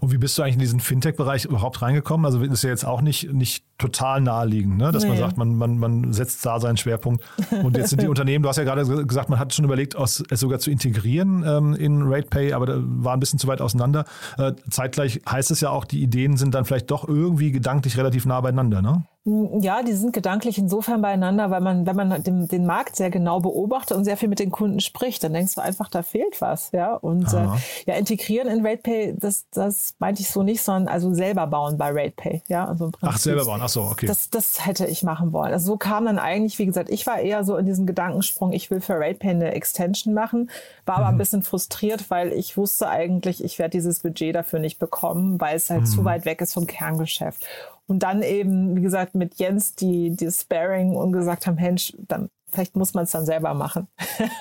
Und 0.00 0.12
wie 0.12 0.18
bist 0.18 0.38
du 0.38 0.42
eigentlich 0.42 0.54
in 0.54 0.60
diesen 0.60 0.80
Fintech-Bereich 0.80 1.44
überhaupt 1.44 1.82
reingekommen? 1.82 2.24
Also 2.24 2.40
ist 2.40 2.64
ja 2.64 2.70
jetzt 2.70 2.86
auch 2.86 3.02
nicht, 3.02 3.32
nicht 3.32 3.65
total 3.78 4.20
naheliegend, 4.20 4.78
ne? 4.78 4.90
dass 4.90 5.02
nee. 5.02 5.10
man 5.10 5.18
sagt, 5.18 5.36
man, 5.36 5.54
man, 5.54 5.78
man 5.78 6.12
setzt 6.12 6.44
da 6.46 6.60
seinen 6.60 6.76
Schwerpunkt. 6.76 7.24
Und 7.62 7.76
jetzt 7.76 7.90
sind 7.90 8.02
die 8.02 8.08
Unternehmen, 8.16 8.42
du 8.42 8.48
hast 8.48 8.56
ja 8.56 8.64
gerade 8.64 9.06
gesagt, 9.06 9.28
man 9.28 9.38
hat 9.38 9.54
schon 9.54 9.64
überlegt, 9.64 9.94
es 9.94 10.24
sogar 10.30 10.58
zu 10.58 10.70
integrieren 10.70 11.44
ähm, 11.46 11.74
in 11.74 12.02
RatePay, 12.02 12.52
aber 12.52 12.66
da 12.66 12.78
war 12.80 13.14
ein 13.14 13.20
bisschen 13.20 13.38
zu 13.38 13.46
weit 13.46 13.60
auseinander. 13.60 14.04
Äh, 14.38 14.52
zeitgleich 14.70 15.20
heißt 15.28 15.50
es 15.50 15.60
ja 15.60 15.70
auch, 15.70 15.84
die 15.84 16.02
Ideen 16.02 16.36
sind 16.36 16.54
dann 16.54 16.64
vielleicht 16.64 16.90
doch 16.90 17.06
irgendwie 17.06 17.52
gedanklich 17.52 17.96
relativ 17.96 18.26
nah 18.26 18.40
beieinander, 18.40 18.82
ne? 18.82 19.04
Ja, 19.28 19.82
die 19.82 19.92
sind 19.92 20.12
gedanklich 20.12 20.56
insofern 20.56 21.02
beieinander, 21.02 21.50
weil 21.50 21.60
man, 21.60 21.84
wenn 21.84 21.96
man 21.96 22.22
den, 22.22 22.46
den 22.46 22.64
Markt 22.64 22.94
sehr 22.94 23.10
genau 23.10 23.40
beobachtet 23.40 23.96
und 23.96 24.04
sehr 24.04 24.16
viel 24.16 24.28
mit 24.28 24.38
den 24.38 24.52
Kunden 24.52 24.78
spricht, 24.78 25.24
dann 25.24 25.32
denkst 25.32 25.56
du 25.56 25.60
einfach, 25.60 25.88
da 25.88 26.04
fehlt 26.04 26.40
was, 26.40 26.70
ja. 26.70 26.94
Und 26.94 27.32
äh, 27.32 27.48
ja, 27.88 27.94
integrieren 27.94 28.46
in 28.46 28.64
RatePay, 28.64 29.16
das, 29.18 29.46
das 29.50 29.96
meinte 29.98 30.22
ich 30.22 30.30
so 30.30 30.44
nicht, 30.44 30.62
sondern 30.62 30.86
also 30.86 31.12
selber 31.12 31.48
bauen 31.48 31.76
bei 31.76 31.88
RatePay, 31.90 32.42
ja. 32.46 32.66
Also 32.66 32.92
Ach, 33.00 33.18
selber 33.18 33.46
bauen, 33.46 33.60
ach 33.66 33.70
so, 33.70 33.82
okay. 33.82 34.06
Das, 34.06 34.30
das 34.30 34.64
hätte 34.64 34.86
ich 34.86 35.02
machen 35.02 35.32
wollen. 35.32 35.52
Also 35.52 35.66
so 35.66 35.76
kam 35.76 36.06
dann 36.06 36.18
eigentlich, 36.18 36.58
wie 36.58 36.66
gesagt, 36.66 36.88
ich 36.88 37.06
war 37.06 37.18
eher 37.18 37.44
so 37.44 37.56
in 37.56 37.66
diesem 37.66 37.86
Gedankensprung, 37.86 38.52
ich 38.52 38.70
will 38.70 38.80
für 38.80 38.94
RatePay 38.94 39.30
eine 39.30 39.52
Extension 39.52 40.14
machen, 40.14 40.50
war 40.84 40.96
aber 40.96 41.06
mhm. 41.06 41.14
ein 41.14 41.18
bisschen 41.18 41.42
frustriert, 41.42 42.10
weil 42.10 42.32
ich 42.32 42.56
wusste 42.56 42.88
eigentlich, 42.88 43.42
ich 43.42 43.58
werde 43.58 43.72
dieses 43.72 44.00
Budget 44.00 44.34
dafür 44.34 44.60
nicht 44.60 44.78
bekommen, 44.78 45.40
weil 45.40 45.56
es 45.56 45.68
halt 45.68 45.82
mhm. 45.82 45.86
zu 45.86 46.04
weit 46.04 46.24
weg 46.24 46.40
ist 46.40 46.54
vom 46.54 46.66
Kerngeschäft. 46.66 47.44
Und 47.88 48.00
dann 48.00 48.22
eben, 48.22 48.76
wie 48.76 48.82
gesagt, 48.82 49.14
mit 49.14 49.36
Jens 49.36 49.74
die, 49.74 50.10
die 50.10 50.30
Sparring 50.30 50.96
und 50.96 51.12
gesagt 51.12 51.46
haben, 51.46 51.56
Mensch, 51.56 51.92
dann 51.98 52.30
vielleicht 52.50 52.76
muss 52.76 52.94
man 52.94 53.04
es 53.04 53.10
dann 53.10 53.26
selber 53.26 53.54
machen. 53.54 53.88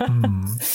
Mhm. 0.07 0.57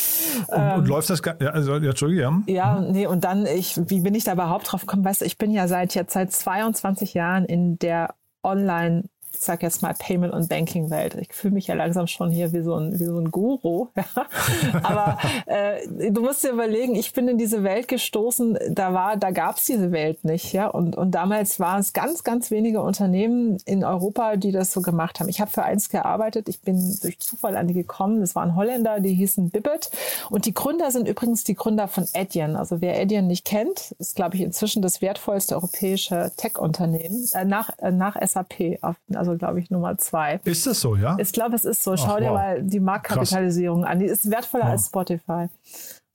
Und, 0.46 0.58
und, 0.58 0.78
ähm, 0.78 0.86
läuft 0.86 1.10
das, 1.10 1.20
ja, 1.24 1.50
also, 1.50 1.76
ja, 1.76 1.90
Entschuldigung, 1.90 2.44
ja. 2.46 2.54
Ja, 2.54 2.80
nee, 2.80 3.06
und 3.06 3.24
dann, 3.24 3.46
ich, 3.46 3.78
wie 3.90 4.00
bin 4.00 4.14
ich 4.14 4.24
da 4.24 4.32
überhaupt 4.32 4.70
drauf 4.70 4.82
gekommen? 4.82 5.04
Weißt 5.04 5.20
du, 5.20 5.24
ich 5.24 5.38
bin 5.38 5.50
ja 5.50 5.66
seit 5.66 5.94
jetzt 5.94 6.12
seit 6.12 6.32
22 6.32 7.14
Jahren 7.14 7.44
in 7.44 7.78
der 7.78 8.14
Online- 8.42 9.08
ich 9.32 9.40
sag 9.40 9.62
jetzt 9.62 9.82
mal 9.82 9.94
Payment- 9.94 10.32
und 10.32 10.48
Banking-Welt. 10.48 11.16
Ich 11.20 11.32
fühle 11.32 11.54
mich 11.54 11.66
ja 11.66 11.74
langsam 11.74 12.06
schon 12.06 12.30
hier 12.30 12.52
wie 12.52 12.62
so 12.62 12.74
ein, 12.74 12.98
wie 12.98 13.04
so 13.04 13.18
ein 13.18 13.30
Guru. 13.30 13.88
Aber 14.82 15.18
äh, 15.46 16.10
du 16.10 16.20
musst 16.20 16.44
dir 16.44 16.50
überlegen, 16.50 16.94
ich 16.94 17.12
bin 17.12 17.28
in 17.28 17.38
diese 17.38 17.62
Welt 17.62 17.88
gestoßen, 17.88 18.58
da 18.70 18.92
war, 18.92 19.16
da 19.16 19.30
gab's 19.30 19.66
diese 19.66 19.92
Welt 19.92 20.24
nicht. 20.24 20.52
Ja. 20.52 20.68
Und, 20.68 20.96
und 20.96 21.12
damals 21.12 21.60
waren 21.60 21.80
es 21.80 21.92
ganz, 21.92 22.24
ganz 22.24 22.50
wenige 22.50 22.82
Unternehmen 22.82 23.58
in 23.64 23.84
Europa, 23.84 24.36
die 24.36 24.52
das 24.52 24.72
so 24.72 24.82
gemacht 24.82 25.20
haben. 25.20 25.28
Ich 25.28 25.40
habe 25.40 25.50
für 25.50 25.62
eins 25.62 25.88
gearbeitet, 25.88 26.48
ich 26.48 26.60
bin 26.60 26.98
durch 27.02 27.18
Zufall 27.18 27.56
an 27.56 27.68
die 27.68 27.74
gekommen. 27.74 28.20
Das 28.20 28.34
waren 28.34 28.56
Holländer, 28.56 29.00
die 29.00 29.14
hießen 29.14 29.50
Bibbet. 29.50 29.90
Und 30.28 30.46
die 30.46 30.54
Gründer 30.54 30.90
sind 30.90 31.08
übrigens 31.08 31.44
die 31.44 31.54
Gründer 31.54 31.88
von 31.88 32.06
Adyen. 32.14 32.56
Also 32.56 32.80
wer 32.80 33.00
Adyen 33.00 33.26
nicht 33.26 33.44
kennt, 33.44 33.92
ist, 33.98 34.16
glaube 34.16 34.36
ich, 34.36 34.42
inzwischen 34.42 34.82
das 34.82 35.00
wertvollste 35.00 35.54
europäische 35.54 36.32
Tech-Unternehmen 36.36 37.26
äh, 37.32 37.44
nach, 37.44 37.70
äh, 37.78 37.90
nach 37.90 38.16
SAP. 38.20 38.78
Auf, 38.82 38.96
also 39.20 39.36
glaube 39.36 39.60
ich 39.60 39.70
Nummer 39.70 39.98
zwei. 39.98 40.40
Ist 40.44 40.66
das 40.66 40.80
so, 40.80 40.96
ja? 40.96 41.14
Ich 41.20 41.32
glaube, 41.32 41.54
es 41.54 41.66
ist 41.66 41.84
so. 41.84 41.94
Schau 41.96 42.14
Ach, 42.14 42.18
dir 42.18 42.30
wow. 42.30 42.34
mal 42.34 42.62
die 42.62 42.80
Marktkapitalisierung 42.80 43.82
Krass. 43.82 43.92
an. 43.92 43.98
Die 44.00 44.06
ist 44.06 44.30
wertvoller 44.30 44.64
wow. 44.64 44.70
als 44.70 44.86
Spotify. 44.86 45.48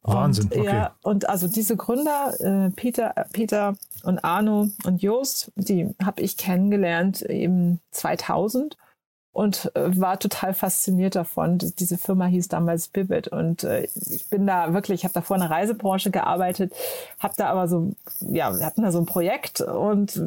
Wahnsinn. 0.01 0.45
Und, 0.45 0.57
okay. 0.57 0.65
Ja, 0.65 0.95
und 1.03 1.29
also 1.29 1.47
diese 1.47 1.77
Gründer, 1.77 2.33
äh, 2.39 2.71
Peter, 2.71 3.13
Peter 3.31 3.75
und 4.03 4.23
Arno 4.23 4.69
und 4.85 5.01
Joost, 5.03 5.51
die 5.55 5.93
habe 6.03 6.21
ich 6.21 6.35
kennengelernt 6.37 7.21
im 7.21 7.79
2000 7.91 8.75
und 9.35 9.69
äh, 9.75 9.99
war 9.99 10.17
total 10.17 10.53
fasziniert 10.53 11.15
davon. 11.17 11.57
Diese 11.57 11.97
Firma 11.97 12.25
hieß 12.25 12.47
damals 12.47 12.87
Bibit 12.87 13.27
und 13.27 13.65
äh, 13.65 13.85
ich 14.09 14.29
bin 14.29 14.47
da 14.47 14.73
wirklich, 14.73 15.01
ich 15.01 15.03
habe 15.03 15.13
da 15.13 15.19
vor 15.19 15.35
einer 15.35 15.51
Reisebranche 15.51 16.09
gearbeitet, 16.09 16.73
habe 17.19 17.33
da 17.35 17.47
aber 17.47 17.67
so, 17.67 17.91
ja, 18.21 18.57
wir 18.57 18.65
hatten 18.65 18.83
da 18.83 18.93
so 18.93 18.99
ein 18.99 19.05
Projekt 19.05 19.59
und 19.59 20.21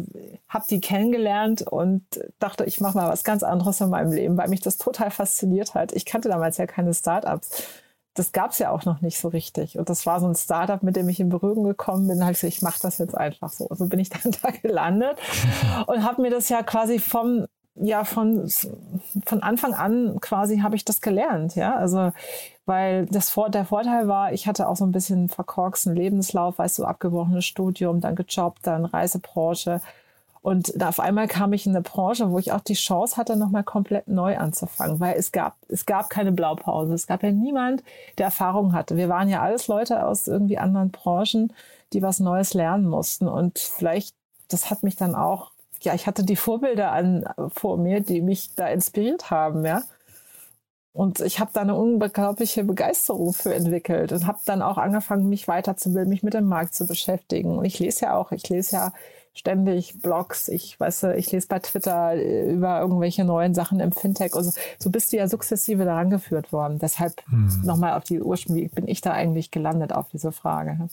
habe 0.47 0.65
die 0.69 0.83
kennengelernt 0.83 1.63
und 1.63 2.03
dachte, 2.39 2.65
ich 2.67 2.83
mache 2.83 2.99
mal 2.99 3.09
was 3.09 3.25
ganz 3.25 3.43
anderes 3.43 3.81
in 3.81 3.89
meinem 3.89 4.13
Leben, 4.13 4.37
weil 4.37 4.49
mich 4.51 4.61
das 4.61 4.77
total 4.77 5.11
fasziniert 5.11 5.73
hat. 5.73 5.93
Ich 5.93 6.05
kannte 6.05 6.29
damals 6.29 6.59
ja 6.59 6.67
keine 6.67 6.93
Startups 6.93 7.65
das 8.15 8.33
gab 8.33 8.51
es 8.51 8.59
ja 8.59 8.71
auch 8.73 8.85
noch 8.85 9.01
nicht 9.01 9.17
so 9.17 9.29
richtig. 9.29 9.79
Und 9.79 9.89
das 9.89 10.05
war 10.05 10.19
so 10.19 10.27
ein 10.27 10.35
Startup, 10.35 10.83
mit 10.83 10.97
dem 10.97 11.09
ich 11.09 11.21
in 11.21 11.29
Berührung 11.29 11.63
gekommen 11.63 12.09
bin. 12.09 12.25
Halt 12.25 12.37
so, 12.37 12.49
ich 12.49 12.63
mache 12.63 12.81
das 12.83 12.99
jetzt 12.99 13.17
einfach 13.17 13.51
so. 13.51 13.69
So 13.71 13.87
bin 13.87 14.01
ich 14.01 14.09
dann 14.11 14.35
da 14.43 14.51
gelandet 14.51 15.17
und 15.87 16.03
habe 16.03 16.23
mir 16.23 16.31
das 16.31 16.49
ja 16.49 16.65
quasi 16.65 16.99
vom 16.99 17.47
ja 17.81 18.05
von 18.05 18.49
von 19.27 19.43
Anfang 19.43 19.75
an 19.75 20.21
quasi 20.21 20.59
habe 20.59 20.77
ich 20.77 20.85
das 20.85 21.01
gelernt, 21.01 21.55
ja. 21.57 21.77
Also 21.77 22.13
weil 22.67 23.07
das 23.07 23.31
Vor 23.31 23.51
der 23.51 23.65
Vorteil 23.65 24.09
war, 24.09 24.33
ich 24.33 24.47
hatte 24.47 24.69
auch 24.69 24.77
so 24.77 24.85
ein 24.85 24.93
bisschen 24.93 25.29
verkorksten 25.29 25.97
Lebenslauf, 25.97 26.59
weißt 26.59 26.79
du, 26.79 26.85
abgebrochenes 26.85 27.45
Studium, 27.45 28.01
dann 28.01 28.15
gejobbt, 28.15 28.67
dann 28.67 28.85
Reisebranche 28.85 29.81
und 30.49 30.73
da 30.77 30.89
auf 30.89 31.01
einmal 31.01 31.29
kam 31.29 31.53
ich 31.53 31.67
in 31.67 31.73
eine 31.73 31.83
Branche, 31.83 32.31
wo 32.31 32.39
ich 32.39 32.53
auch 32.53 32.61
die 32.61 32.75
Chance 32.75 33.17
hatte, 33.17 33.37
nochmal 33.37 33.65
komplett 33.65 34.09
neu 34.09 34.39
anzufangen, 34.39 35.01
weil 35.01 35.17
es 35.17 35.33
gab, 35.33 35.57
es 35.69 35.85
gab 35.85 36.11
keine 36.11 36.33
Blaupause. 36.33 36.95
Es 36.95 37.07
gab 37.07 37.23
ja 37.23 37.33
niemand, 37.33 37.83
der 38.19 38.27
Erfahrung 38.27 38.73
hatte. 38.73 38.97
Wir 38.97 39.09
waren 39.09 39.29
ja 39.29 39.43
alles 39.43 39.69
Leute 39.69 40.07
aus 40.07 40.27
irgendwie 40.27 40.59
anderen 40.59 40.91
Branchen, 40.91 41.53
die 41.93 42.03
was 42.03 42.21
Neues 42.21 42.55
lernen 42.55 42.87
mussten. 42.89 43.27
Und 43.27 43.59
vielleicht, 43.59 44.15
das 44.49 44.71
hat 44.71 44.83
mich 44.83 44.97
dann 44.97 45.15
auch, 45.15 45.51
ja, 45.81 45.95
ich 45.95 46.07
hatte 46.07 46.25
die 46.25 46.37
Vorbilder 46.37 46.93
an, 46.93 47.25
vor 47.49 47.77
mir, 47.77 48.01
die 48.01 48.21
mich 48.21 48.55
da 48.55 48.69
inspiriert 48.69 49.31
haben, 49.31 49.65
ja. 49.65 49.83
Und 50.93 51.21
ich 51.21 51.39
habe 51.39 51.51
da 51.53 51.61
eine 51.61 51.77
unglaubliche 51.77 52.65
Begeisterung 52.65 53.33
für 53.33 53.55
entwickelt 53.55 54.11
und 54.11 54.27
habe 54.27 54.41
dann 54.47 54.63
auch 54.63 54.79
angefangen, 54.79 55.29
mich 55.29 55.47
weiterzubilden, 55.47 56.09
mich 56.09 56.25
mit 56.25 56.35
dem 56.35 56.47
Markt 56.47 56.75
zu 56.75 56.87
beschäftigen. 56.87 57.57
Und 57.57 57.65
ich 57.65 57.79
lese 57.79 58.07
ja 58.07 58.17
auch, 58.17 58.33
ich 58.33 58.49
lese 58.49 58.75
ja 58.75 58.93
ständig 59.33 60.03
Blogs, 60.03 60.49
ich 60.49 60.81
weiß, 60.81 61.05
ich 61.17 61.31
lese 61.31 61.47
bei 61.47 61.61
Twitter 61.61 62.15
äh, 62.15 62.53
über 62.53 62.81
irgendwelche 62.81 63.25
neuen 63.25 63.55
Sachen 63.55 63.79
im 63.79 63.93
Fintech. 63.93 64.35
Also 64.35 64.51
so 64.79 64.91
bist 64.91 65.13
du 65.13 65.19
ja 65.19 65.29
sukzessive 65.29 65.85
daran 65.85 66.11
geführt 66.11 66.53
worden. 66.53 66.79
Deshalb 66.81 67.23
hm. 67.29 67.63
nochmal 67.65 67.93
auf 67.93 68.03
die 68.03 68.21
Ursprung, 68.21 68.57
wie 68.57 68.67
bin 68.67 68.89
ich 68.89 69.01
da 69.01 69.13
eigentlich 69.13 69.53
gelandet 69.53 69.93
auf 69.93 70.09
diese 70.09 70.33
Frage? 70.33 70.89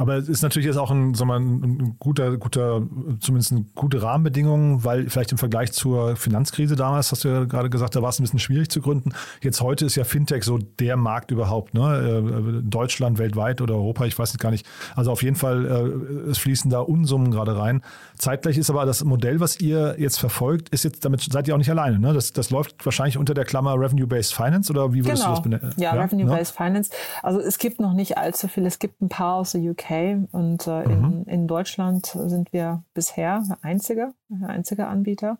Ne? 0.00 0.02
Aber 0.02 0.16
es 0.16 0.28
ist 0.28 0.42
natürlich 0.42 0.66
jetzt 0.66 0.76
auch 0.76 0.90
ein, 0.90 1.14
sagen 1.14 1.28
wir, 1.28 1.36
ein 1.36 1.96
guter, 1.98 2.36
guter, 2.36 2.82
zumindest 3.20 3.52
eine 3.52 3.64
gute 3.74 4.02
Rahmenbedingung, 4.02 4.84
weil 4.84 5.08
vielleicht 5.08 5.32
im 5.32 5.38
Vergleich 5.38 5.72
zur 5.72 6.16
Finanzkrise 6.16 6.76
damals, 6.76 7.12
hast 7.12 7.24
du 7.24 7.28
ja 7.28 7.44
gerade 7.44 7.70
gesagt, 7.70 7.94
da 7.96 8.02
war 8.02 8.08
es 8.08 8.18
ein 8.18 8.22
bisschen 8.22 8.38
schwierig 8.38 8.70
zu 8.70 8.80
gründen. 8.80 9.12
Jetzt 9.42 9.60
heute 9.60 9.84
ist 9.84 9.96
ja 9.96 10.04
Fintech 10.04 10.44
so 10.44 10.58
der 10.58 10.96
Markt 10.96 11.30
überhaupt, 11.30 11.74
ne? 11.74 12.60
Äh, 12.60 12.62
Deutschland, 12.62 13.18
weltweit 13.18 13.60
oder 13.60 13.74
Europa, 13.74 14.04
ich 14.06 14.18
weiß 14.18 14.30
es 14.30 14.38
gar 14.38 14.50
nicht. 14.50 14.66
Also 14.96 15.10
auf 15.10 15.22
jeden 15.22 15.36
Fall, 15.36 15.66
äh, 15.66 16.30
es 16.30 16.38
fließen 16.38 16.70
da 16.70 16.80
Unsummen 16.80 17.30
gerade 17.30 17.56
rein. 17.56 17.82
Zeitgleich 18.16 18.58
ist 18.58 18.70
aber 18.70 18.86
das 18.86 19.04
Modell, 19.04 19.40
was 19.40 19.60
ihr 19.60 19.96
jetzt 19.98 20.18
verfolgt, 20.18 20.68
ist 20.70 20.84
jetzt, 20.84 21.04
damit 21.04 21.20
seid 21.20 21.48
ihr 21.48 21.54
auch 21.54 21.58
nicht 21.58 21.70
alleine, 21.70 21.98
ne? 21.98 22.12
Das, 22.12 22.32
das 22.32 22.50
läuft 22.50 22.84
wahrscheinlich 22.84 23.18
unter 23.18 23.34
der 23.34 23.44
Klammer 23.44 23.74
Revenue-Based 23.74 24.34
Finance 24.34 24.72
oder 24.72 24.92
wie 24.92 25.04
würdest 25.04 25.22
genau. 25.22 25.26
du 25.26 25.30
das 25.32 25.42
benennen? 25.42 25.74
Ja, 25.76 25.94
ja 25.94 26.02
Revenue-Based 26.02 26.58
ne? 26.58 26.66
Finance. 26.66 26.90
Also 27.22 27.40
es 27.40 27.58
gibt 27.58 27.80
noch 27.80 27.92
nicht 27.92 28.18
allzu 28.18 28.48
viel. 28.48 28.66
Es 28.66 28.78
gibt 28.78 29.00
ein 29.02 29.08
paar 29.08 29.34
aus 29.34 29.52
der 29.52 29.60
UK 29.60 29.89
und 30.32 30.66
äh, 30.66 30.86
mhm. 30.86 31.04
in, 31.04 31.24
in 31.24 31.48
Deutschland 31.48 32.06
sind 32.06 32.52
wir 32.52 32.82
bisher 32.94 33.42
der 33.48 33.58
einzige, 33.62 34.12
der 34.28 34.48
einzige 34.48 34.86
Anbieter. 34.86 35.38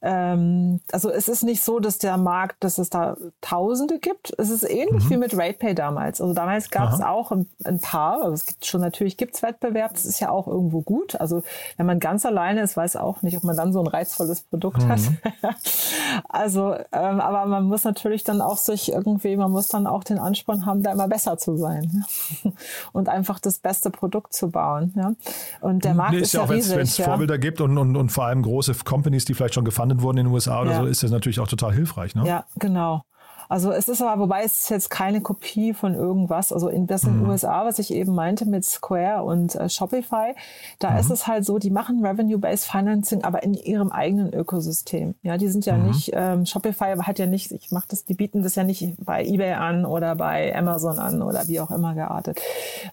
Ähm, 0.00 0.80
also 0.92 1.10
es 1.10 1.28
ist 1.28 1.42
nicht 1.42 1.62
so, 1.62 1.80
dass 1.80 1.98
der 1.98 2.16
Markt, 2.16 2.62
dass 2.62 2.78
es 2.78 2.88
da 2.88 3.16
Tausende 3.40 3.98
gibt. 3.98 4.32
Es 4.38 4.50
ist 4.50 4.62
ähnlich 4.62 5.04
mhm. 5.04 5.10
wie 5.10 5.16
mit 5.16 5.36
RatePay 5.36 5.74
damals. 5.74 6.20
Also 6.20 6.34
damals 6.34 6.70
gab 6.70 6.92
es 6.92 7.00
auch 7.00 7.32
ein, 7.32 7.48
ein, 7.64 7.80
paar, 7.80 8.22
also 8.22 8.32
es 8.32 8.46
gibt 8.46 8.64
schon 8.64 8.80
natürlich 8.80 9.16
gibt's 9.16 9.42
Wettbewerb, 9.42 9.94
das 9.94 10.04
ist 10.04 10.20
ja 10.20 10.30
auch 10.30 10.46
irgendwo 10.46 10.82
gut. 10.82 11.20
Also 11.20 11.42
wenn 11.76 11.86
man 11.86 11.98
ganz 11.98 12.24
alleine 12.24 12.62
ist, 12.62 12.76
weiß 12.76 12.96
auch 12.96 13.22
nicht, 13.22 13.36
ob 13.36 13.44
man 13.44 13.56
dann 13.56 13.72
so 13.72 13.80
ein 13.80 13.88
reizvolles 13.88 14.42
Produkt 14.42 14.84
mhm. 14.84 14.88
hat. 14.88 15.00
also, 16.28 16.74
ähm, 16.92 17.20
aber 17.20 17.46
man 17.46 17.64
muss 17.64 17.82
natürlich 17.82 18.22
dann 18.22 18.40
auch 18.40 18.58
sich 18.58 18.92
irgendwie, 18.92 19.36
man 19.36 19.50
muss 19.50 19.66
dann 19.66 19.88
auch 19.88 20.04
den 20.04 20.18
Ansporn 20.18 20.64
haben, 20.64 20.82
da 20.82 20.92
immer 20.92 21.08
besser 21.08 21.38
zu 21.38 21.56
sein 21.56 22.04
und 22.92 23.08
einfach 23.08 23.40
das 23.40 23.58
beste 23.58 23.90
Produkt 23.90 24.32
zu 24.32 24.50
bauen. 24.50 24.94
Ja? 24.96 25.14
Und 25.60 25.84
der 25.84 25.94
Markt 25.94 26.12
nee, 26.12 26.18
ist, 26.18 26.28
ist 26.28 26.32
ja 26.34 26.42
auch, 26.42 26.48
wenn 26.48 26.58
es 26.58 26.98
ja. 26.98 27.04
Vorbilder 27.04 27.38
gibt 27.38 27.60
und, 27.60 27.76
und, 27.78 27.96
und 27.96 28.10
vor 28.10 28.26
allem 28.26 28.42
große 28.42 28.74
Companies, 28.84 29.24
die 29.24 29.34
vielleicht 29.34 29.54
schon 29.54 29.64
gefahren 29.64 29.87
gefundet 29.88 30.02
wurden 30.02 30.18
in 30.18 30.26
den 30.26 30.32
USA 30.32 30.60
oder 30.60 30.72
ja. 30.72 30.80
so, 30.80 30.86
ist 30.86 31.02
das 31.02 31.10
natürlich 31.10 31.40
auch 31.40 31.48
total 31.48 31.72
hilfreich. 31.72 32.14
Ne? 32.14 32.26
Ja, 32.26 32.44
genau. 32.58 33.02
Also 33.48 33.72
es 33.72 33.88
ist 33.88 34.02
aber, 34.02 34.20
wobei 34.20 34.42
es 34.42 34.62
ist 34.62 34.70
jetzt 34.70 34.90
keine 34.90 35.20
Kopie 35.20 35.72
von 35.72 35.94
irgendwas. 35.94 36.52
Also 36.52 36.68
in, 36.68 36.86
das 36.86 37.04
in 37.04 37.14
den 37.14 37.22
mhm. 37.24 37.30
USA, 37.30 37.64
was 37.64 37.78
ich 37.78 37.92
eben 37.92 38.14
meinte 38.14 38.46
mit 38.46 38.64
Square 38.64 39.22
und 39.24 39.54
äh, 39.54 39.68
Shopify, 39.68 40.34
da 40.78 40.90
mhm. 40.90 40.98
ist 40.98 41.10
es 41.10 41.26
halt 41.26 41.44
so, 41.44 41.58
die 41.58 41.70
machen 41.70 42.04
Revenue-Based 42.04 42.66
Financing, 42.66 43.24
aber 43.24 43.42
in 43.42 43.54
ihrem 43.54 43.90
eigenen 43.90 44.32
Ökosystem. 44.34 45.14
Ja, 45.22 45.38
die 45.38 45.48
sind 45.48 45.66
ja 45.66 45.76
mhm. 45.76 45.86
nicht, 45.86 46.10
ähm, 46.12 46.44
Shopify 46.44 46.94
hat 46.98 47.18
ja 47.18 47.26
nicht, 47.26 47.50
ich 47.52 47.70
mache 47.70 47.86
das, 47.88 48.04
die 48.04 48.14
bieten 48.14 48.42
das 48.42 48.54
ja 48.54 48.64
nicht 48.64 48.94
bei 49.04 49.24
eBay 49.24 49.54
an 49.54 49.86
oder 49.86 50.14
bei 50.14 50.54
Amazon 50.54 50.98
an 50.98 51.22
oder 51.22 51.48
wie 51.48 51.60
auch 51.60 51.70
immer 51.70 51.94
geartet. 51.94 52.40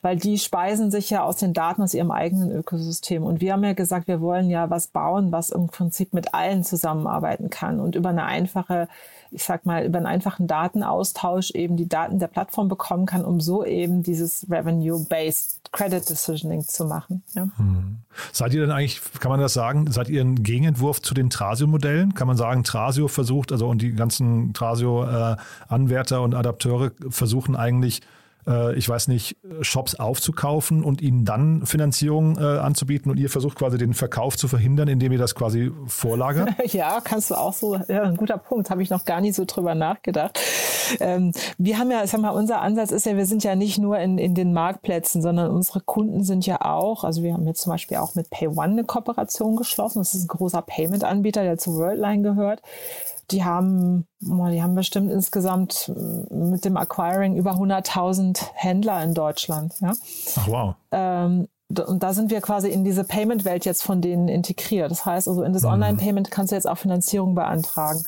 Weil 0.02 0.16
die 0.16 0.38
speisen 0.38 0.92
sich 0.92 1.10
ja 1.10 1.24
aus 1.24 1.38
den 1.38 1.54
Daten 1.54 1.82
aus 1.82 1.94
ihrem 1.94 2.12
eigenen 2.12 2.52
Ökosystem. 2.52 3.24
Und 3.24 3.42
wir 3.42 3.54
haben 3.54 3.64
ja 3.64 3.74
gesagt, 3.74 4.08
wir 4.08 4.22
wollen 4.22 4.50
ja 4.50 4.70
was 4.70 4.88
bauen, 4.88 5.32
was 5.32 5.50
im 5.50 5.68
Prinzip 5.68 6.14
mit 6.14 6.34
allen 6.34 6.64
zusammenarbeiten 6.64 7.50
kann 7.50 7.80
und 7.80 7.96
über 7.96 8.10
eine 8.10 8.24
einfache 8.24 8.88
ich 9.36 9.44
sag 9.44 9.66
mal, 9.66 9.86
über 9.86 9.98
einen 9.98 10.08
einfachen 10.08 10.48
Datenaustausch 10.48 11.52
eben 11.52 11.76
die 11.76 11.90
Daten 11.90 12.20
der 12.20 12.28
Plattform 12.28 12.70
bekommen 12.70 13.06
kann, 13.06 13.26
um 13.26 13.42
so 13.42 13.66
eben 13.66 14.02
dieses 14.02 14.48
Revenue-Based 14.50 15.72
Credit 15.72 16.10
Decisioning 16.10 16.64
zu 16.64 16.86
machen. 16.86 17.22
Ja. 17.34 17.50
Hm. 17.58 17.98
Seid 18.32 18.54
ihr 18.54 18.62
denn 18.62 18.72
eigentlich, 18.72 19.02
kann 19.20 19.30
man 19.30 19.42
das 19.42 19.54
sagen, 19.54 19.92
seid 19.92 20.08
ihr 20.08 20.22
ein 20.22 20.42
Gegenentwurf 20.42 21.02
zu 21.02 21.14
den 21.14 21.30
Trasio-Modellen? 21.30 22.14
Kann 22.14 22.28
man 22.28 22.38
sagen, 22.38 22.64
Trasio 22.64 23.10
versucht, 23.10 23.52
also 23.52 23.68
und 23.68 23.82
die 23.82 23.92
ganzen 23.92 24.54
Trasio-Anwärter 24.54 26.16
äh, 26.16 26.20
und 26.20 26.34
Adapteure 26.34 26.92
versuchen 27.10 27.58
eigentlich 27.58 28.02
äh, 28.48 28.76
ich 28.76 28.88
weiß 28.88 29.08
nicht, 29.08 29.38
Shops 29.62 29.96
aufzukaufen 29.96 30.84
und 30.84 31.02
ihnen 31.02 31.26
dann 31.26 31.66
Finanzierung 31.66 32.38
äh, 32.38 32.42
anzubieten 32.42 33.12
und 33.12 33.18
ihr 33.18 33.30
versucht 33.30 33.58
quasi 33.58 33.78
den 33.78 33.94
Verkauf 33.94 34.38
zu 34.38 34.48
verhindern, 34.48 34.88
indem 34.88 35.12
ihr 35.12 35.18
das 35.18 35.36
quasi 35.36 35.72
vorlagert? 35.88 36.50
ja, 36.74 37.00
kannst 37.04 37.32
du 37.32 37.36
auch 37.36 37.54
so, 37.54 37.76
ja, 37.88 38.04
ein 38.04 38.18
guter 38.18 38.38
Punkt, 38.38 38.70
habe 38.70 38.84
ich 38.84 38.90
noch 38.90 39.06
gar 39.06 39.22
nicht 39.22 39.36
so 39.36 39.46
drüber 39.46 39.76
nachgedacht. 39.76 40.40
Ähm, 41.00 41.32
wir 41.58 41.80
haben 41.80 41.92
ja, 41.92 42.06
sag 42.06 42.22
mal, 42.22 42.30
unser 42.30 42.62
Ansatz 42.62 42.92
ist 42.92 43.06
ja, 43.06 43.16
wir 43.16 43.26
sind 43.26 43.44
ja 43.44 43.56
nicht 43.56 43.80
nur 43.80 43.98
in, 44.00 44.18
in 44.18 44.36
den 44.36 44.54
Marktplätzen, 44.54 45.22
sondern 45.22 45.52
unsere 45.52 45.82
Kunden 45.82 46.24
sind 46.24 46.46
ja 46.46 46.62
auch, 46.62 47.04
also 47.04 47.24
wir 47.24 47.34
haben 47.34 47.48
jetzt 47.48 47.62
zum 47.62 47.72
Beispiel 47.72 47.98
auch 47.98 48.16
mit 48.16 48.30
PayOne 48.30 48.74
eine 48.74 48.84
Kooperation 48.84 49.56
geschlossen. 49.56 50.00
Das 50.00 50.14
ist 50.14 50.26
ein 50.26 50.28
großer 50.28 50.62
Payment-Anbieter, 50.62 51.44
der 51.44 51.58
zu 51.58 51.76
Worldline 51.76 52.24
gehört. 52.24 52.62
Die 53.32 53.44
haben, 53.44 54.08
die 54.20 54.62
haben 54.62 54.76
bestimmt 54.76 55.12
insgesamt 55.12 55.92
mit 56.30 56.64
dem 56.64 56.78
Acquiring 56.78 57.36
über 57.36 57.54
100.000 57.54 58.40
Händler 58.54 59.04
in 59.04 59.14
Deutschland. 59.14 59.74
Ja? 59.82 59.94
Ach 60.38 60.48
wow. 60.48 60.76
Ähm, 60.92 61.48
und 61.88 62.04
da 62.04 62.14
sind 62.14 62.30
wir 62.30 62.42
quasi 62.42 62.70
in 62.70 62.84
diese 62.84 63.04
Payment-Welt 63.04 63.66
jetzt 63.66 63.82
von 63.82 64.02
denen 64.02 64.28
integriert. 64.28 64.92
Das 64.92 65.06
heißt 65.06 65.28
also, 65.28 65.42
in 65.44 65.54
das 65.54 65.64
mhm. 65.64 65.70
Online-Payment 65.70 66.30
kannst 66.30 66.52
du 66.52 66.56
jetzt 66.56 66.70
auch 66.70 66.78
Finanzierung 66.78 67.34
beantragen. 67.34 68.04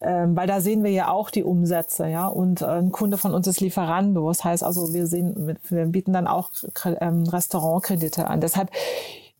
Ähm, 0.00 0.36
weil 0.36 0.46
da 0.46 0.60
sehen 0.60 0.82
wir 0.84 0.90
ja 0.90 1.08
auch 1.08 1.30
die 1.30 1.44
Umsätze, 1.44 2.08
ja. 2.08 2.26
Und 2.26 2.62
äh, 2.62 2.66
ein 2.66 2.92
Kunde 2.92 3.16
von 3.16 3.32
uns 3.32 3.46
ist 3.46 3.60
Lieferando. 3.60 4.28
Das 4.28 4.44
heißt 4.44 4.62
also, 4.62 4.92
wir 4.92 5.06
sehen, 5.06 5.56
wir 5.68 5.86
bieten 5.86 6.12
dann 6.12 6.26
auch 6.26 6.50
ähm, 7.00 7.24
Restaurantkredite 7.24 8.26
an. 8.26 8.40
Deshalb 8.40 8.70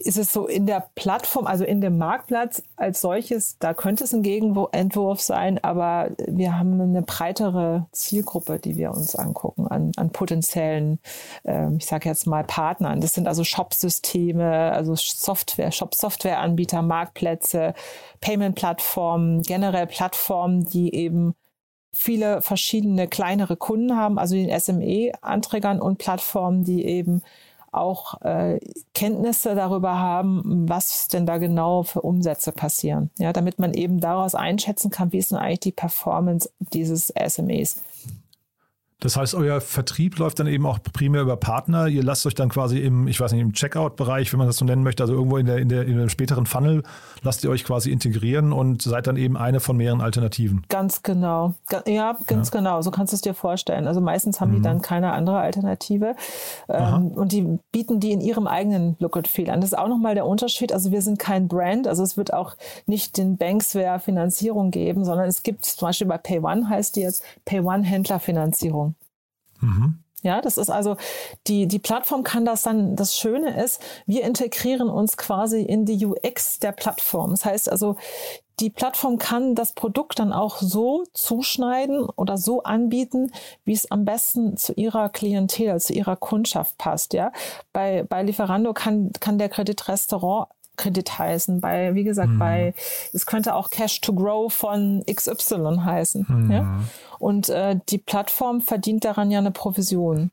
ist 0.05 0.19
es 0.19 0.33
so 0.33 0.47
in 0.47 0.67
der 0.67 0.89
Plattform, 0.95 1.47
also 1.47 1.65
in 1.65 1.81
dem 1.81 1.99
Marktplatz 1.99 2.63
als 2.77 3.01
solches, 3.01 3.59
da 3.59 3.75
könnte 3.75 4.05
es 4.05 4.13
ein 4.13 4.23
Gegenentwurf 4.23 5.21
sein, 5.21 5.63
aber 5.63 6.11
wir 6.27 6.59
haben 6.59 6.81
eine 6.81 7.03
breitere 7.03 7.87
Zielgruppe, 7.93 8.59
die 8.59 8.77
wir 8.77 8.91
uns 8.91 9.17
angucken 9.17 9.67
an, 9.67 9.93
an 9.97 10.11
potenziellen, 10.11 10.99
äh, 11.45 11.75
ich 11.77 11.87
sage 11.87 12.09
jetzt 12.09 12.27
mal 12.27 12.45
Partnern. 12.45 13.01
Das 13.01 13.15
sind 13.15 13.27
also 13.27 13.45
Shop-Systeme, 13.45 14.73
also 14.73 14.95
Software, 14.95 15.73
Shop-Software-Anbieter, 15.73 16.83
Marktplätze, 16.83 17.75
Payment-Plattformen, 18.21 19.43
generell 19.43 19.87
Plattformen, 19.87 20.65
die 20.65 20.95
eben 20.95 21.35
viele 21.95 22.43
verschiedene 22.43 23.09
kleinere 23.09 23.57
Kunden 23.57 23.97
haben, 23.97 24.19
also 24.19 24.35
den 24.35 24.51
SME-Anträgern 24.51 25.81
und 25.81 25.99
Plattformen, 25.99 26.65
die 26.65 26.85
eben 26.85 27.23
auch 27.77 28.21
äh, 28.23 28.61
Kenntnisse 28.95 29.55
darüber 29.55 29.99
haben, 29.99 30.69
was 30.69 31.09
denn 31.09 31.27
da 31.27 31.39
genau 31.39 31.83
für 31.83 32.03
Umsätze 32.03 32.53
passieren. 32.53 33.11
Ja, 33.19 33.33
damit 33.33 33.59
man 33.59 33.75
eben 33.75 34.01
daraus 34.01 34.35
einschätzen 34.35 34.91
kann, 34.91 35.13
wie 35.13 35.19
ist 35.19 35.31
denn 35.31 35.39
eigentlich 35.39 35.61
die 35.61 35.73
Performance 35.73 36.51
dieses 36.59 37.13
SMEs. 37.29 37.83
Das 39.05 39.19
heißt, 39.19 39.35
euer 39.35 39.61
Vertrieb 39.61 40.19
läuft 40.19 40.41
dann 40.41 40.47
eben 40.47 40.65
auch 40.65 40.79
primär 40.95 41.21
über 41.21 41.37
Partner. 41.37 41.89
Ihr 41.89 42.03
lasst 42.03 42.25
euch 42.25 42.35
dann 42.35 42.49
quasi 42.49 42.79
im, 42.79 43.07
ich 43.07 43.21
weiß 43.21 43.33
nicht, 43.33 43.43
im 43.43 43.53
Checkout-Bereich, 43.53 44.33
wenn 44.33 44.39
man 44.39 44.47
das 44.47 44.57
so 44.57 44.65
nennen 44.65 44.83
möchte, 44.83 45.03
also 45.03 45.13
irgendwo 45.13 45.37
in 45.37 45.45
der, 45.45 45.59
in 45.59 45.69
der, 45.69 45.83
in 45.85 45.99
dem 45.99 46.09
späteren 46.09 46.47
Funnel, 46.47 46.83
lasst 47.21 47.45
ihr 47.45 47.51
euch 47.51 47.65
quasi 47.65 47.91
integrieren 47.91 48.55
und 48.55 48.81
seid 48.81 49.07
dann 49.07 49.19
eben 49.19 49.37
eine 49.37 49.61
von 49.61 49.77
mehreren 49.77 50.01
Alternativen. 50.01 50.65
Ganz 50.71 51.03
genau. 51.03 51.53
Ja, 51.87 52.17
ganz 52.27 52.51
ja. 52.51 52.59
genau. 52.59 52.81
So 52.81 52.91
kannst 52.91 53.13
du 53.13 53.17
es 53.17 53.21
dir 53.21 53.35
vorstellen. 53.35 53.87
Also 53.87 54.01
meistens 54.01 54.41
haben 54.41 54.53
mhm. 54.53 54.57
die 54.57 54.63
dann 54.63 54.81
keine 54.81 55.13
andere 55.13 55.39
Alternative. 55.39 56.17
Ähm, 56.71 57.09
und 57.09 57.33
die 57.33 57.59
bieten 57.73 58.01
die 58.01 58.13
in 58.13 58.23
ihrem 58.23 58.47
eigenen 58.47 58.97
Look 59.01 59.19
and 59.19 59.29
Feel 59.29 59.51
an. 59.51 59.61
Das 59.61 59.73
ist 59.73 59.79
auch 59.79 59.89
nochmal 59.89 60.15
der 60.15 60.25
Unterschied. 60.25 60.73
Also 60.73 60.93
wir 60.93 61.03
sind 61.03 61.19
kein 61.19 61.47
Brand. 61.47 61.87
Also 61.89 62.03
es 62.03 62.17
wird 62.17 62.33
auch 62.33 62.57
nicht 62.87 63.19
den 63.19 63.37
Banksware 63.37 64.01
Finanzierung 64.01 64.71
geben, 64.71 65.05
sondern 65.05 65.29
es 65.29 65.43
gibt 65.43 65.67
zum 65.67 65.89
Beispiel 65.89 66.07
bei 66.07 66.17
PayOne 66.17 66.71
heißt 66.71 66.97
die 66.97 67.03
jetzt 67.03 67.23
PayOne 67.45 67.85
Händlerfinanzierung. 67.85 68.94
Mhm. 69.65 69.99
Ja, 70.23 70.41
das 70.41 70.57
ist 70.57 70.71
also, 70.71 70.97
die, 71.47 71.67
die 71.67 71.79
Plattform 71.79 72.23
kann 72.23 72.47
das 72.47 72.63
dann, 72.63 72.97
das 72.97 73.15
Schöne 73.15 73.63
ist, 73.63 73.81
wir 74.07 74.25
integrieren 74.25 74.89
uns 74.89 75.19
quasi 75.19 75.61
in 75.61 75.85
die 75.85 76.07
UX 76.07 76.59
der 76.59 76.73
Plattform. 76.73 77.33
Das 77.33 77.45
heißt 77.45 77.71
also, 77.71 77.97
die 78.61 78.71
Plattform 78.71 79.19
kann 79.19 79.55
das 79.55 79.75
Produkt 79.75 80.19
dann 80.21 80.33
auch 80.33 80.59
so 80.59 81.05
zuschneiden 81.13 82.05
oder 82.17 82.39
so 82.39 82.63
anbieten, 82.63 83.33
wie 83.65 83.75
es 83.75 83.91
am 83.91 84.07
besten 84.07 84.57
zu 84.57 84.73
ihrer 84.73 85.11
Klientel, 85.11 85.79
zu 85.81 85.93
ihrer 85.93 86.17
Kundschaft 86.17 86.79
passt. 86.79 87.13
Ja, 87.13 87.31
bei, 87.75 88.05
bei 88.05 88.23
Lieferando 88.23 88.73
kann, 88.73 89.11
kann 89.21 89.37
der 89.39 89.51
Kreditrestaurant 89.51 90.49
Kredit 90.77 91.19
heißen. 91.19 91.61
Bei, 91.61 91.95
wie 91.95 92.05
gesagt, 92.05 92.31
mhm. 92.31 92.39
bei, 92.39 92.75
es 93.13 93.27
könnte 93.27 93.55
auch 93.55 93.71
Cash 93.71 94.01
to 94.01 94.13
Grow 94.13 94.53
von 94.53 95.03
XY 95.11 95.79
heißen. 95.85 96.27
Mhm. 96.29 96.51
Ja? 96.51 96.81
Und 97.19 97.49
äh, 97.49 97.79
die 97.89 97.99
Plattform 97.99 98.61
verdient 98.61 99.05
daran 99.05 99.31
ja 99.31 99.39
eine 99.39 99.51
Provision. 99.51 100.31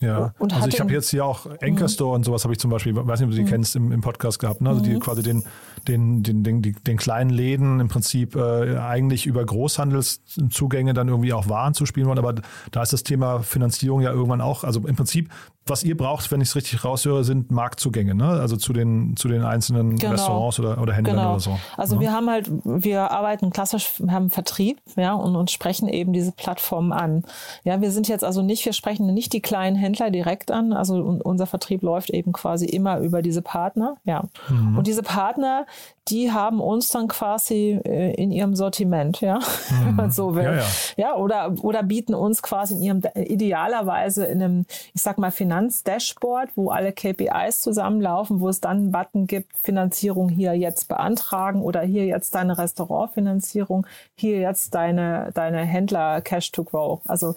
Ja, 0.00 0.32
und 0.38 0.54
also 0.54 0.66
ich 0.66 0.80
habe 0.80 0.92
jetzt 0.92 1.10
hier 1.10 1.26
auch 1.26 1.44
Anchor 1.60 1.84
mhm. 1.84 1.88
Store 1.88 2.14
und 2.14 2.24
sowas 2.24 2.44
habe 2.44 2.54
ich 2.54 2.58
zum 2.58 2.70
Beispiel, 2.70 2.96
weiß 2.96 3.20
nicht, 3.20 3.26
ob 3.26 3.30
du 3.30 3.36
sie 3.36 3.42
mhm. 3.42 3.48
kennst, 3.48 3.76
im, 3.76 3.92
im 3.92 4.00
Podcast 4.00 4.38
gehabt, 4.38 4.62
ne? 4.62 4.70
also 4.70 4.80
die 4.80 4.94
mhm. 4.94 5.00
quasi 5.00 5.22
den, 5.22 5.44
den, 5.86 6.22
den, 6.22 6.42
den, 6.42 6.62
den 6.62 6.96
kleinen 6.96 7.28
Läden 7.28 7.80
im 7.80 7.88
Prinzip 7.88 8.34
äh, 8.34 8.78
eigentlich 8.78 9.26
über 9.26 9.44
Großhandelszugänge 9.44 10.94
dann 10.94 11.08
irgendwie 11.08 11.34
auch 11.34 11.50
Waren 11.50 11.74
zu 11.74 11.84
spielen 11.84 12.06
wollen, 12.06 12.18
aber 12.18 12.36
da 12.70 12.82
ist 12.82 12.94
das 12.94 13.02
Thema 13.02 13.40
Finanzierung 13.40 14.00
ja 14.00 14.10
irgendwann 14.10 14.40
auch, 14.40 14.64
also 14.64 14.80
im 14.86 14.96
Prinzip 14.96 15.28
was 15.66 15.84
ihr 15.84 15.96
braucht, 15.96 16.30
wenn 16.32 16.40
ich 16.40 16.48
es 16.48 16.56
richtig 16.56 16.84
raushöre, 16.84 17.22
sind 17.22 17.50
Marktzugänge, 17.50 18.14
ne? 18.14 18.28
Also 18.28 18.56
zu 18.56 18.72
den, 18.72 19.16
zu 19.16 19.28
den 19.28 19.44
einzelnen 19.44 19.96
genau. 19.96 20.12
Restaurants 20.12 20.58
oder, 20.58 20.80
oder 20.80 20.92
Händlern 20.92 21.16
genau. 21.16 21.30
oder 21.32 21.40
so. 21.40 21.58
Also 21.76 21.96
ja. 21.96 22.00
wir 22.00 22.12
haben 22.12 22.28
halt, 22.30 22.50
wir 22.64 23.10
arbeiten 23.10 23.50
klassisch, 23.50 23.92
wir 23.98 24.12
haben 24.12 24.30
Vertrieb, 24.30 24.80
ja, 24.96 25.12
und, 25.12 25.36
und 25.36 25.50
sprechen 25.50 25.88
eben 25.88 26.12
diese 26.12 26.32
Plattformen 26.32 26.92
an. 26.92 27.24
Ja, 27.64 27.80
wir 27.80 27.92
sind 27.92 28.08
jetzt 28.08 28.24
also 28.24 28.42
nicht, 28.42 28.64
wir 28.64 28.72
sprechen 28.72 29.12
nicht 29.12 29.32
die 29.32 29.40
kleinen 29.40 29.76
Händler 29.76 30.10
direkt 30.10 30.50
an. 30.50 30.72
Also 30.72 30.96
unser 30.96 31.46
Vertrieb 31.46 31.82
läuft 31.82 32.10
eben 32.10 32.32
quasi 32.32 32.66
immer 32.66 32.98
über 32.98 33.22
diese 33.22 33.42
Partner, 33.42 33.96
ja. 34.04 34.24
Mhm. 34.48 34.78
Und 34.78 34.86
diese 34.86 35.02
Partner, 35.02 35.66
die 36.10 36.32
haben 36.32 36.60
uns 36.60 36.88
dann 36.88 37.08
quasi 37.08 37.80
äh, 37.84 38.14
in 38.14 38.30
ihrem 38.32 38.54
Sortiment, 38.54 39.20
ja, 39.20 39.38
mhm. 39.38 39.42
wenn 39.86 39.94
man 39.94 40.10
so 40.10 40.34
will. 40.34 40.44
Ja, 40.44 40.54
ja. 40.56 40.64
ja, 40.96 41.16
oder, 41.16 41.54
oder 41.62 41.82
bieten 41.82 42.14
uns 42.14 42.42
quasi 42.42 42.74
in 42.74 42.82
ihrem, 42.82 43.02
idealerweise 43.14 44.24
in 44.24 44.42
einem, 44.42 44.66
ich 44.94 45.02
sag 45.02 45.18
mal, 45.18 45.30
Finanzdashboard, 45.30 46.50
wo 46.56 46.70
alle 46.70 46.92
KPIs 46.92 47.60
zusammenlaufen, 47.60 48.40
wo 48.40 48.48
es 48.48 48.60
dann 48.60 48.78
einen 48.78 48.92
Button 48.92 49.26
gibt, 49.26 49.58
Finanzierung 49.58 50.28
hier 50.28 50.54
jetzt 50.54 50.88
beantragen 50.88 51.62
oder 51.62 51.82
hier 51.82 52.06
jetzt 52.06 52.34
deine 52.34 52.58
Restaurantfinanzierung, 52.58 53.86
hier 54.16 54.38
jetzt 54.38 54.74
deine, 54.74 55.30
deine 55.34 55.64
Händler 55.64 56.20
Cash 56.20 56.52
to 56.52 56.64
Grow. 56.64 57.00
Also 57.06 57.34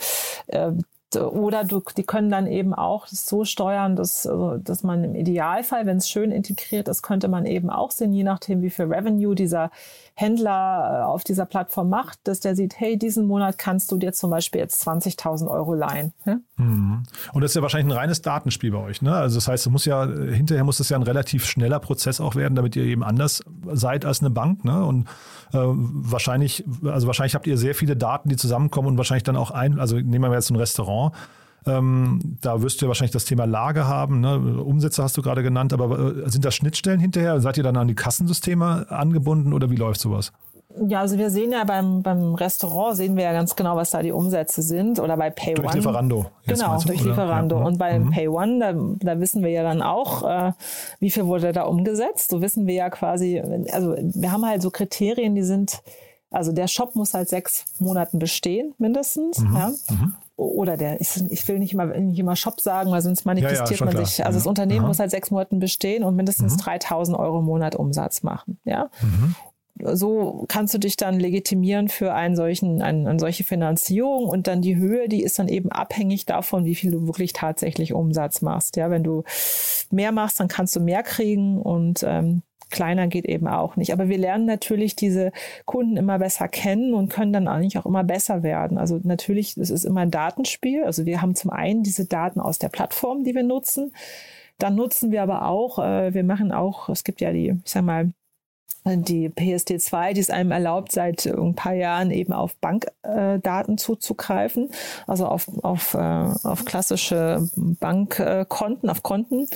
äh, 0.48 0.72
oder 1.15 1.63
du, 1.63 1.82
die 1.95 2.04
können 2.04 2.30
dann 2.30 2.47
eben 2.47 2.73
auch 2.73 3.08
so 3.08 3.45
steuern, 3.45 3.95
dass, 3.95 4.26
also, 4.26 4.58
dass 4.58 4.84
man 4.84 5.04
im 5.04 5.15
Idealfall, 5.15 5.86
wenn 5.86 5.97
es 5.97 6.10
schön 6.10 6.32
integriert 6.32 6.88
ist, 6.88 7.02
könnte 7.02 7.28
man 7.28 7.45
eben 7.45 7.69
auch 7.69 7.91
sehen, 7.91 8.13
je 8.13 8.23
nachdem, 8.23 8.62
wie 8.62 8.69
viel 8.69 8.86
Revenue 8.86 9.36
dieser 9.36 9.71
Händler 10.15 11.02
äh, 11.02 11.04
auf 11.04 11.23
dieser 11.23 11.45
Plattform 11.45 11.89
macht, 11.89 12.19
dass 12.26 12.39
der 12.39 12.56
sieht, 12.56 12.80
hey, 12.80 12.97
diesen 12.97 13.26
Monat 13.26 13.58
kannst 13.58 13.91
du 13.91 13.97
dir 13.97 14.13
zum 14.13 14.30
Beispiel 14.30 14.62
jetzt 14.62 14.88
20.000 14.88 15.49
Euro 15.49 15.73
leihen. 15.73 16.13
Mhm. 16.58 17.04
Und 17.34 17.41
das 17.41 17.52
ist 17.52 17.56
ja 17.56 17.62
wahrscheinlich 17.63 17.91
ein 17.91 17.97
reines 17.97 18.21
Datenspiel 18.21 18.71
bei 18.71 18.78
euch. 18.78 19.02
Ne? 19.02 19.13
Also 19.13 19.38
das 19.38 19.47
heißt, 19.47 19.69
muss 19.71 19.86
ja, 19.86 20.06
hinterher 20.06 20.63
muss 20.63 20.78
das 20.78 20.89
ja 20.89 20.97
ein 20.97 21.04
relativ 21.04 21.45
schneller 21.45 21.80
Prozess 21.80 22.21
auch 22.21 22.36
werden, 22.36 22.56
damit 22.56 22.76
ihr 22.76 22.84
eben 22.84 23.04
anders 23.04 23.43
seid 23.71 24.06
als 24.06 24.19
eine 24.19 24.30
Bank. 24.30 24.63
Ne? 24.63 24.86
Und 24.86 25.08
äh, 25.52 25.58
wahrscheinlich, 25.58 26.63
also 26.86 27.08
wahrscheinlich 27.08 27.34
habt 27.34 27.47
ihr 27.47 27.58
sehr 27.58 27.73
viele 27.73 27.95
Daten, 27.95 28.30
die 28.30 28.36
zusammenkommen 28.36 28.89
und 28.89 28.97
wahrscheinlich 28.97 29.23
dann 29.23 29.36
auch 29.36 29.49
ein, 29.49 29.80
also 29.80 29.95
nehmen 29.95 30.30
wir 30.30 30.34
jetzt 30.34 30.52
ein 30.52 30.58
Restaurant, 30.58 31.15
ähm, 31.65 32.38
da 32.41 32.62
wirst 32.62 32.82
du 32.82 32.86
ja 32.86 32.88
wahrscheinlich 32.88 33.12
das 33.12 33.26
Thema 33.26 33.45
Lage 33.45 33.88
haben. 33.88 34.19
Ne? 34.19 34.62
Umsätze 34.63 35.04
hast 35.04 35.17
du 35.17 35.21
gerade 35.21 35.43
genannt, 35.43 35.73
aber 35.73 35.99
äh, 35.99 36.30
sind 36.30 36.45
da 36.45 36.52
Schnittstellen 36.52 36.99
hinterher? 36.99 37.39
Seid 37.41 37.58
ihr 37.58 37.63
dann 37.63 37.78
an 37.78 37.88
die 37.88 37.95
Kassensysteme 37.95 38.88
angebunden 38.89 39.54
oder 39.54 39.69
wie 39.69 39.76
läuft 39.76 40.02
sowas? 40.02 40.32
Ja, 40.88 41.02
also 41.02 41.17
wir 41.17 41.30
sehen 41.30 41.52
ja 41.52 41.63
beim, 41.65 42.02
beim 42.02 42.34
Restaurant 42.34 42.97
sehen 42.97 43.15
wir 43.15 43.23
ja 43.23 43.34
ganz 43.34 43.56
genau, 43.56 43.76
was 43.76 43.91
da 43.91 44.02
die 44.02 44.12
Umsätze 44.12 44.63
sind 44.63 44.99
oder 44.99 45.17
bei 45.17 45.30
Pay 45.30 45.54
durch 45.54 45.73
Lieferando. 45.73 46.26
Genau, 46.47 46.80
durch 46.80 47.02
oder? 47.02 47.10
Lieferando. 47.10 47.60
Ja. 47.60 47.65
Und 47.65 47.78
bei 47.78 47.99
mhm. 47.99 48.10
Pay 48.10 48.28
One, 48.28 48.60
da, 48.60 48.73
da 49.13 49.19
wissen 49.19 49.43
wir 49.43 49.52
ja 49.52 49.62
dann 49.62 49.84
auch, 49.84 50.23
äh, 50.28 50.54
wie 50.99 51.12
viel 51.12 51.28
wurde 51.28 51.52
da 51.52 51.63
umgesetzt. 51.63 52.32
So 52.32 52.41
wissen 52.41 52.65
wir 52.65 52.73
ja 52.73 52.89
quasi, 52.89 53.39
also 53.71 53.95
wir 53.97 54.32
haben 54.32 54.45
halt 54.45 54.63
so 54.63 54.71
Kriterien, 54.71 55.36
die 55.36 55.43
sind, 55.43 55.84
also 56.32 56.52
der 56.52 56.67
Shop 56.67 56.95
muss 56.95 57.13
halt 57.13 57.30
sechs 57.30 57.65
Monaten 57.78 58.17
bestehen, 58.17 58.73
mindestens. 58.80 59.39
Mhm. 59.39 59.56
Ja. 59.56 59.71
Mhm 59.91 60.13
oder 60.36 60.78
der, 60.78 61.00
ich, 61.00 61.10
ich, 61.30 61.48
will 61.48 61.60
nicht 61.60 61.74
immer, 61.74 61.86
nicht 61.86 62.17
immer 62.17 62.36
Shop 62.36 62.60
sagen, 62.60 62.91
weil 62.91 63.02
sonst 63.02 63.26
manifestiert 63.26 63.80
ja, 63.80 63.86
ja, 63.86 63.93
man 63.93 64.06
sich. 64.06 64.26
Also 64.26 64.39
das 64.39 64.48
Unternehmen 64.48 64.82
Aha. 64.82 64.88
muss 64.88 65.00
halt 65.00 65.12
sechs 65.12 65.30
Monaten 65.30 65.60
bestehen 65.60 66.04
und 66.04 66.15
mindestens 66.15 66.54
mhm. 66.54 66.60
3000 66.60 67.17
Euro 67.17 67.39
im 67.39 67.46
Monat 67.46 67.76
Umsatz 67.76 68.24
machen. 68.24 68.60
Ja. 68.65 68.89
Mhm. 69.02 69.36
So 69.96 70.46
kannst 70.48 70.74
du 70.74 70.78
dich 70.78 70.98
dann 70.98 71.19
legitimieren 71.19 71.88
für 71.88 72.13
einen 72.13 72.36
solchen, 72.36 72.82
eine, 72.82 73.10
eine 73.10 73.19
solche 73.19 73.43
Finanzierung 73.43 74.26
und 74.26 74.48
dann 74.48 74.62
die 74.62 74.76
Höhe, 74.76 75.08
die 75.08 75.24
ist 75.24 75.39
dann 75.39 75.48
eben 75.48 75.72
abhängig 75.72 76.26
davon, 76.26 76.65
wie 76.65 76.76
viel 76.76 76.91
du 76.91 77.06
wirklich 77.08 77.34
tatsächlich 77.34 77.93
Umsatz 77.93 78.41
machst. 78.41 78.76
Ja, 78.76 78.89
wenn 78.89 79.04
du 79.04 79.24
mehr 79.91 80.12
machst, 80.12 80.39
dann 80.39 80.48
kannst 80.48 80.76
du 80.76 80.80
mehr 80.80 81.04
kriegen 81.04 81.60
und 81.60 82.04
ähm, 82.08 82.43
kleiner 82.74 83.08
geht 83.08 83.26
eben 83.26 83.48
auch 83.48 83.78
nicht. 83.78 83.94
Aber 83.94 84.10
wir 84.10 84.18
lernen 84.18 84.46
natürlich 84.46 84.98
diese 84.98 85.32
Kunden 85.66 85.96
immer 85.96 86.20
besser 86.20 86.50
kennen 86.50 86.94
und 86.94 87.10
können 87.10 87.32
dann 87.32 87.48
eigentlich 87.48 87.78
auch 87.78 87.86
immer 87.86 88.04
besser 88.04 88.44
werden. 88.44 88.78
Also 88.78 89.00
natürlich, 89.04 89.56
es 89.56 89.70
ist 89.70 89.86
immer 89.86 90.02
ein 90.02 90.12
Datenspiel. 90.12 90.84
Also 90.84 91.06
wir 91.06 91.22
haben 91.22 91.36
zum 91.36 91.52
einen 91.52 91.84
diese 91.84 92.06
Daten 92.06 92.42
aus 92.42 92.60
der 92.60 92.70
Plattform, 92.70 93.24
die 93.24 93.36
wir 93.36 93.44
nutzen. 93.44 93.94
Dann 94.58 94.76
nutzen 94.76 95.12
wir 95.12 95.24
aber 95.24 95.48
auch, 95.48 95.80
äh, 95.80 96.14
wir 96.14 96.24
machen 96.24 96.52
auch, 96.52 96.90
es 96.90 97.04
gibt 97.04 97.22
ja 97.22 97.32
die, 97.32 97.60
ich 97.64 97.72
sag 97.72 97.84
mal, 97.84 98.12
die 98.86 99.30
PSD2, 99.30 100.14
die 100.14 100.20
es 100.20 100.30
einem 100.30 100.52
erlaubt, 100.52 100.92
seit 100.92 101.26
ein 101.26 101.56
paar 101.56 101.74
Jahren 101.74 102.12
eben 102.12 102.34
auf 102.34 102.56
Bankdaten 102.58 103.74
äh, 103.74 103.78
zuzugreifen, 103.78 104.70
also 105.08 105.26
auf, 105.26 105.48
auf, 105.64 105.94
äh, 105.94 105.98
auf 106.44 106.66
klassische 106.66 107.48
Bankkonten, 107.56 108.90
auf 108.90 109.02
Konten. 109.04 109.48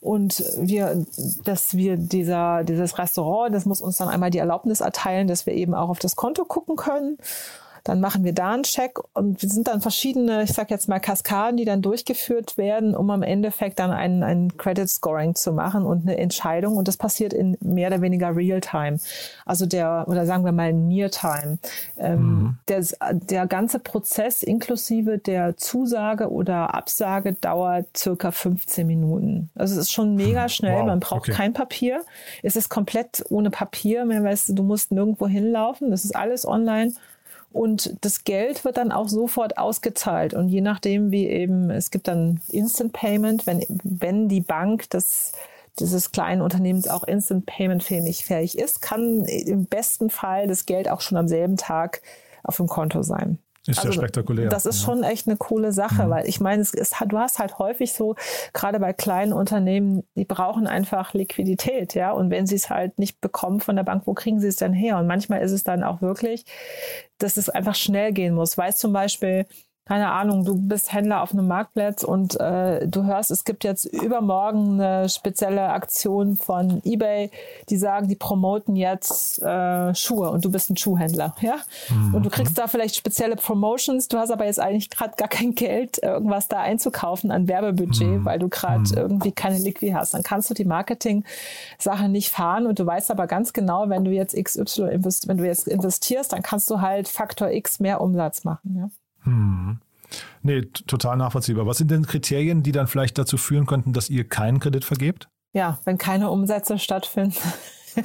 Und 0.00 0.44
wir, 0.56 1.04
dass 1.44 1.76
wir 1.76 1.96
dieser, 1.96 2.62
dieses 2.62 2.98
Restaurant, 2.98 3.54
das 3.54 3.64
muss 3.64 3.80
uns 3.80 3.96
dann 3.96 4.08
einmal 4.08 4.30
die 4.30 4.38
Erlaubnis 4.38 4.80
erteilen, 4.80 5.26
dass 5.26 5.44
wir 5.44 5.54
eben 5.54 5.74
auch 5.74 5.88
auf 5.88 5.98
das 5.98 6.14
Konto 6.14 6.44
gucken 6.44 6.76
können. 6.76 7.18
Dann 7.88 8.00
machen 8.00 8.22
wir 8.22 8.34
da 8.34 8.52
einen 8.52 8.64
Check 8.64 8.98
und 9.14 9.40
wir 9.40 9.48
sind 9.48 9.66
dann 9.66 9.80
verschiedene, 9.80 10.42
ich 10.42 10.52
sage 10.52 10.68
jetzt 10.68 10.90
mal 10.90 10.98
Kaskaden, 10.98 11.56
die 11.56 11.64
dann 11.64 11.80
durchgeführt 11.80 12.58
werden, 12.58 12.94
um 12.94 13.08
am 13.08 13.22
Endeffekt 13.22 13.78
dann 13.78 13.92
ein, 13.92 14.22
ein 14.22 14.58
Credit 14.58 14.86
Scoring 14.86 15.34
zu 15.34 15.54
machen 15.54 15.86
und 15.86 16.02
eine 16.02 16.18
Entscheidung. 16.18 16.76
Und 16.76 16.86
das 16.86 16.98
passiert 16.98 17.32
in 17.32 17.56
mehr 17.62 17.88
oder 17.88 18.02
weniger 18.02 18.36
Real-Time. 18.36 18.98
Also 19.46 19.64
der, 19.64 20.04
oder 20.06 20.26
sagen 20.26 20.44
wir 20.44 20.52
mal 20.52 20.70
Near-Time. 20.70 21.58
Ähm, 21.96 22.20
mhm. 22.20 22.58
der, 22.68 22.84
der 23.10 23.46
ganze 23.46 23.78
Prozess 23.78 24.42
inklusive 24.42 25.16
der 25.16 25.56
Zusage 25.56 26.30
oder 26.30 26.74
Absage 26.74 27.32
dauert 27.32 27.86
circa 27.96 28.32
15 28.32 28.86
Minuten. 28.86 29.48
Also 29.54 29.72
es 29.72 29.80
ist 29.80 29.92
schon 29.92 30.14
mega 30.14 30.42
mhm. 30.42 30.48
schnell. 30.50 30.80
Wow. 30.80 30.86
Man 30.88 31.00
braucht 31.00 31.22
okay. 31.22 31.32
kein 31.32 31.54
Papier. 31.54 32.04
Es 32.42 32.54
ist 32.54 32.68
komplett 32.68 33.24
ohne 33.30 33.48
Papier. 33.48 34.04
Man 34.04 34.22
weiß, 34.22 34.48
du 34.48 34.62
musst 34.62 34.92
nirgendwo 34.92 35.26
hinlaufen. 35.26 35.90
Das 35.90 36.04
ist 36.04 36.14
alles 36.14 36.46
online. 36.46 36.92
Und 37.52 37.96
das 38.02 38.24
Geld 38.24 38.64
wird 38.64 38.76
dann 38.76 38.92
auch 38.92 39.08
sofort 39.08 39.58
ausgezahlt. 39.58 40.34
Und 40.34 40.48
je 40.48 40.60
nachdem, 40.60 41.10
wie 41.10 41.26
eben, 41.26 41.70
es 41.70 41.90
gibt 41.90 42.08
dann 42.08 42.40
Instant 42.48 42.92
Payment, 42.92 43.46
wenn, 43.46 43.64
wenn 43.82 44.28
die 44.28 44.42
Bank 44.42 44.90
das 44.90 45.32
dieses 45.80 46.10
kleinen 46.12 46.42
Unternehmens 46.42 46.88
auch 46.88 47.04
Instant 47.04 47.46
Payment 47.46 47.82
fähig 47.82 48.58
ist, 48.58 48.82
kann 48.82 49.24
im 49.24 49.66
besten 49.66 50.10
Fall 50.10 50.48
das 50.48 50.66
Geld 50.66 50.88
auch 50.88 51.00
schon 51.00 51.18
am 51.18 51.28
selben 51.28 51.56
Tag 51.56 52.02
auf 52.42 52.56
dem 52.56 52.66
Konto 52.66 53.02
sein. 53.02 53.38
Ist 53.68 53.80
also, 53.80 53.90
ja 53.90 53.94
spektakulär. 53.94 54.48
Das 54.48 54.64
ist 54.64 54.80
ja. 54.80 54.86
schon 54.86 55.02
echt 55.02 55.26
eine 55.26 55.36
coole 55.36 55.72
Sache, 55.72 56.06
mhm. 56.06 56.10
weil 56.10 56.26
ich 56.26 56.40
meine, 56.40 56.62
es 56.62 56.72
ist, 56.72 56.94
du 57.06 57.18
hast 57.18 57.38
halt 57.38 57.58
häufig 57.58 57.92
so, 57.92 58.16
gerade 58.54 58.80
bei 58.80 58.94
kleinen 58.94 59.34
Unternehmen, 59.34 60.04
die 60.14 60.24
brauchen 60.24 60.66
einfach 60.66 61.12
Liquidität, 61.12 61.94
ja. 61.94 62.12
Und 62.12 62.30
wenn 62.30 62.46
sie 62.46 62.54
es 62.54 62.70
halt 62.70 62.98
nicht 62.98 63.20
bekommen 63.20 63.60
von 63.60 63.76
der 63.76 63.82
Bank, 63.82 64.04
wo 64.06 64.14
kriegen 64.14 64.40
sie 64.40 64.48
es 64.48 64.56
denn 64.56 64.72
her? 64.72 64.96
Und 64.96 65.06
manchmal 65.06 65.42
ist 65.42 65.52
es 65.52 65.64
dann 65.64 65.82
auch 65.84 66.00
wirklich, 66.00 66.46
dass 67.18 67.36
es 67.36 67.50
einfach 67.50 67.74
schnell 67.74 68.12
gehen 68.12 68.34
muss. 68.34 68.56
Weiß 68.56 68.78
zum 68.78 68.94
Beispiel, 68.94 69.44
keine 69.88 70.12
Ahnung, 70.12 70.44
du 70.44 70.54
bist 70.54 70.92
Händler 70.92 71.22
auf 71.22 71.32
einem 71.32 71.48
Marktplatz 71.48 72.04
und 72.04 72.38
äh, 72.38 72.86
du 72.86 73.04
hörst, 73.04 73.30
es 73.30 73.44
gibt 73.44 73.64
jetzt 73.64 73.86
übermorgen 73.86 74.78
eine 74.78 75.08
spezielle 75.08 75.70
Aktion 75.70 76.36
von 76.36 76.82
eBay, 76.84 77.30
die 77.70 77.78
sagen, 77.78 78.06
die 78.06 78.14
promoten 78.14 78.76
jetzt 78.76 79.40
äh, 79.40 79.94
Schuhe 79.94 80.28
und 80.28 80.44
du 80.44 80.50
bist 80.50 80.68
ein 80.68 80.76
Schuhhändler, 80.76 81.34
ja? 81.40 81.56
Mhm. 81.88 82.16
Und 82.16 82.26
du 82.26 82.28
kriegst 82.28 82.58
da 82.58 82.66
vielleicht 82.66 82.96
spezielle 82.96 83.36
Promotions, 83.36 84.08
du 84.08 84.18
hast 84.18 84.30
aber 84.30 84.44
jetzt 84.44 84.60
eigentlich 84.60 84.90
gerade 84.90 85.14
gar 85.16 85.28
kein 85.28 85.54
Geld, 85.54 86.02
irgendwas 86.02 86.48
da 86.48 86.60
einzukaufen 86.60 87.30
an 87.30 87.48
Werbebudget, 87.48 88.08
mhm. 88.08 88.24
weil 88.26 88.38
du 88.38 88.50
gerade 88.50 88.80
mhm. 88.80 88.94
irgendwie 88.94 89.32
keine 89.32 89.56
Liquid 89.56 89.94
hast. 89.94 90.12
Dann 90.12 90.22
kannst 90.22 90.50
du 90.50 90.54
die 90.54 90.66
Marketing-Sache 90.66 92.10
nicht 92.10 92.28
fahren 92.28 92.66
und 92.66 92.78
du 92.78 92.84
weißt 92.84 93.10
aber 93.10 93.26
ganz 93.26 93.54
genau, 93.54 93.88
wenn 93.88 94.04
du 94.04 94.10
jetzt 94.10 94.36
XY 94.36 94.90
invest 94.92 95.28
wenn 95.28 95.38
du 95.38 95.46
jetzt 95.46 95.66
investierst, 95.66 96.34
dann 96.34 96.42
kannst 96.42 96.68
du 96.68 96.82
halt 96.82 97.08
Faktor 97.08 97.48
X 97.50 97.80
mehr 97.80 98.02
Umsatz 98.02 98.44
machen, 98.44 98.76
ja? 98.76 98.90
Hm. 99.22 99.78
Nee, 100.42 100.62
total 100.86 101.16
nachvollziehbar. 101.16 101.66
Was 101.66 101.78
sind 101.78 101.90
denn 101.90 102.06
Kriterien, 102.06 102.62
die 102.62 102.72
dann 102.72 102.86
vielleicht 102.86 103.18
dazu 103.18 103.36
führen 103.36 103.66
könnten, 103.66 103.92
dass 103.92 104.08
ihr 104.08 104.26
keinen 104.26 104.60
Kredit 104.60 104.84
vergebt? 104.84 105.28
Ja, 105.52 105.78
wenn 105.84 105.98
keine 105.98 106.30
Umsätze 106.30 106.78
stattfinden. 106.78 107.36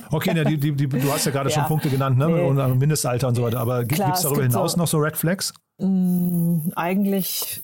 Okay, 0.10 0.34
ne, 0.34 0.44
die, 0.44 0.58
die, 0.58 0.72
die, 0.72 0.88
du 0.88 1.12
hast 1.12 1.26
ja 1.26 1.32
gerade 1.32 1.50
ja. 1.52 1.56
schon 1.56 1.66
Punkte 1.66 1.88
genannt, 1.88 2.18
ne? 2.18 2.28
Nee. 2.28 2.42
Und 2.42 2.80
Mindestalter 2.80 3.28
und 3.28 3.36
so 3.36 3.44
weiter. 3.44 3.60
Aber 3.60 3.84
gibt 3.84 4.02
es 4.02 4.22
darüber 4.22 4.42
hinaus 4.42 4.72
so, 4.72 4.78
noch 4.80 4.88
so 4.88 4.98
Red 4.98 5.16
Flags? 5.16 5.54
Mh, 5.78 5.88
mm, 5.88 6.72
eigentlich 6.76 7.62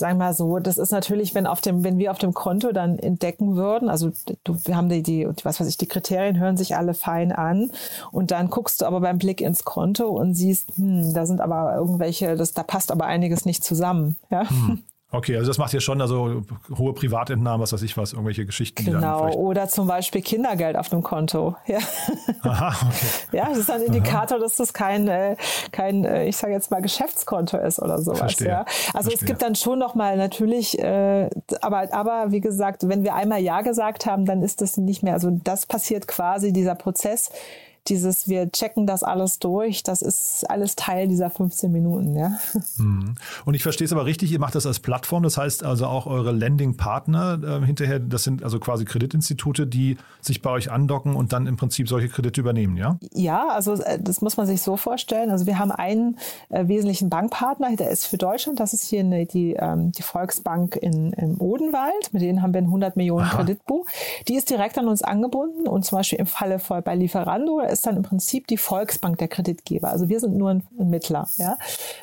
sagen 0.00 0.18
wir 0.18 0.26
mal 0.26 0.34
so, 0.34 0.58
das 0.58 0.78
ist 0.78 0.90
natürlich, 0.90 1.34
wenn 1.34 1.46
auf 1.46 1.60
dem, 1.60 1.84
wenn 1.84 1.98
wir 1.98 2.10
auf 2.10 2.18
dem 2.18 2.34
Konto 2.34 2.72
dann 2.72 2.98
entdecken 2.98 3.54
würden, 3.54 3.88
also 3.88 4.10
du, 4.44 4.56
wir 4.64 4.76
haben 4.76 4.88
die, 4.88 5.02
die, 5.02 5.28
was 5.44 5.60
weiß 5.60 5.68
ich, 5.68 5.76
die 5.76 5.86
Kriterien 5.86 6.38
hören 6.38 6.56
sich 6.56 6.76
alle 6.76 6.94
fein 6.94 7.30
an 7.30 7.70
und 8.10 8.32
dann 8.32 8.50
guckst 8.50 8.80
du 8.80 8.86
aber 8.86 9.00
beim 9.00 9.18
Blick 9.18 9.40
ins 9.40 9.64
Konto 9.64 10.08
und 10.08 10.34
siehst, 10.34 10.76
hm, 10.76 11.14
da 11.14 11.26
sind 11.26 11.40
aber 11.40 11.76
irgendwelche, 11.76 12.36
das, 12.36 12.52
da 12.52 12.62
passt 12.64 12.90
aber 12.90 13.06
einiges 13.06 13.44
nicht 13.44 13.62
zusammen, 13.62 14.16
ja. 14.30 14.48
Hm. 14.50 14.82
Okay, 15.12 15.36
also 15.36 15.48
das 15.48 15.58
macht 15.58 15.72
ja 15.72 15.80
schon 15.80 16.00
also 16.00 16.42
hohe 16.76 16.92
Privatentnahmen, 16.92 17.60
was 17.60 17.72
weiß 17.72 17.82
ich 17.82 17.96
was, 17.96 18.12
irgendwelche 18.12 18.46
Geschichten. 18.46 18.84
Genau, 18.84 19.28
oder 19.32 19.68
zum 19.68 19.88
Beispiel 19.88 20.22
Kindergeld 20.22 20.76
auf 20.76 20.92
einem 20.92 21.02
Konto. 21.02 21.56
Ja, 21.66 21.78
Aha, 22.42 22.68
okay. 22.86 23.36
ja 23.36 23.48
das 23.48 23.58
ist 23.58 23.70
ein 23.70 23.82
Indikator, 23.82 24.36
Aha. 24.36 24.44
dass 24.44 24.56
das 24.56 24.72
kein, 24.72 25.08
äh, 25.08 25.36
kein 25.72 26.04
äh, 26.04 26.28
ich 26.28 26.36
sage 26.36 26.52
jetzt 26.52 26.70
mal, 26.70 26.80
Geschäftskonto 26.80 27.56
ist 27.58 27.80
oder 27.80 27.98
sowas. 27.98 28.18
Verstehe. 28.18 28.48
Ja. 28.48 28.64
Also 28.94 29.10
Verstehe. 29.10 29.14
es 29.14 29.24
gibt 29.24 29.42
dann 29.42 29.56
schon 29.56 29.80
nochmal 29.80 30.16
natürlich, 30.16 30.78
äh, 30.78 31.28
aber, 31.60 31.92
aber 31.92 32.26
wie 32.30 32.40
gesagt, 32.40 32.88
wenn 32.88 33.02
wir 33.02 33.14
einmal 33.14 33.40
Ja 33.40 33.62
gesagt 33.62 34.06
haben, 34.06 34.26
dann 34.26 34.42
ist 34.42 34.60
das 34.60 34.76
nicht 34.76 35.02
mehr, 35.02 35.14
also 35.14 35.30
das 35.42 35.66
passiert 35.66 36.06
quasi, 36.06 36.52
dieser 36.52 36.76
Prozess, 36.76 37.30
dieses, 37.88 38.28
wir 38.28 38.50
checken 38.50 38.86
das 38.86 39.02
alles 39.02 39.38
durch, 39.38 39.82
das 39.82 40.02
ist 40.02 40.48
alles 40.48 40.76
Teil 40.76 41.08
dieser 41.08 41.30
15 41.30 41.70
Minuten. 41.72 42.16
Ja. 42.16 42.38
Mhm. 42.76 43.14
Und 43.44 43.54
ich 43.54 43.62
verstehe 43.62 43.84
es 43.84 43.92
aber 43.92 44.04
richtig, 44.04 44.32
ihr 44.32 44.38
macht 44.38 44.54
das 44.54 44.66
als 44.66 44.80
Plattform, 44.80 45.22
das 45.22 45.36
heißt 45.36 45.64
also 45.64 45.86
auch 45.86 46.06
eure 46.06 46.32
Lending-Partner 46.32 47.60
äh, 47.62 47.66
hinterher, 47.66 47.98
das 47.98 48.24
sind 48.24 48.42
also 48.42 48.58
quasi 48.60 48.84
Kreditinstitute, 48.84 49.66
die 49.66 49.96
sich 50.20 50.42
bei 50.42 50.50
euch 50.50 50.70
andocken 50.70 51.16
und 51.16 51.32
dann 51.32 51.46
im 51.46 51.56
Prinzip 51.56 51.88
solche 51.88 52.08
Kredite 52.08 52.40
übernehmen, 52.40 52.76
ja? 52.76 52.98
Ja, 53.12 53.48
also 53.48 53.74
äh, 53.74 53.98
das 54.00 54.20
muss 54.20 54.36
man 54.36 54.46
sich 54.46 54.62
so 54.62 54.76
vorstellen. 54.76 55.30
Also 55.30 55.46
wir 55.46 55.58
haben 55.58 55.72
einen 55.72 56.18
äh, 56.48 56.68
wesentlichen 56.68 57.10
Bankpartner, 57.10 57.74
der 57.76 57.90
ist 57.90 58.06
für 58.06 58.18
Deutschland, 58.18 58.60
das 58.60 58.72
ist 58.72 58.84
hier 58.84 59.00
eine, 59.00 59.26
die, 59.26 59.54
ähm, 59.54 59.92
die 59.92 60.02
Volksbank 60.02 60.76
in, 60.76 61.12
im 61.14 61.40
Odenwald, 61.40 62.12
mit 62.12 62.22
denen 62.22 62.42
haben 62.42 62.52
wir 62.52 62.60
ein 62.60 62.66
100 62.66 62.96
Millionen 62.96 63.26
Aha. 63.26 63.38
Kreditbuch. 63.38 63.86
Die 64.28 64.36
ist 64.36 64.50
direkt 64.50 64.78
an 64.78 64.88
uns 64.88 65.02
angebunden 65.02 65.66
und 65.66 65.84
zum 65.84 65.98
Beispiel 65.98 66.18
im 66.18 66.26
Falle 66.26 66.58
voll 66.58 66.82
bei 66.82 66.94
Lieferando 66.94 67.60
ist 67.70 67.86
dann 67.86 67.96
im 67.96 68.02
Prinzip 68.02 68.46
die 68.46 68.56
Volksbank 68.56 69.18
der 69.18 69.28
Kreditgeber. 69.28 69.88
Also 69.88 70.08
wir 70.08 70.20
sind 70.20 70.36
nur 70.36 70.50
ein, 70.50 70.62
Mittler. 70.78 71.28
Ja. 71.36 71.56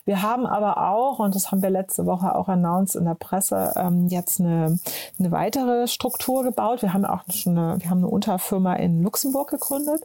Wir 0.05 0.21
haben 0.21 0.45
aber 0.45 0.89
auch, 0.89 1.19
und 1.19 1.35
das 1.35 1.51
haben 1.51 1.61
wir 1.61 1.69
letzte 1.69 2.05
Woche 2.05 2.35
auch 2.35 2.47
announced 2.47 2.95
in 2.95 3.05
der 3.05 3.15
Presse, 3.15 3.73
ähm, 3.75 4.07
jetzt 4.07 4.39
eine, 4.39 4.79
eine 5.19 5.31
weitere 5.31 5.87
Struktur 5.87 6.43
gebaut. 6.43 6.81
Wir 6.81 6.93
haben 6.93 7.05
auch 7.05 7.23
schon 7.29 7.57
eine, 7.57 7.81
wir 7.81 7.89
haben 7.89 7.99
eine 7.99 8.07
Unterfirma 8.07 8.75
in 8.75 9.03
Luxemburg 9.03 9.49
gegründet 9.49 10.03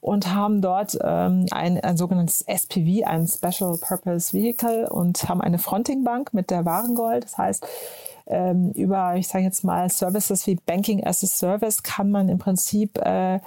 und 0.00 0.32
haben 0.32 0.60
dort 0.60 0.98
ähm, 1.02 1.46
ein, 1.50 1.80
ein 1.80 1.96
sogenanntes 1.96 2.42
SPV, 2.42 3.04
ein 3.04 3.26
Special 3.26 3.78
Purpose 3.80 4.32
Vehicle 4.32 4.88
und 4.88 5.28
haben 5.28 5.40
eine 5.40 5.58
Fronting 5.58 6.04
Bank 6.04 6.32
mit 6.34 6.50
der 6.50 6.64
Warengold. 6.64 7.24
Das 7.24 7.38
heißt, 7.38 7.66
ähm, 8.28 8.70
über, 8.72 9.16
ich 9.16 9.28
sage 9.28 9.44
jetzt 9.44 9.64
mal, 9.64 9.88
Services 9.90 10.46
wie 10.46 10.56
Banking 10.56 11.04
as 11.04 11.24
a 11.24 11.26
Service 11.26 11.82
kann 11.82 12.10
man 12.10 12.28
im 12.28 12.38
Prinzip 12.38 12.98
äh, 12.98 13.40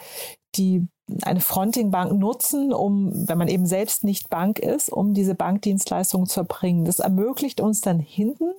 die 0.56 0.88
eine 1.24 1.42
Fronting-Bank 1.42 2.14
nutzen, 2.14 2.74
um, 2.74 3.28
wenn 3.28 3.38
man 3.38 3.48
eben 3.48 3.66
selbst 3.66 4.04
nicht 4.04 4.30
Bank 4.30 4.60
ist, 4.60 4.90
um 4.90 5.14
diese 5.14 5.36
Bankdienstleistungen 5.36 6.28
zu 6.28 6.42
erbringen. 6.42 6.86
Das 6.86 7.00
ermöglicht 7.00 7.60
uns 7.60 7.82
dann 7.82 8.00
hinten 8.00 8.52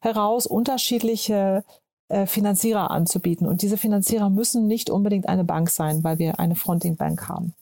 heraus 0.00 0.46
unterschiedliche 0.46 1.64
äh, 2.08 2.26
Finanzierer 2.26 2.90
anzubieten. 2.90 3.46
Und 3.46 3.62
diese 3.62 3.78
Finanzierer 3.78 4.30
müssen 4.30 4.66
nicht 4.66 4.90
unbedingt 4.90 5.28
eine 5.28 5.44
Bank 5.44 5.70
sein, 5.70 6.04
weil 6.04 6.18
wir 6.18 6.38
eine 6.38 6.54
Fronting-Bank 6.54 7.28
haben. 7.28 7.54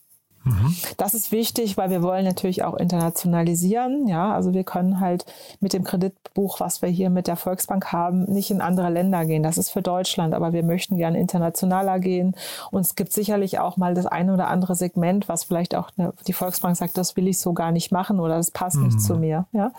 Mhm. 0.44 0.74
Das 0.96 1.14
ist 1.14 1.32
wichtig, 1.32 1.76
weil 1.76 1.90
wir 1.90 2.02
wollen 2.02 2.24
natürlich 2.24 2.62
auch 2.64 2.74
internationalisieren. 2.74 4.06
Ja, 4.06 4.32
also 4.32 4.52
wir 4.52 4.64
können 4.64 5.00
halt 5.00 5.24
mit 5.60 5.72
dem 5.72 5.84
Kreditbuch, 5.84 6.60
was 6.60 6.82
wir 6.82 6.88
hier 6.88 7.10
mit 7.10 7.26
der 7.26 7.36
Volksbank 7.36 7.92
haben, 7.92 8.24
nicht 8.24 8.50
in 8.50 8.60
andere 8.60 8.90
Länder 8.90 9.24
gehen. 9.24 9.42
Das 9.42 9.58
ist 9.58 9.70
für 9.70 9.82
Deutschland, 9.82 10.34
aber 10.34 10.52
wir 10.52 10.62
möchten 10.62 10.96
gerne 10.96 11.18
internationaler 11.18 11.98
gehen. 11.98 12.34
Und 12.70 12.82
es 12.82 12.94
gibt 12.94 13.12
sicherlich 13.12 13.58
auch 13.58 13.76
mal 13.76 13.94
das 13.94 14.06
eine 14.06 14.34
oder 14.34 14.48
andere 14.48 14.76
Segment, 14.76 15.28
was 15.28 15.44
vielleicht 15.44 15.74
auch 15.74 15.90
eine, 15.96 16.12
die 16.26 16.32
Volksbank 16.32 16.76
sagt, 16.76 16.98
das 16.98 17.16
will 17.16 17.26
ich 17.26 17.38
so 17.38 17.52
gar 17.54 17.72
nicht 17.72 17.90
machen 17.90 18.20
oder 18.20 18.36
das 18.36 18.50
passt 18.50 18.76
mhm. 18.76 18.86
nicht 18.86 19.00
zu 19.00 19.16
mir. 19.16 19.46
Ja. 19.52 19.72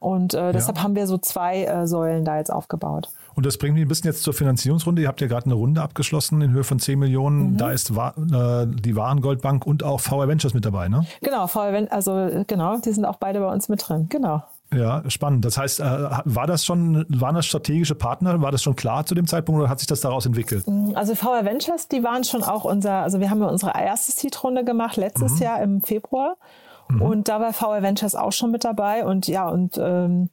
Und 0.00 0.34
äh, 0.34 0.52
deshalb 0.52 0.76
ja. 0.76 0.84
haben 0.84 0.96
wir 0.96 1.06
so 1.06 1.16
zwei 1.16 1.64
äh, 1.64 1.86
Säulen 1.86 2.24
da 2.24 2.36
jetzt 2.36 2.52
aufgebaut. 2.52 3.08
Und 3.34 3.46
das 3.46 3.58
bringt 3.58 3.74
mich 3.74 3.82
ein 3.82 3.88
bisschen 3.88 4.10
jetzt 4.10 4.22
zur 4.22 4.34
Finanzierungsrunde. 4.34 5.02
Ihr 5.02 5.08
habt 5.08 5.20
ja 5.20 5.26
gerade 5.26 5.46
eine 5.46 5.54
Runde 5.54 5.82
abgeschlossen 5.82 6.40
in 6.40 6.52
Höhe 6.52 6.64
von 6.64 6.78
10 6.78 6.98
Millionen. 6.98 7.52
Mhm. 7.52 7.56
Da 7.56 7.70
ist 7.70 7.90
äh, 7.90 8.66
die 8.66 8.96
Warengoldbank 8.96 9.66
und 9.66 9.82
auch 9.82 10.00
VR 10.00 10.28
Ventures 10.28 10.54
mit 10.54 10.64
dabei, 10.64 10.88
ne? 10.88 11.06
Genau, 11.22 11.46
VR 11.46 11.72
Ventures, 11.72 11.92
also 11.92 12.44
genau, 12.46 12.78
die 12.78 12.92
sind 12.92 13.04
auch 13.04 13.16
beide 13.16 13.40
bei 13.40 13.52
uns 13.52 13.68
mit 13.68 13.86
drin, 13.86 14.06
genau. 14.08 14.42
Ja, 14.72 15.02
spannend. 15.08 15.44
Das 15.44 15.56
heißt, 15.56 15.80
äh, 15.80 15.84
war 16.24 16.46
das 16.46 16.64
schon, 16.64 17.06
waren 17.08 17.34
das 17.34 17.46
strategische 17.46 17.94
Partner? 17.94 18.40
War 18.40 18.50
das 18.50 18.62
schon 18.62 18.76
klar 18.76 19.06
zu 19.06 19.14
dem 19.14 19.26
Zeitpunkt 19.26 19.60
oder 19.60 19.70
hat 19.70 19.78
sich 19.78 19.86
das 19.86 20.00
daraus 20.00 20.26
entwickelt? 20.26 20.64
Also 20.94 21.14
VR 21.14 21.44
Ventures, 21.44 21.88
die 21.88 22.02
waren 22.02 22.24
schon 22.24 22.42
auch 22.42 22.64
unser, 22.64 23.02
also 23.02 23.20
wir 23.20 23.30
haben 23.30 23.40
ja 23.40 23.48
unsere 23.48 23.72
erste 23.72 24.12
Seed-Runde 24.12 24.64
gemacht 24.64 24.96
letztes 24.96 25.34
mhm. 25.34 25.42
Jahr 25.42 25.62
im 25.62 25.82
Februar. 25.82 26.36
Mhm. 26.88 27.02
Und 27.02 27.28
da 27.28 27.40
war 27.40 27.52
VR 27.52 27.82
Ventures 27.82 28.14
auch 28.14 28.32
schon 28.32 28.50
mit 28.50 28.64
dabei. 28.64 29.04
Und 29.04 29.26
ja, 29.26 29.48
und 29.48 29.78
ähm, 29.78 30.30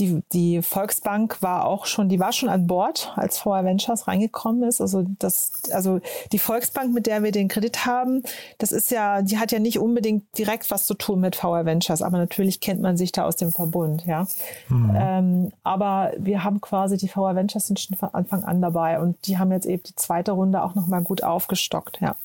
die, 0.00 0.22
die 0.32 0.62
Volksbank 0.62 1.42
war 1.42 1.66
auch 1.66 1.86
schon, 1.86 2.08
die 2.08 2.18
war 2.18 2.32
schon 2.32 2.48
an 2.48 2.66
Bord, 2.66 3.12
als 3.16 3.38
VR 3.38 3.64
Ventures 3.64 4.08
reingekommen 4.08 4.62
ist. 4.64 4.80
Also 4.80 5.04
das, 5.18 5.52
also 5.72 6.00
die 6.32 6.38
Volksbank, 6.38 6.92
mit 6.92 7.06
der 7.06 7.22
wir 7.22 7.32
den 7.32 7.48
Kredit 7.48 7.84
haben, 7.84 8.22
das 8.58 8.72
ist 8.72 8.90
ja, 8.90 9.22
die 9.22 9.38
hat 9.38 9.52
ja 9.52 9.58
nicht 9.58 9.78
unbedingt 9.78 10.24
direkt 10.38 10.70
was 10.70 10.86
zu 10.86 10.94
tun 10.94 11.20
mit 11.20 11.36
VR 11.36 11.66
Ventures, 11.66 12.02
aber 12.02 12.18
natürlich 12.18 12.60
kennt 12.60 12.80
man 12.80 12.96
sich 12.96 13.12
da 13.12 13.24
aus 13.26 13.36
dem 13.36 13.52
Verbund, 13.52 14.06
ja. 14.06 14.26
Mhm. 14.68 14.96
Ähm, 14.98 15.52
aber 15.62 16.12
wir 16.18 16.42
haben 16.42 16.60
quasi 16.60 16.96
die 16.96 17.08
VR 17.08 17.36
Ventures 17.36 17.66
sind 17.66 17.78
schon 17.78 17.96
von 17.96 18.14
Anfang 18.14 18.44
an 18.44 18.62
dabei 18.62 19.00
und 19.00 19.16
die 19.26 19.38
haben 19.38 19.52
jetzt 19.52 19.66
eben 19.66 19.82
die 19.82 19.94
zweite 19.94 20.32
Runde 20.32 20.62
auch 20.62 20.74
nochmal 20.74 21.02
gut 21.02 21.22
aufgestockt, 21.22 22.00
ja. 22.00 22.16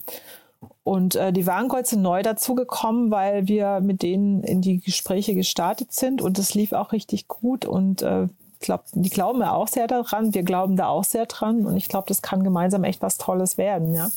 Und 0.86 1.15
äh, 1.15 1.34
die 1.34 1.41
sind 1.41 2.04
neu 2.04 2.21
dazugekommen, 2.21 3.10
weil 3.10 3.48
wir 3.48 3.80
mit 3.80 4.04
denen 4.04 4.43
in 4.43 4.62
die 4.62 4.80
Gespräche 4.80 5.34
gestartet 5.34 5.91
sind 5.91 6.21
und 6.21 6.38
es 6.38 6.54
lief 6.54 6.74
auch 6.74 6.91
richtig 6.91 7.28
gut 7.28 7.65
und 7.65 8.04
äh, 8.04 8.28
glaub, 8.60 8.84
die 8.93 9.10
glauben 9.10 9.41
ja 9.41 9.52
auch 9.52 9.67
sehr 9.67 9.88
daran, 9.88 10.36
wir 10.36 10.43
glauben 10.43 10.76
da 10.76 10.86
auch 10.86 11.04
sehr 11.04 11.26
dran 11.26 11.65
und 11.65 11.76
ich 11.76 11.89
glaube, 11.89 12.06
das 12.08 12.21
kann 12.21 12.43
gemeinsam 12.43 12.84
echt 12.84 13.02
was 13.02 13.17
Tolles 13.17 13.58
werden, 13.58 13.95
ja. 13.95 14.12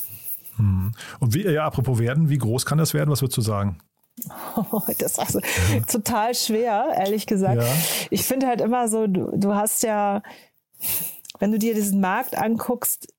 Hm. 0.57 0.91
Und 1.19 1.33
wie, 1.33 1.41
ja, 1.41 1.65
apropos 1.65 1.97
werden, 1.97 2.29
wie 2.29 2.37
groß 2.37 2.67
kann 2.67 2.77
das 2.77 2.93
werden? 2.93 3.09
Was 3.09 3.23
würdest 3.23 3.37
du 3.37 3.41
sagen? 3.41 3.79
das 4.99 5.13
ist 5.13 5.19
also 5.19 5.39
ja. 5.39 5.79
total 5.87 6.35
schwer, 6.35 6.89
ehrlich 6.95 7.25
gesagt. 7.25 7.63
Ja. 7.63 7.67
Ich 8.11 8.25
finde 8.25 8.45
halt 8.45 8.61
immer 8.61 8.89
so, 8.89 9.07
du, 9.07 9.31
du 9.35 9.55
hast 9.55 9.81
ja, 9.81 10.21
wenn 11.39 11.51
du 11.51 11.57
dir 11.57 11.73
diesen 11.73 11.99
Markt 11.99 12.37
anguckst, 12.37 13.11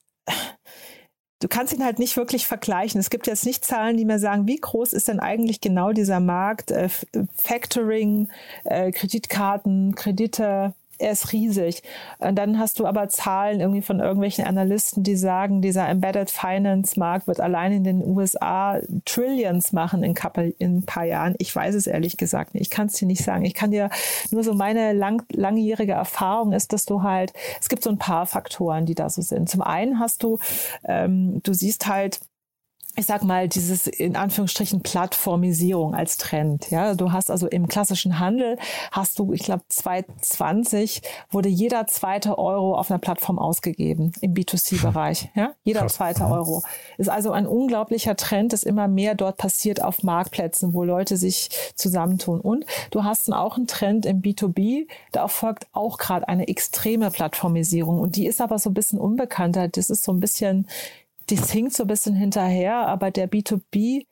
du 1.40 1.48
kannst 1.48 1.72
ihn 1.72 1.84
halt 1.84 1.98
nicht 1.98 2.16
wirklich 2.16 2.46
vergleichen. 2.46 3.00
Es 3.00 3.10
gibt 3.10 3.26
jetzt 3.26 3.44
nicht 3.44 3.64
Zahlen, 3.64 3.96
die 3.96 4.04
mir 4.04 4.18
sagen, 4.18 4.46
wie 4.46 4.60
groß 4.60 4.92
ist 4.92 5.08
denn 5.08 5.20
eigentlich 5.20 5.60
genau 5.60 5.92
dieser 5.92 6.20
Markt, 6.20 6.70
äh, 6.70 6.88
Factoring, 7.36 8.28
äh, 8.64 8.92
Kreditkarten, 8.92 9.94
Kredite, 9.94 10.74
er 11.00 11.12
ist 11.12 11.32
riesig. 11.32 11.82
Und 12.18 12.36
dann 12.36 12.58
hast 12.58 12.78
du 12.78 12.86
aber 12.86 13.08
Zahlen 13.08 13.60
irgendwie 13.60 13.82
von 13.82 14.00
irgendwelchen 14.00 14.44
Analysten, 14.44 15.02
die 15.02 15.16
sagen, 15.16 15.62
dieser 15.62 15.88
Embedded 15.88 16.30
Finance 16.30 16.98
Markt 16.98 17.26
wird 17.26 17.40
allein 17.40 17.72
in 17.72 17.84
den 17.84 18.04
USA 18.04 18.80
Trillions 19.04 19.72
machen 19.72 20.02
in, 20.02 20.14
in 20.58 20.78
ein 20.78 20.82
paar 20.84 21.04
Jahren. 21.04 21.34
Ich 21.38 21.54
weiß 21.54 21.74
es 21.74 21.86
ehrlich 21.86 22.16
gesagt 22.16 22.54
nicht. 22.54 22.62
Ich 22.62 22.70
kann 22.70 22.86
es 22.86 22.94
dir 22.94 23.06
nicht 23.06 23.24
sagen. 23.24 23.44
Ich 23.44 23.54
kann 23.54 23.70
dir 23.70 23.90
nur 24.30 24.44
so 24.44 24.54
meine 24.54 24.92
lang, 24.92 25.22
langjährige 25.32 25.92
Erfahrung 25.92 26.52
ist, 26.52 26.72
dass 26.72 26.84
du 26.84 27.02
halt, 27.02 27.32
es 27.60 27.68
gibt 27.68 27.82
so 27.82 27.90
ein 27.90 27.98
paar 27.98 28.26
Faktoren, 28.26 28.86
die 28.86 28.94
da 28.94 29.08
so 29.08 29.22
sind. 29.22 29.48
Zum 29.48 29.62
einen 29.62 29.98
hast 29.98 30.22
du, 30.22 30.38
ähm, 30.84 31.40
du 31.42 31.52
siehst 31.52 31.86
halt, 31.86 32.20
ich 32.96 33.06
sag 33.06 33.22
mal, 33.22 33.48
dieses 33.48 33.86
in 33.86 34.16
Anführungsstrichen 34.16 34.82
Plattformisierung 34.82 35.94
als 35.94 36.16
Trend. 36.16 36.70
Ja, 36.70 36.94
du 36.94 37.12
hast 37.12 37.30
also 37.30 37.46
im 37.46 37.68
klassischen 37.68 38.18
Handel 38.18 38.58
hast 38.90 39.18
du, 39.18 39.32
ich 39.32 39.42
glaube, 39.42 39.62
2020 39.68 41.02
wurde 41.30 41.48
jeder 41.48 41.86
zweite 41.86 42.38
Euro 42.38 42.76
auf 42.76 42.90
einer 42.90 42.98
Plattform 42.98 43.38
ausgegeben 43.38 44.12
im 44.20 44.34
B2C-Bereich. 44.34 45.30
Ja, 45.34 45.52
jeder 45.62 45.82
Krass. 45.82 45.94
zweite 45.94 46.24
Euro 46.24 46.62
ist 46.98 47.08
also 47.08 47.30
ein 47.30 47.46
unglaublicher 47.46 48.16
Trend, 48.16 48.52
dass 48.52 48.64
immer 48.64 48.88
mehr 48.88 49.14
dort 49.14 49.36
passiert 49.36 49.82
auf 49.82 50.02
Marktplätzen, 50.02 50.74
wo 50.74 50.82
Leute 50.82 51.16
sich 51.16 51.50
zusammentun. 51.76 52.40
Und 52.40 52.66
du 52.90 53.04
hast 53.04 53.32
auch 53.32 53.56
einen 53.56 53.68
Trend 53.68 54.06
im 54.06 54.20
B2B, 54.20 54.88
da 55.12 55.20
erfolgt 55.20 55.66
auch 55.72 55.98
gerade 55.98 56.26
eine 56.28 56.48
extreme 56.48 57.10
Plattformisierung 57.10 58.00
und 58.00 58.16
die 58.16 58.26
ist 58.26 58.40
aber 58.40 58.58
so 58.58 58.70
ein 58.70 58.74
bisschen 58.74 58.98
unbekannter. 58.98 59.68
Das 59.68 59.90
ist 59.90 60.02
so 60.02 60.12
ein 60.12 60.20
bisschen 60.20 60.66
das 61.36 61.50
hinkt 61.50 61.74
so 61.74 61.84
ein 61.84 61.88
bisschen 61.88 62.14
hinterher, 62.14 62.86
aber 62.86 63.10
der 63.10 63.30
B2B 63.30 64.06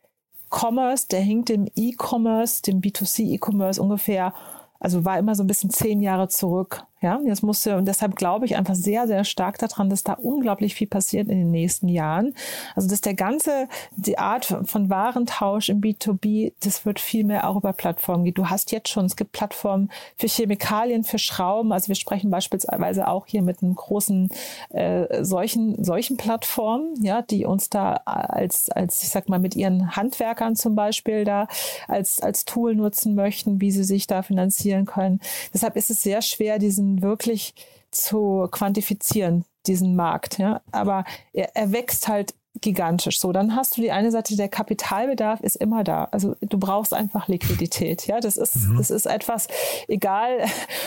Commerce, 0.50 1.08
der 1.08 1.20
hinkt 1.20 1.50
dem 1.50 1.66
E-Commerce, 1.74 2.62
dem 2.62 2.80
B2C 2.80 3.34
E-Commerce 3.34 3.80
ungefähr 3.80 4.32
also 4.80 5.04
war 5.04 5.18
immer 5.18 5.34
so 5.34 5.42
ein 5.42 5.46
bisschen 5.46 5.70
zehn 5.70 6.00
Jahre 6.00 6.28
zurück. 6.28 6.84
Ja, 7.00 7.20
jetzt 7.24 7.44
musste, 7.44 7.76
und 7.76 7.86
deshalb 7.86 8.16
glaube 8.16 8.44
ich 8.44 8.56
einfach 8.56 8.74
sehr, 8.74 9.06
sehr 9.06 9.22
stark 9.22 9.56
daran, 9.58 9.88
dass 9.88 10.02
da 10.02 10.14
unglaublich 10.14 10.74
viel 10.74 10.88
passiert 10.88 11.28
in 11.28 11.38
den 11.38 11.50
nächsten 11.52 11.86
Jahren. 11.86 12.34
Also, 12.74 12.88
dass 12.88 13.00
der 13.00 13.14
ganze, 13.14 13.68
die 13.94 14.18
Art 14.18 14.44
von 14.64 14.90
Warentausch 14.90 15.68
im 15.68 15.80
B2B, 15.80 16.54
das 16.60 16.84
wird 16.84 16.98
viel 16.98 17.22
mehr 17.22 17.48
auch 17.48 17.54
über 17.54 17.72
Plattformen 17.72 18.24
gehen. 18.24 18.34
Du 18.34 18.50
hast 18.50 18.72
jetzt 18.72 18.88
schon, 18.88 19.04
es 19.04 19.14
gibt 19.14 19.30
Plattformen 19.30 19.90
für 20.16 20.26
Chemikalien, 20.26 21.04
für 21.04 21.20
Schrauben. 21.20 21.70
Also, 21.72 21.86
wir 21.86 21.94
sprechen 21.94 22.32
beispielsweise 22.32 23.06
auch 23.06 23.26
hier 23.26 23.42
mit 23.42 23.62
einem 23.62 23.76
großen, 23.76 24.30
äh, 24.70 25.22
solchen, 25.24 25.84
solchen 25.84 26.16
Plattformen, 26.16 27.00
ja, 27.00 27.22
die 27.22 27.44
uns 27.44 27.70
da 27.70 27.92
als, 28.06 28.70
als, 28.70 29.04
ich 29.04 29.10
sag 29.10 29.28
mal, 29.28 29.38
mit 29.38 29.54
ihren 29.54 29.94
Handwerkern 29.94 30.56
zum 30.56 30.74
Beispiel 30.74 31.24
da 31.24 31.46
als, 31.86 32.20
als 32.20 32.44
Tool 32.44 32.74
nutzen 32.74 33.14
möchten, 33.14 33.60
wie 33.60 33.70
sie 33.70 33.84
sich 33.84 34.08
da 34.08 34.22
finanzieren 34.22 34.84
können. 34.84 35.20
Deshalb 35.54 35.76
ist 35.76 35.90
es 35.90 36.02
sehr 36.02 36.22
schwer, 36.22 36.58
diesen 36.58 36.87
wirklich 37.02 37.54
zu 37.90 38.48
quantifizieren, 38.50 39.44
diesen 39.66 39.96
Markt. 39.96 40.38
Ja? 40.38 40.62
Aber 40.72 41.04
er, 41.32 41.54
er 41.54 41.72
wächst 41.72 42.08
halt 42.08 42.34
gigantisch. 42.60 43.20
So, 43.20 43.32
dann 43.32 43.54
hast 43.54 43.76
du 43.76 43.82
die 43.82 43.92
eine 43.92 44.10
Seite, 44.10 44.36
der 44.36 44.48
Kapitalbedarf 44.48 45.40
ist 45.40 45.56
immer 45.56 45.84
da. 45.84 46.08
Also 46.10 46.34
du 46.40 46.58
brauchst 46.58 46.92
einfach 46.94 47.28
Liquidität. 47.28 48.06
Ja, 48.06 48.20
das 48.20 48.36
ist, 48.36 48.56
mhm. 48.56 48.78
das 48.78 48.90
ist 48.90 49.06
etwas, 49.06 49.48
egal 49.86 50.44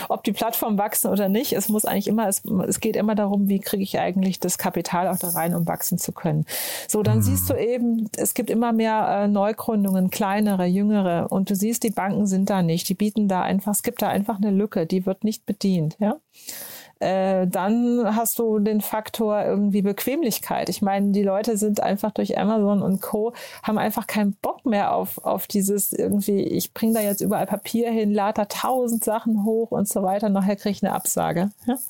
ob 0.10 0.24
die 0.24 0.34
Plattformen 0.34 0.78
wachsen 0.78 1.10
oder 1.10 1.30
nicht. 1.30 1.54
Es 1.54 1.70
muss 1.70 1.86
eigentlich 1.86 2.08
immer, 2.08 2.28
es, 2.28 2.44
es 2.68 2.80
geht 2.80 2.96
immer 2.96 3.16
darum, 3.16 3.48
wie 3.48 3.60
kriege 3.60 3.84
ich 3.84 4.00
eigentlich 4.00 4.40
das 4.40 4.58
Kapital 4.58 5.08
auch 5.08 5.18
da 5.18 5.30
rein, 5.30 5.56
um 5.56 5.68
wachsen 5.68 5.98
zu 5.98 6.12
können. 6.12 6.46
So, 6.88 7.04
dann 7.04 7.20
mhm. 7.20 7.24
siehst 7.24 7.50
du 7.50 7.54
eben, 7.54 8.10
es 8.18 8.34
gibt 8.34 8.50
immer 8.50 8.74
mehr 8.74 9.08
äh, 9.08 9.28
Neugründungen, 9.28 10.10
kleinere, 10.10 10.66
jüngere. 10.66 11.32
Und 11.32 11.50
du 11.50 11.56
siehst, 11.56 11.84
die 11.84 11.92
Banken 11.92 12.28
sind 12.28 12.50
da 12.50 12.62
nicht. 12.62 12.90
Die 12.90 12.96
bieten 12.96 13.28
da 13.28 13.42
einfach, 13.42 13.72
es 13.72 13.84
gibt 13.84 14.02
da 14.02 14.10
einfach 14.10 14.38
eine 14.38 14.52
Lücke, 14.52 14.86
die 14.86 15.06
wird 15.06 15.24
nicht 15.24 15.46
bedient. 15.46 15.96
Ja. 16.00 16.18
Äh, 17.02 17.48
dann 17.48 18.16
hast 18.16 18.38
du 18.38 18.60
den 18.60 18.80
Faktor 18.80 19.44
irgendwie 19.44 19.82
Bequemlichkeit. 19.82 20.70
Ich 20.70 20.84
meine, 20.84 21.12
die 21.12 21.24
Leute 21.24 21.58
sind 21.58 21.82
einfach 21.82 22.12
durch 22.12 22.38
Amazon 22.38 22.84
und 22.84 23.02
Co. 23.02 23.34
haben 23.64 23.80
einfach 23.80 24.06
keinen 24.06 24.34
Bock 24.34 24.68
mehr 24.68 24.94
auf, 24.94 25.18
auf 25.26 25.48
dieses 25.48 25.94
irgendwie, 25.94 26.42
ich 26.44 26.76
bringe 26.76 26.94
da 26.94 27.02
jetzt 27.02 27.22
überall 27.22 27.48
Papier 27.48 27.90
hin, 27.90 28.14
lade 28.14 28.42
da 28.42 28.46
tausend 28.46 29.04
Sachen 29.04 29.44
hoch 29.46 29.72
und 29.72 29.90
so 29.90 30.04
weiter. 30.04 30.30
Nachher 30.30 30.56
kriege 30.56 30.74
ich 30.74 30.84
eine 30.84 30.94
Absage. 30.94 31.50
Ja? 31.66 31.78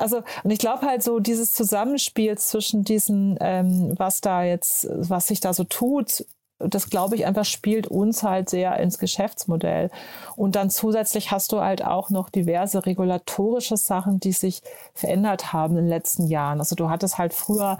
Also, 0.00 0.22
und 0.44 0.50
ich 0.50 0.58
glaube 0.58 0.86
halt 0.86 1.02
so 1.02 1.20
dieses 1.20 1.52
Zusammenspiel 1.52 2.38
zwischen 2.38 2.84
diesen, 2.84 3.36
ähm, 3.38 3.92
was 3.98 4.22
da 4.22 4.42
jetzt, 4.42 4.88
was 4.90 5.26
sich 5.26 5.40
da 5.40 5.52
so 5.52 5.64
tut, 5.64 6.24
das 6.60 6.90
glaube 6.90 7.16
ich 7.16 7.26
einfach 7.26 7.44
spielt 7.44 7.86
uns 7.86 8.22
halt 8.22 8.50
sehr 8.50 8.76
ins 8.78 8.98
Geschäftsmodell. 8.98 9.90
Und 10.36 10.56
dann 10.56 10.70
zusätzlich 10.70 11.30
hast 11.30 11.52
du 11.52 11.60
halt 11.60 11.84
auch 11.84 12.10
noch 12.10 12.28
diverse 12.28 12.84
regulatorische 12.86 13.76
Sachen, 13.76 14.20
die 14.20 14.32
sich 14.32 14.62
verändert 14.94 15.52
haben 15.52 15.76
in 15.76 15.84
den 15.84 15.88
letzten 15.88 16.26
Jahren. 16.26 16.60
Also 16.60 16.76
du 16.76 16.90
hattest 16.90 17.18
halt 17.18 17.32
früher, 17.32 17.78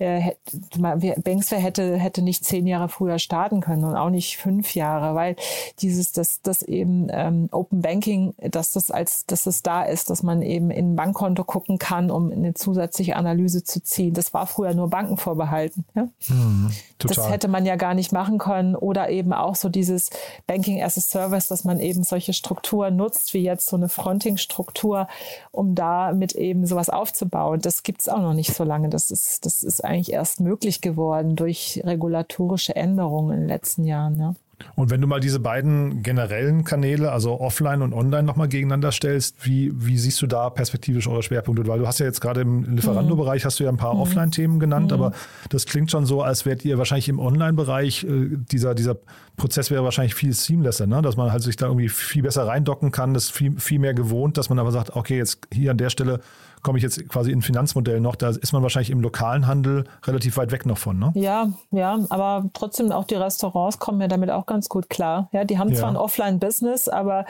äh, 0.00 0.32
Banksware 0.78 1.60
hätte, 1.60 1.96
hätte 1.96 2.22
nicht 2.22 2.44
zehn 2.44 2.66
Jahre 2.66 2.88
früher 2.88 3.18
starten 3.18 3.60
können 3.60 3.84
und 3.84 3.96
auch 3.96 4.10
nicht 4.10 4.38
fünf 4.38 4.74
Jahre, 4.74 5.14
weil 5.14 5.36
dieses, 5.80 6.12
das, 6.12 6.40
das 6.42 6.62
eben 6.62 7.08
ähm, 7.10 7.48
Open 7.52 7.82
Banking, 7.82 8.34
dass 8.38 8.72
das 8.72 8.90
als, 8.90 9.26
dass 9.26 9.46
es 9.46 9.62
da 9.62 9.82
ist, 9.82 10.10
dass 10.10 10.22
man 10.22 10.42
eben 10.42 10.70
in 10.70 10.92
ein 10.92 10.96
Bankkonto 10.96 11.44
gucken 11.44 11.78
kann, 11.78 12.10
um 12.10 12.32
eine 12.32 12.54
zusätzliche 12.54 13.16
Analyse 13.16 13.62
zu 13.62 13.82
ziehen. 13.82 14.14
Das 14.14 14.32
war 14.32 14.46
früher 14.46 14.74
nur 14.74 14.88
Banken 14.88 15.18
vorbehalten. 15.18 15.84
Ja? 15.94 16.08
Mhm, 16.28 16.70
das 16.98 17.30
hätte 17.30 17.48
man 17.48 17.66
ja 17.66 17.76
gar 17.76 17.94
nicht 17.94 18.12
machen 18.12 18.38
können 18.38 18.74
oder 18.74 19.10
eben 19.10 19.32
auch 19.32 19.54
so 19.54 19.68
dieses 19.68 20.10
Banking 20.46 20.82
as 20.82 20.96
a 20.96 21.00
Service, 21.00 21.48
dass 21.48 21.64
man 21.64 21.78
eben 21.78 22.04
solche 22.04 22.32
Strukturen 22.32 22.96
nutzt, 22.96 23.34
wie 23.34 23.42
jetzt 23.42 23.66
so 23.66 23.76
eine 23.76 23.88
Fronting-Struktur, 23.88 25.08
um 25.52 25.74
da 25.74 26.12
mit 26.12 26.32
eben 26.34 26.66
sowas 26.66 26.88
aufzubauen. 26.88 27.60
Das 27.60 27.82
gibt 27.82 28.00
es 28.00 28.08
auch 28.08 28.20
noch 28.20 28.34
nicht 28.34 28.54
so 28.54 28.64
lange. 28.64 28.88
Das 28.88 29.10
ist, 29.10 29.44
das 29.44 29.62
ist 29.62 29.84
eigentlich 29.90 30.12
erst 30.12 30.40
möglich 30.40 30.80
geworden 30.80 31.36
durch 31.36 31.82
regulatorische 31.84 32.74
Änderungen 32.76 33.32
in 33.34 33.40
den 33.40 33.48
letzten 33.48 33.84
Jahren. 33.84 34.18
Ja. 34.18 34.34
Und 34.74 34.90
wenn 34.90 35.00
du 35.00 35.06
mal 35.06 35.20
diese 35.20 35.40
beiden 35.40 36.02
generellen 36.02 36.64
Kanäle, 36.64 37.12
also 37.12 37.40
offline 37.40 37.82
und 37.82 37.92
online, 37.92 38.24
nochmal 38.24 38.48
gegeneinander 38.48 38.92
stellst, 38.92 39.36
wie, 39.46 39.72
wie 39.74 39.98
siehst 39.98 40.20
du 40.22 40.26
da 40.26 40.50
perspektivisch 40.50 41.08
eure 41.08 41.22
Schwerpunkte? 41.22 41.66
Weil 41.66 41.78
du 41.78 41.86
hast 41.86 41.98
ja 41.98 42.06
jetzt 42.06 42.20
gerade 42.20 42.42
im 42.42 42.76
Lieferando-Bereich 42.76 43.44
hast 43.44 43.60
du 43.60 43.64
ja 43.64 43.70
ein 43.70 43.76
paar 43.76 43.94
mhm. 43.94 44.00
Offline-Themen 44.00 44.60
genannt, 44.60 44.88
mhm. 44.88 44.94
aber 44.94 45.12
das 45.48 45.66
klingt 45.66 45.90
schon 45.90 46.06
so, 46.06 46.22
als 46.22 46.46
wärt 46.46 46.64
ihr 46.64 46.78
wahrscheinlich 46.78 47.08
im 47.08 47.18
Online-Bereich, 47.18 48.04
äh, 48.04 48.36
dieser, 48.50 48.74
dieser 48.74 48.96
Prozess 49.36 49.70
wäre 49.70 49.84
wahrscheinlich 49.84 50.14
viel 50.14 50.32
seamlesser, 50.32 50.86
ne? 50.86 51.02
dass 51.02 51.16
man 51.16 51.32
halt 51.32 51.42
sich 51.42 51.56
da 51.56 51.66
irgendwie 51.66 51.88
viel 51.88 52.22
besser 52.22 52.46
reindocken 52.46 52.90
kann, 52.90 53.14
das 53.14 53.30
viel, 53.30 53.58
viel 53.58 53.78
mehr 53.78 53.94
gewohnt, 53.94 54.36
dass 54.36 54.50
man 54.50 54.58
aber 54.58 54.72
sagt, 54.72 54.94
okay, 54.96 55.16
jetzt 55.16 55.48
hier 55.52 55.70
an 55.70 55.78
der 55.78 55.90
Stelle 55.90 56.20
komme 56.62 56.78
ich 56.78 56.82
jetzt 56.82 57.08
quasi 57.08 57.32
in 57.32 57.42
Finanzmodell 57.42 58.00
noch, 58.00 58.16
da 58.16 58.30
ist 58.30 58.52
man 58.52 58.62
wahrscheinlich 58.62 58.90
im 58.90 59.00
lokalen 59.00 59.46
Handel 59.46 59.84
relativ 60.04 60.36
weit 60.36 60.52
weg 60.52 60.66
noch 60.66 60.78
von, 60.78 60.98
ne? 60.98 61.12
Ja, 61.14 61.48
ja, 61.70 61.98
aber 62.10 62.48
trotzdem 62.52 62.92
auch 62.92 63.04
die 63.04 63.14
Restaurants 63.14 63.78
kommen 63.78 64.00
ja 64.00 64.08
damit 64.08 64.30
auch 64.30 64.46
ganz 64.46 64.68
gut 64.68 64.90
klar. 64.90 65.28
Ja, 65.32 65.44
die 65.44 65.58
haben 65.58 65.70
ja. 65.70 65.76
zwar 65.76 65.88
ein 65.88 65.96
Offline-Business, 65.96 66.88
aber 66.88 67.24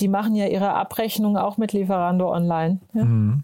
die 0.00 0.08
machen 0.08 0.34
ja 0.34 0.46
ihre 0.46 0.72
Abrechnung 0.74 1.36
auch 1.36 1.58
mit 1.58 1.72
Lieferando 1.72 2.32
online. 2.32 2.80
Ja? 2.94 3.04
Mhm. 3.04 3.42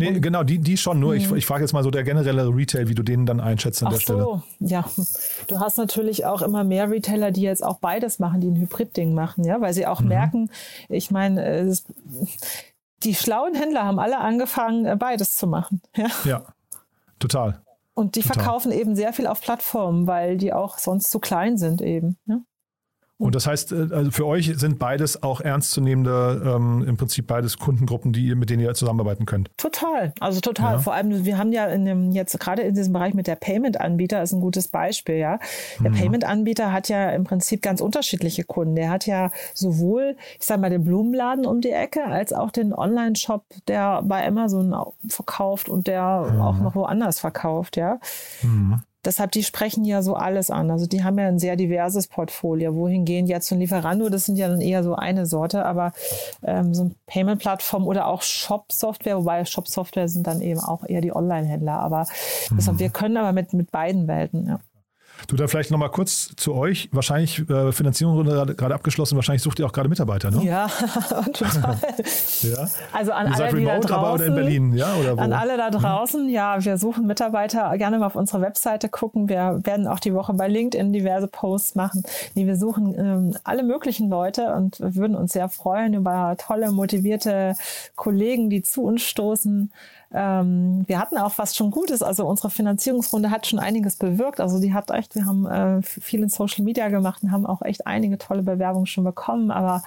Nee, 0.00 0.08
und, 0.10 0.22
genau, 0.22 0.44
die, 0.44 0.60
die 0.60 0.76
schon. 0.76 1.00
Nur, 1.00 1.14
ich, 1.14 1.28
mhm. 1.28 1.36
ich 1.36 1.46
frage 1.46 1.62
jetzt 1.62 1.72
mal 1.72 1.82
so 1.82 1.90
der 1.90 2.04
generelle 2.04 2.48
Retail, 2.54 2.88
wie 2.88 2.94
du 2.94 3.02
den 3.02 3.26
dann 3.26 3.40
einschätzt 3.40 3.82
an 3.82 3.88
Ach 3.88 3.92
der 3.94 4.00
Stelle. 4.00 4.22
So, 4.22 4.42
ja. 4.60 4.84
Du 5.48 5.58
hast 5.58 5.76
natürlich 5.76 6.24
auch 6.24 6.40
immer 6.40 6.62
mehr 6.62 6.88
Retailer, 6.88 7.32
die 7.32 7.42
jetzt 7.42 7.64
auch 7.64 7.78
beides 7.78 8.20
machen, 8.20 8.40
die 8.40 8.48
ein 8.48 8.56
Hybrid-Ding 8.56 9.12
machen, 9.12 9.44
ja, 9.44 9.60
weil 9.60 9.74
sie 9.74 9.86
auch 9.86 10.00
mhm. 10.00 10.08
merken, 10.08 10.50
ich 10.88 11.10
meine, 11.10 11.76
die 13.04 13.14
schlauen 13.14 13.54
Händler 13.54 13.84
haben 13.84 13.98
alle 13.98 14.18
angefangen, 14.18 14.86
äh, 14.86 14.96
beides 14.96 15.36
zu 15.36 15.46
machen. 15.46 15.82
Ja, 15.96 16.08
ja 16.24 16.42
total. 17.18 17.62
Und 17.94 18.14
die 18.14 18.22
total. 18.22 18.34
verkaufen 18.34 18.72
eben 18.72 18.94
sehr 18.94 19.12
viel 19.12 19.26
auf 19.26 19.40
Plattformen, 19.40 20.06
weil 20.06 20.36
die 20.36 20.52
auch 20.52 20.78
sonst 20.78 21.10
zu 21.10 21.18
klein 21.18 21.58
sind 21.58 21.82
eben. 21.82 22.16
Ja? 22.26 22.40
Und 23.18 23.34
das 23.34 23.48
heißt, 23.48 23.72
äh, 23.72 23.88
also 23.90 24.12
für 24.12 24.26
euch 24.26 24.52
sind 24.56 24.78
beides 24.78 25.24
auch 25.24 25.40
ernstzunehmende, 25.40 26.40
ähm, 26.46 26.84
im 26.86 26.96
Prinzip 26.96 27.26
beides 27.26 27.58
Kundengruppen, 27.58 28.12
die, 28.12 28.34
mit 28.36 28.48
denen 28.48 28.62
ihr 28.62 28.72
zusammenarbeiten 28.74 29.26
könnt. 29.26 29.50
Total, 29.56 30.12
also 30.20 30.40
total. 30.40 30.74
Ja. 30.74 30.78
Vor 30.78 30.94
allem, 30.94 31.24
wir 31.24 31.36
haben 31.36 31.52
ja 31.52 31.66
in 31.66 31.84
dem, 31.84 32.12
jetzt 32.12 32.38
gerade 32.38 32.62
in 32.62 32.76
diesem 32.76 32.92
Bereich 32.92 33.14
mit 33.14 33.26
der 33.26 33.34
Payment-Anbieter 33.34 34.22
ist 34.22 34.32
ein 34.32 34.40
gutes 34.40 34.68
Beispiel, 34.68 35.16
ja. 35.16 35.40
Der 35.80 35.90
mhm. 35.90 35.96
Payment-Anbieter 35.96 36.72
hat 36.72 36.88
ja 36.88 37.10
im 37.10 37.24
Prinzip 37.24 37.60
ganz 37.60 37.80
unterschiedliche 37.80 38.44
Kunden. 38.44 38.76
Der 38.76 38.90
hat 38.90 39.06
ja 39.06 39.32
sowohl, 39.52 40.16
ich 40.38 40.46
sag 40.46 40.60
mal, 40.60 40.70
den 40.70 40.84
Blumenladen 40.84 41.44
um 41.44 41.60
die 41.60 41.70
Ecke, 41.70 42.04
als 42.04 42.32
auch 42.32 42.52
den 42.52 42.72
Online-Shop, 42.72 43.44
der 43.66 44.02
bei 44.02 44.24
Amazon 44.24 44.72
verkauft 45.08 45.68
und 45.68 45.88
der 45.88 46.30
mhm. 46.32 46.40
auch 46.40 46.58
noch 46.58 46.74
woanders 46.76 47.18
verkauft, 47.18 47.76
ja. 47.76 47.98
Mhm. 48.42 48.80
Deshalb, 49.08 49.32
die 49.32 49.42
sprechen 49.42 49.86
ja 49.86 50.02
so 50.02 50.16
alles 50.16 50.50
an. 50.50 50.70
Also 50.70 50.86
die 50.86 51.02
haben 51.02 51.18
ja 51.18 51.28
ein 51.28 51.38
sehr 51.38 51.56
diverses 51.56 52.08
Portfolio. 52.08 52.74
Wohin 52.74 53.06
gehen 53.06 53.26
jetzt 53.26 53.48
von 53.48 53.58
Lieferando? 53.58 54.10
Das 54.10 54.26
sind 54.26 54.36
ja 54.36 54.48
dann 54.48 54.60
eher 54.60 54.84
so 54.84 54.96
eine 54.96 55.24
Sorte, 55.24 55.64
aber 55.64 55.92
ähm, 56.44 56.74
so 56.74 56.84
ein 56.84 56.94
Payment-Plattform 57.06 57.86
oder 57.86 58.06
auch 58.06 58.20
Shop-Software, 58.20 59.16
wobei 59.16 59.46
Shop-Software 59.46 60.08
sind 60.08 60.26
dann 60.26 60.42
eben 60.42 60.60
auch 60.60 60.84
eher 60.86 61.00
die 61.00 61.16
Online-Händler. 61.16 61.80
Aber 61.80 62.06
mhm. 62.50 62.56
deshalb, 62.58 62.80
wir 62.80 62.90
können 62.90 63.16
aber 63.16 63.32
mit, 63.32 63.54
mit 63.54 63.70
beiden 63.70 64.08
Welten, 64.08 64.46
ja. 64.46 64.60
Du 65.26 65.36
da 65.36 65.48
vielleicht 65.48 65.70
nochmal 65.70 65.90
kurz 65.90 66.30
zu 66.36 66.54
euch. 66.54 66.88
Wahrscheinlich 66.92 67.38
äh, 67.50 67.72
Finanzierungsrunde 67.72 68.54
gerade 68.54 68.74
abgeschlossen. 68.74 69.16
Wahrscheinlich 69.16 69.42
sucht 69.42 69.58
ihr 69.58 69.66
auch 69.66 69.72
gerade 69.72 69.88
Mitarbeiter, 69.88 70.30
ne? 70.30 70.44
Ja, 70.44 70.68
total. 71.32 71.78
ja. 72.42 72.68
Also 72.92 73.12
an 73.12 73.26
ihr 73.26 73.34
alle, 73.34 73.36
seid 73.36 73.54
remote, 73.54 73.80
da 73.80 73.88
draußen, 73.88 73.94
aber 73.94 74.14
oder 74.14 74.26
in 74.26 74.34
Berlin, 74.34 74.72
ja? 74.74 74.94
Oder 74.94 75.16
wo? 75.16 75.20
An 75.20 75.32
alle 75.32 75.56
da 75.56 75.68
mhm. 75.68 75.82
draußen, 75.82 76.22
mhm. 76.24 76.30
ja, 76.30 76.64
wir 76.64 76.78
suchen 76.78 77.06
Mitarbeiter. 77.06 77.76
Gerne 77.76 77.98
mal 77.98 78.06
auf 78.06 78.16
unsere 78.16 78.40
Webseite 78.40 78.88
gucken. 78.88 79.28
Wir 79.28 79.60
werden 79.64 79.86
auch 79.86 80.00
die 80.00 80.14
Woche 80.14 80.32
bei 80.34 80.48
LinkedIn 80.48 80.92
diverse 80.92 81.28
Posts 81.28 81.74
machen. 81.74 82.02
Nee, 82.34 82.46
wir 82.46 82.56
suchen 82.56 82.94
ähm, 82.98 83.36
alle 83.44 83.64
möglichen 83.64 84.08
Leute 84.08 84.54
und 84.54 84.78
würden 84.80 85.16
uns 85.16 85.32
sehr 85.32 85.48
freuen 85.48 85.94
über 85.94 86.36
tolle, 86.38 86.70
motivierte 86.70 87.54
Kollegen, 87.96 88.50
die 88.50 88.62
zu 88.62 88.82
uns 88.82 89.02
stoßen 89.02 89.72
Ähm, 90.12 90.84
wir 90.86 90.98
hatten 90.98 91.18
auch 91.18 91.36
was 91.36 91.54
schon 91.54 91.70
Gutes. 91.70 92.02
Also 92.02 92.26
unsere 92.26 92.50
Finanzierungsrunde 92.50 93.30
hat 93.30 93.46
schon 93.46 93.58
einiges 93.58 93.96
bewirkt. 93.96 94.40
Also 94.40 94.60
die 94.60 94.72
hat 94.72 94.90
echt, 94.90 95.14
wir 95.14 95.26
haben 95.26 95.46
äh, 95.46 95.82
viel 95.82 96.22
in 96.22 96.28
Social 96.28 96.64
Media 96.64 96.88
gemacht 96.88 97.22
und 97.22 97.32
haben 97.32 97.46
auch 97.46 97.62
echt 97.62 97.86
einige 97.86 98.16
tolle 98.16 98.42
Bewerbungen 98.42 98.86
schon 98.86 99.04
bekommen. 99.04 99.50
Aber 99.50 99.82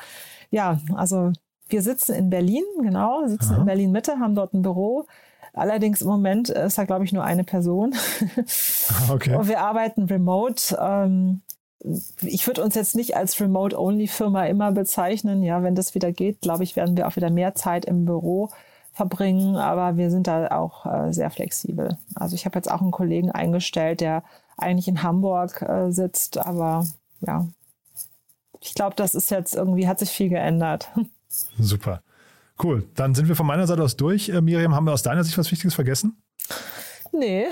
ja, 0.52 0.80
also 0.96 1.32
wir 1.70 1.82
sitzen 1.82 2.14
in 2.14 2.30
Berlin, 2.30 2.64
genau, 2.82 3.26
sitzen 3.28 3.54
Aha. 3.54 3.60
in 3.62 3.66
Berlin 3.66 3.92
Mitte, 3.92 4.20
haben 4.20 4.36
dort 4.36 4.54
ein 4.54 4.62
Büro. 4.62 5.08
Allerdings 5.54 6.02
im 6.02 6.08
Moment 6.08 6.50
ist 6.50 6.78
da, 6.78 6.86
glaube 6.86 7.04
ich, 7.04 7.14
nur 7.14 7.24
eine 7.24 7.44
Person. 7.44 7.96
Okay. 9.10 9.36
Und 9.36 9.48
wir 9.48 9.60
arbeiten 9.60 10.04
remote. 10.04 10.78
Ähm, 10.80 11.42
ich 12.22 12.46
würde 12.46 12.64
uns 12.64 12.76
jetzt 12.76 12.96
nicht 12.96 13.18
als 13.18 13.40
Remote-Only-Firma 13.42 14.46
immer 14.46 14.72
bezeichnen. 14.72 15.42
Ja, 15.44 15.64
wenn 15.64 15.76
das 15.76 15.96
wieder 15.96 16.12
geht, 16.12 16.42
glaube 16.42 16.64
ich, 16.64 16.76
werden 16.76 16.96
wir 16.96 17.08
auch 17.08 17.16
wieder 17.16 17.32
mehr 17.32 17.56
Zeit 17.56 17.86
im 17.86 18.06
Büro 18.06 18.50
verbringen, 18.94 19.56
aber 19.56 19.98
wir 19.98 20.12
sind 20.12 20.28
da 20.28 20.48
auch 20.52 20.86
äh, 20.86 21.14
sehr 21.14 21.30
flexibel. 21.30 21.98
Also 22.16 22.36
ich 22.36 22.46
habe 22.46 22.58
jetzt 22.58 22.70
auch 22.70 22.82
einen 22.82 22.92
Kollegen 22.92 23.32
eingestellt, 23.32 24.02
der 24.02 24.24
eigentlich 24.58 24.88
in 24.88 25.04
Hamburg 25.04 25.62
äh, 25.62 25.92
sitzt, 25.92 26.38
aber 26.38 26.86
ja, 27.22 27.48
ich 28.60 28.76
glaube, 28.76 28.96
das 28.96 29.16
ist 29.16 29.32
jetzt 29.32 29.56
irgendwie, 29.56 29.88
hat 29.88 30.00
sich 30.00 30.10
viel 30.10 30.30
geändert. 30.30 30.90
Super. 31.60 32.04
Cool. 32.62 32.88
Dann 32.96 33.16
sind 33.16 33.28
wir 33.28 33.36
von 33.36 33.48
meiner 33.48 33.66
Seite 33.66 33.82
aus 33.82 33.98
durch. 33.98 34.30
Äh, 34.30 34.42
Miriam, 34.42 34.76
haben 34.76 34.86
wir 34.86 34.94
aus 34.94 35.04
deiner 35.04 35.24
Sicht 35.24 35.38
was 35.38 35.52
Wichtiges 35.52 35.74
vergessen? 35.74 36.22
Nee. 37.14 37.48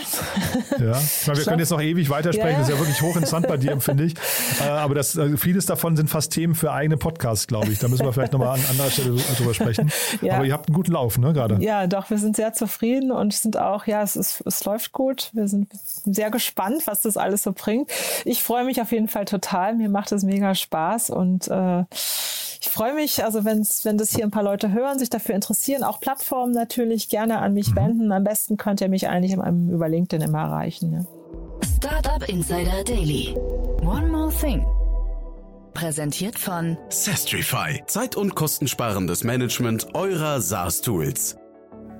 Ja, 0.79 1.01
meine, 1.27 1.37
wir 1.37 1.45
können 1.45 1.59
jetzt 1.59 1.69
noch 1.69 1.81
ewig 1.81 2.09
weitersprechen. 2.09 2.51
Ja. 2.51 2.59
Das 2.59 2.69
ist 2.69 2.73
ja 2.73 2.79
wirklich 2.79 3.01
hochinteressant 3.01 3.47
bei 3.47 3.57
dir, 3.57 3.79
finde 3.81 4.05
ich. 4.05 4.13
Äh, 4.59 4.63
aber 4.63 4.95
das, 4.95 5.17
also 5.17 5.37
vieles 5.37 5.65
davon 5.65 5.95
sind 5.95 6.09
fast 6.09 6.33
Themen 6.33 6.53
für 6.53 6.71
eigene 6.71 6.97
Podcasts, 6.97 7.47
glaube 7.47 7.71
ich. 7.71 7.79
Da 7.79 7.87
müssen 7.87 8.05
wir 8.05 8.11
vielleicht 8.11 8.33
nochmal 8.33 8.59
an 8.59 8.65
anderer 8.69 8.89
Stelle 8.89 9.15
drüber 9.37 9.53
sprechen. 9.53 9.91
Ja. 10.21 10.35
Aber 10.35 10.45
ihr 10.45 10.53
habt 10.53 10.67
einen 10.67 10.75
guten 10.75 10.91
Lauf, 10.91 11.17
ne, 11.17 11.33
gerade? 11.33 11.57
Ja, 11.61 11.87
doch, 11.87 12.09
wir 12.09 12.17
sind 12.17 12.35
sehr 12.35 12.53
zufrieden 12.53 13.11
und 13.11 13.33
sind 13.33 13.57
auch, 13.57 13.87
ja, 13.87 14.01
es, 14.01 14.15
ist, 14.15 14.41
es 14.45 14.65
läuft 14.65 14.91
gut. 14.91 15.29
Wir 15.33 15.47
sind 15.47 15.69
sehr 16.05 16.29
gespannt, 16.29 16.83
was 16.85 17.01
das 17.03 17.15
alles 17.15 17.43
so 17.43 17.53
bringt. 17.53 17.89
Ich 18.25 18.43
freue 18.43 18.65
mich 18.65 18.81
auf 18.81 18.91
jeden 18.91 19.07
Fall 19.07 19.25
total. 19.25 19.75
Mir 19.75 19.89
macht 19.89 20.11
es 20.11 20.23
mega 20.23 20.55
Spaß 20.55 21.09
und 21.09 21.47
äh, 21.47 21.83
ich 22.61 22.69
freue 22.69 22.93
mich, 22.93 23.23
also 23.23 23.45
wenn's, 23.45 23.85
wenn 23.85 23.97
das 23.97 24.13
hier 24.13 24.25
ein 24.25 24.31
paar 24.31 24.43
Leute 24.43 24.73
hören, 24.73 24.99
sich 24.99 25.09
dafür 25.09 25.33
interessieren, 25.33 25.83
auch 25.83 26.01
Plattformen 26.01 26.51
natürlich 26.51 27.07
gerne 27.07 27.39
an 27.39 27.53
mich 27.53 27.71
mhm. 27.71 27.75
wenden. 27.75 28.11
Am 28.11 28.23
besten 28.23 28.57
könnt 28.57 28.81
ihr 28.81 28.89
mich 28.89 29.07
eigentlich 29.07 29.33
über 29.33 29.87
LinkedIn 29.87 30.21
immer 30.21 30.39
erreichen. 30.39 30.93
Ja. 30.93 31.05
Startup 31.77 32.27
Insider 32.27 32.83
Daily. 32.83 33.33
One 33.81 34.07
more 34.07 34.31
thing. 34.31 34.65
Präsentiert 35.73 36.37
von 36.37 36.77
Sestrify. 36.89 37.81
Zeit- 37.87 38.17
und 38.17 38.35
kostensparendes 38.35 39.23
Management 39.23 39.95
eurer 39.95 40.41
SaaS-Tools. 40.41 41.38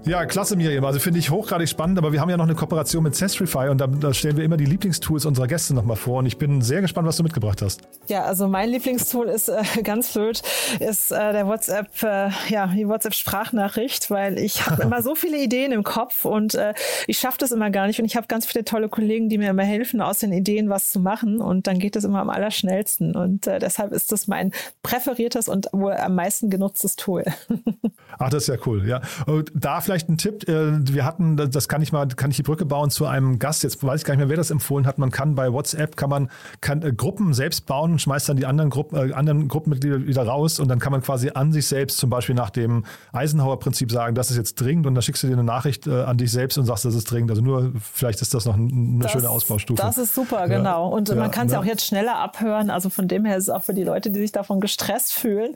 Ja, 0.05 0.25
klasse, 0.25 0.55
Miriam. 0.55 0.85
Also 0.85 0.99
finde 0.99 1.19
ich 1.19 1.29
hochgradig 1.29 1.67
spannend, 1.67 1.97
aber 1.97 2.13
wir 2.13 2.21
haben 2.21 2.29
ja 2.29 2.37
noch 2.37 2.45
eine 2.45 2.55
Kooperation 2.55 3.03
mit 3.03 3.15
Sestrify 3.15 3.67
und 3.69 3.79
da, 3.79 3.87
da 3.87 4.13
stellen 4.13 4.37
wir 4.37 4.45
immer 4.45 4.55
die 4.55 4.65
Lieblingstools 4.65 5.25
unserer 5.25 5.47
Gäste 5.47 5.73
nochmal 5.75 5.97
vor 5.97 6.19
und 6.19 6.25
ich 6.25 6.37
bin 6.37 6.61
sehr 6.61 6.81
gespannt, 6.81 7.07
was 7.07 7.17
du 7.17 7.23
mitgebracht 7.23 7.61
hast. 7.61 7.81
Ja, 8.07 8.23
also 8.23 8.47
mein 8.47 8.69
Lieblingstool 8.69 9.27
ist 9.27 9.49
äh, 9.49 9.61
ganz 9.83 10.13
blöd, 10.13 10.41
ist 10.79 11.11
äh, 11.11 11.33
der 11.33 11.45
WhatsApp, 11.47 11.89
äh, 12.01 12.29
ja, 12.47 12.67
die 12.67 12.87
WhatsApp-Sprachnachricht, 12.87 14.09
weil 14.09 14.39
ich 14.39 14.65
habe 14.65 14.81
immer 14.83 15.03
so 15.03 15.15
viele 15.15 15.37
Ideen 15.37 15.73
im 15.73 15.83
Kopf 15.83 16.23
und 16.23 16.55
äh, 16.55 16.73
ich 17.05 17.19
schaffe 17.19 17.37
das 17.39 17.51
immer 17.51 17.69
gar 17.69 17.85
nicht 17.87 17.99
und 17.99 18.05
ich 18.05 18.15
habe 18.15 18.27
ganz 18.27 18.45
viele 18.45 18.63
tolle 18.63 18.87
Kollegen, 18.87 19.27
die 19.27 19.37
mir 19.37 19.49
immer 19.49 19.63
helfen, 19.63 20.01
aus 20.01 20.19
den 20.19 20.31
Ideen 20.31 20.69
was 20.69 20.91
zu 20.91 21.01
machen 21.01 21.41
und 21.41 21.67
dann 21.67 21.77
geht 21.77 21.97
es 21.97 22.05
immer 22.05 22.21
am 22.21 22.29
allerschnellsten 22.29 23.15
und 23.15 23.47
äh, 23.47 23.59
deshalb 23.59 23.91
ist 23.91 24.11
das 24.13 24.27
mein 24.27 24.53
präferiertes 24.81 25.49
und 25.49 25.67
wohl 25.73 25.93
am 25.93 26.15
meisten 26.15 26.49
genutztes 26.49 26.95
Tool. 26.95 27.25
Ach, 28.17 28.29
das 28.29 28.43
ist 28.43 28.47
ja 28.47 28.55
cool, 28.65 28.87
ja. 28.87 29.01
Und 29.25 29.51
da 29.53 29.81
vielleicht 29.89 30.09
ein 30.09 30.17
Tipp. 30.17 30.47
Äh, 30.47 30.93
wir 30.93 31.03
hatten, 31.03 31.35
das 31.35 31.67
kann 31.67 31.81
ich 31.81 31.91
mal, 31.91 32.07
kann 32.09 32.29
ich 32.29 32.37
die 32.37 32.43
Brücke 32.43 32.63
bauen 32.63 32.91
zu 32.91 33.07
einem 33.07 33.39
Gast. 33.39 33.63
Jetzt 33.63 33.83
weiß 33.83 34.01
ich 34.01 34.05
gar 34.05 34.13
nicht 34.13 34.19
mehr, 34.19 34.29
wer 34.29 34.37
das 34.37 34.51
empfohlen 34.51 34.85
hat. 34.85 34.99
Man 34.99 35.09
kann 35.09 35.33
bei 35.33 35.51
WhatsApp 35.51 35.97
kann 35.97 36.11
man 36.11 36.29
kann, 36.61 36.83
äh, 36.83 36.93
Gruppen 36.93 37.33
selbst 37.33 37.65
bauen 37.65 37.93
und 37.93 37.99
schmeißt 37.99 38.29
dann 38.29 38.37
die 38.37 38.45
anderen 38.45 38.69
Gruppen, 38.69 39.09
äh, 39.09 39.13
anderen 39.13 39.47
Gruppenmitglieder 39.47 40.05
wieder 40.05 40.21
raus 40.21 40.59
und 40.59 40.67
dann 40.67 40.77
kann 40.77 40.91
man 40.91 41.01
quasi 41.01 41.31
an 41.33 41.51
sich 41.51 41.65
selbst 41.65 41.97
zum 41.97 42.11
Beispiel 42.11 42.35
nach 42.35 42.51
dem 42.51 42.85
Eisenhower-Prinzip 43.13 43.91
sagen, 43.91 44.13
das 44.13 44.29
ist 44.29 44.37
jetzt 44.37 44.61
dringend 44.61 44.85
und 44.85 44.93
dann 44.93 45.01
schickst 45.01 45.23
du 45.23 45.27
dir 45.27 45.33
eine 45.33 45.43
Nachricht 45.43 45.87
äh, 45.87 46.03
an 46.03 46.17
dich 46.17 46.31
selbst 46.31 46.59
und 46.59 46.65
sagst, 46.65 46.85
das 46.85 46.93
ist 46.93 47.05
dringend. 47.05 47.31
Also 47.31 47.41
nur, 47.41 47.71
vielleicht 47.91 48.21
ist 48.21 48.35
das 48.35 48.45
noch 48.45 48.53
eine 48.53 48.99
das, 49.01 49.11
schöne 49.11 49.27
Ausbaustufe. 49.27 49.81
Das 49.81 49.97
ist 49.97 50.13
super, 50.13 50.41
ja. 50.41 50.57
genau. 50.57 50.89
Und 50.89 51.09
ja, 51.09 51.15
man 51.15 51.31
kann 51.31 51.47
es 51.47 51.53
ja 51.53 51.59
auch 51.59 51.65
jetzt 51.65 51.83
schneller 51.83 52.17
abhören. 52.17 52.69
Also 52.69 52.91
von 52.91 53.07
dem 53.07 53.25
her 53.25 53.37
ist 53.37 53.45
es 53.45 53.49
auch 53.49 53.63
für 53.63 53.73
die 53.73 53.83
Leute, 53.83 54.11
die 54.11 54.19
sich 54.19 54.31
davon 54.31 54.59
gestresst 54.59 55.13
fühlen. 55.13 55.55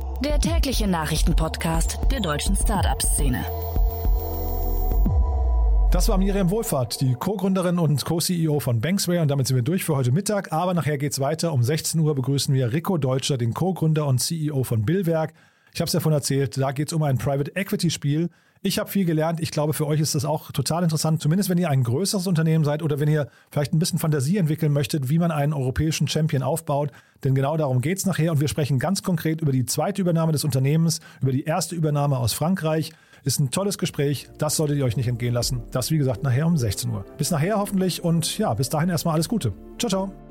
der 0.23 0.39
tägliche 0.39 0.87
Nachrichtenpodcast 0.87 1.99
der 2.11 2.19
deutschen 2.19 2.55
Startup-Szene. 2.55 3.43
Das 5.91 6.07
war 6.09 6.17
Miriam 6.17 6.51
Wohlfahrt, 6.51 7.01
die 7.01 7.15
Co-Gründerin 7.15 7.79
und 7.79 8.05
Co-CEO 8.05 8.59
von 8.59 8.79
Banksware. 8.79 9.21
Und 9.21 9.29
damit 9.29 9.47
sind 9.47 9.55
wir 9.55 9.63
durch 9.63 9.83
für 9.83 9.95
heute 9.95 10.11
Mittag. 10.11 10.53
Aber 10.53 10.73
nachher 10.73 10.97
geht 10.97 11.13
es 11.13 11.19
weiter. 11.19 11.51
Um 11.51 11.63
16 11.63 11.99
Uhr 11.99 12.13
begrüßen 12.13 12.53
wir 12.53 12.71
Rico 12.71 12.97
Deutscher, 12.97 13.37
den 13.37 13.53
Co-Gründer 13.53 14.05
und 14.05 14.19
CEO 14.19 14.63
von 14.63 14.83
Billwerk. 14.83 15.33
Ich 15.73 15.81
habe 15.81 15.87
es 15.87 15.93
davon 15.93 16.13
erzählt, 16.13 16.55
da 16.57 16.71
geht 16.71 16.87
es 16.89 16.93
um 16.93 17.01
ein 17.03 17.17
Private 17.17 17.55
Equity 17.55 17.89
Spiel. 17.89 18.29
Ich 18.63 18.77
habe 18.77 18.91
viel 18.91 19.05
gelernt. 19.05 19.39
Ich 19.39 19.49
glaube, 19.49 19.73
für 19.73 19.87
euch 19.87 19.99
ist 19.99 20.13
das 20.13 20.23
auch 20.23 20.51
total 20.51 20.83
interessant, 20.83 21.19
zumindest 21.19 21.49
wenn 21.49 21.57
ihr 21.57 21.69
ein 21.71 21.81
größeres 21.81 22.27
Unternehmen 22.27 22.63
seid 22.63 22.83
oder 22.83 22.99
wenn 22.99 23.09
ihr 23.09 23.27
vielleicht 23.49 23.73
ein 23.73 23.79
bisschen 23.79 23.97
Fantasie 23.97 24.37
entwickeln 24.37 24.71
möchtet, 24.71 25.09
wie 25.09 25.17
man 25.17 25.31
einen 25.31 25.51
europäischen 25.51 26.07
Champion 26.07 26.43
aufbaut. 26.43 26.91
Denn 27.23 27.33
genau 27.33 27.57
darum 27.57 27.81
geht 27.81 27.97
es 27.97 28.05
nachher. 28.05 28.31
Und 28.31 28.39
wir 28.39 28.47
sprechen 28.47 28.77
ganz 28.77 29.01
konkret 29.01 29.41
über 29.41 29.51
die 29.51 29.65
zweite 29.65 30.01
Übernahme 30.01 30.31
des 30.31 30.43
Unternehmens, 30.43 30.99
über 31.21 31.31
die 31.31 31.43
erste 31.43 31.73
Übernahme 31.73 32.17
aus 32.17 32.33
Frankreich. 32.33 32.91
Ist 33.23 33.39
ein 33.39 33.49
tolles 33.49 33.79
Gespräch. 33.79 34.29
Das 34.37 34.57
solltet 34.57 34.77
ihr 34.77 34.85
euch 34.85 34.97
nicht 34.97 35.07
entgehen 35.07 35.33
lassen. 35.33 35.63
Das, 35.71 35.89
wie 35.89 35.97
gesagt, 35.97 36.21
nachher 36.21 36.45
um 36.45 36.55
16 36.55 36.91
Uhr. 36.91 37.03
Bis 37.17 37.31
nachher 37.31 37.57
hoffentlich 37.57 38.03
und 38.03 38.37
ja, 38.37 38.53
bis 38.53 38.69
dahin 38.69 38.89
erstmal 38.89 39.15
alles 39.15 39.27
Gute. 39.27 39.53
Ciao, 39.79 39.89
ciao. 39.89 40.30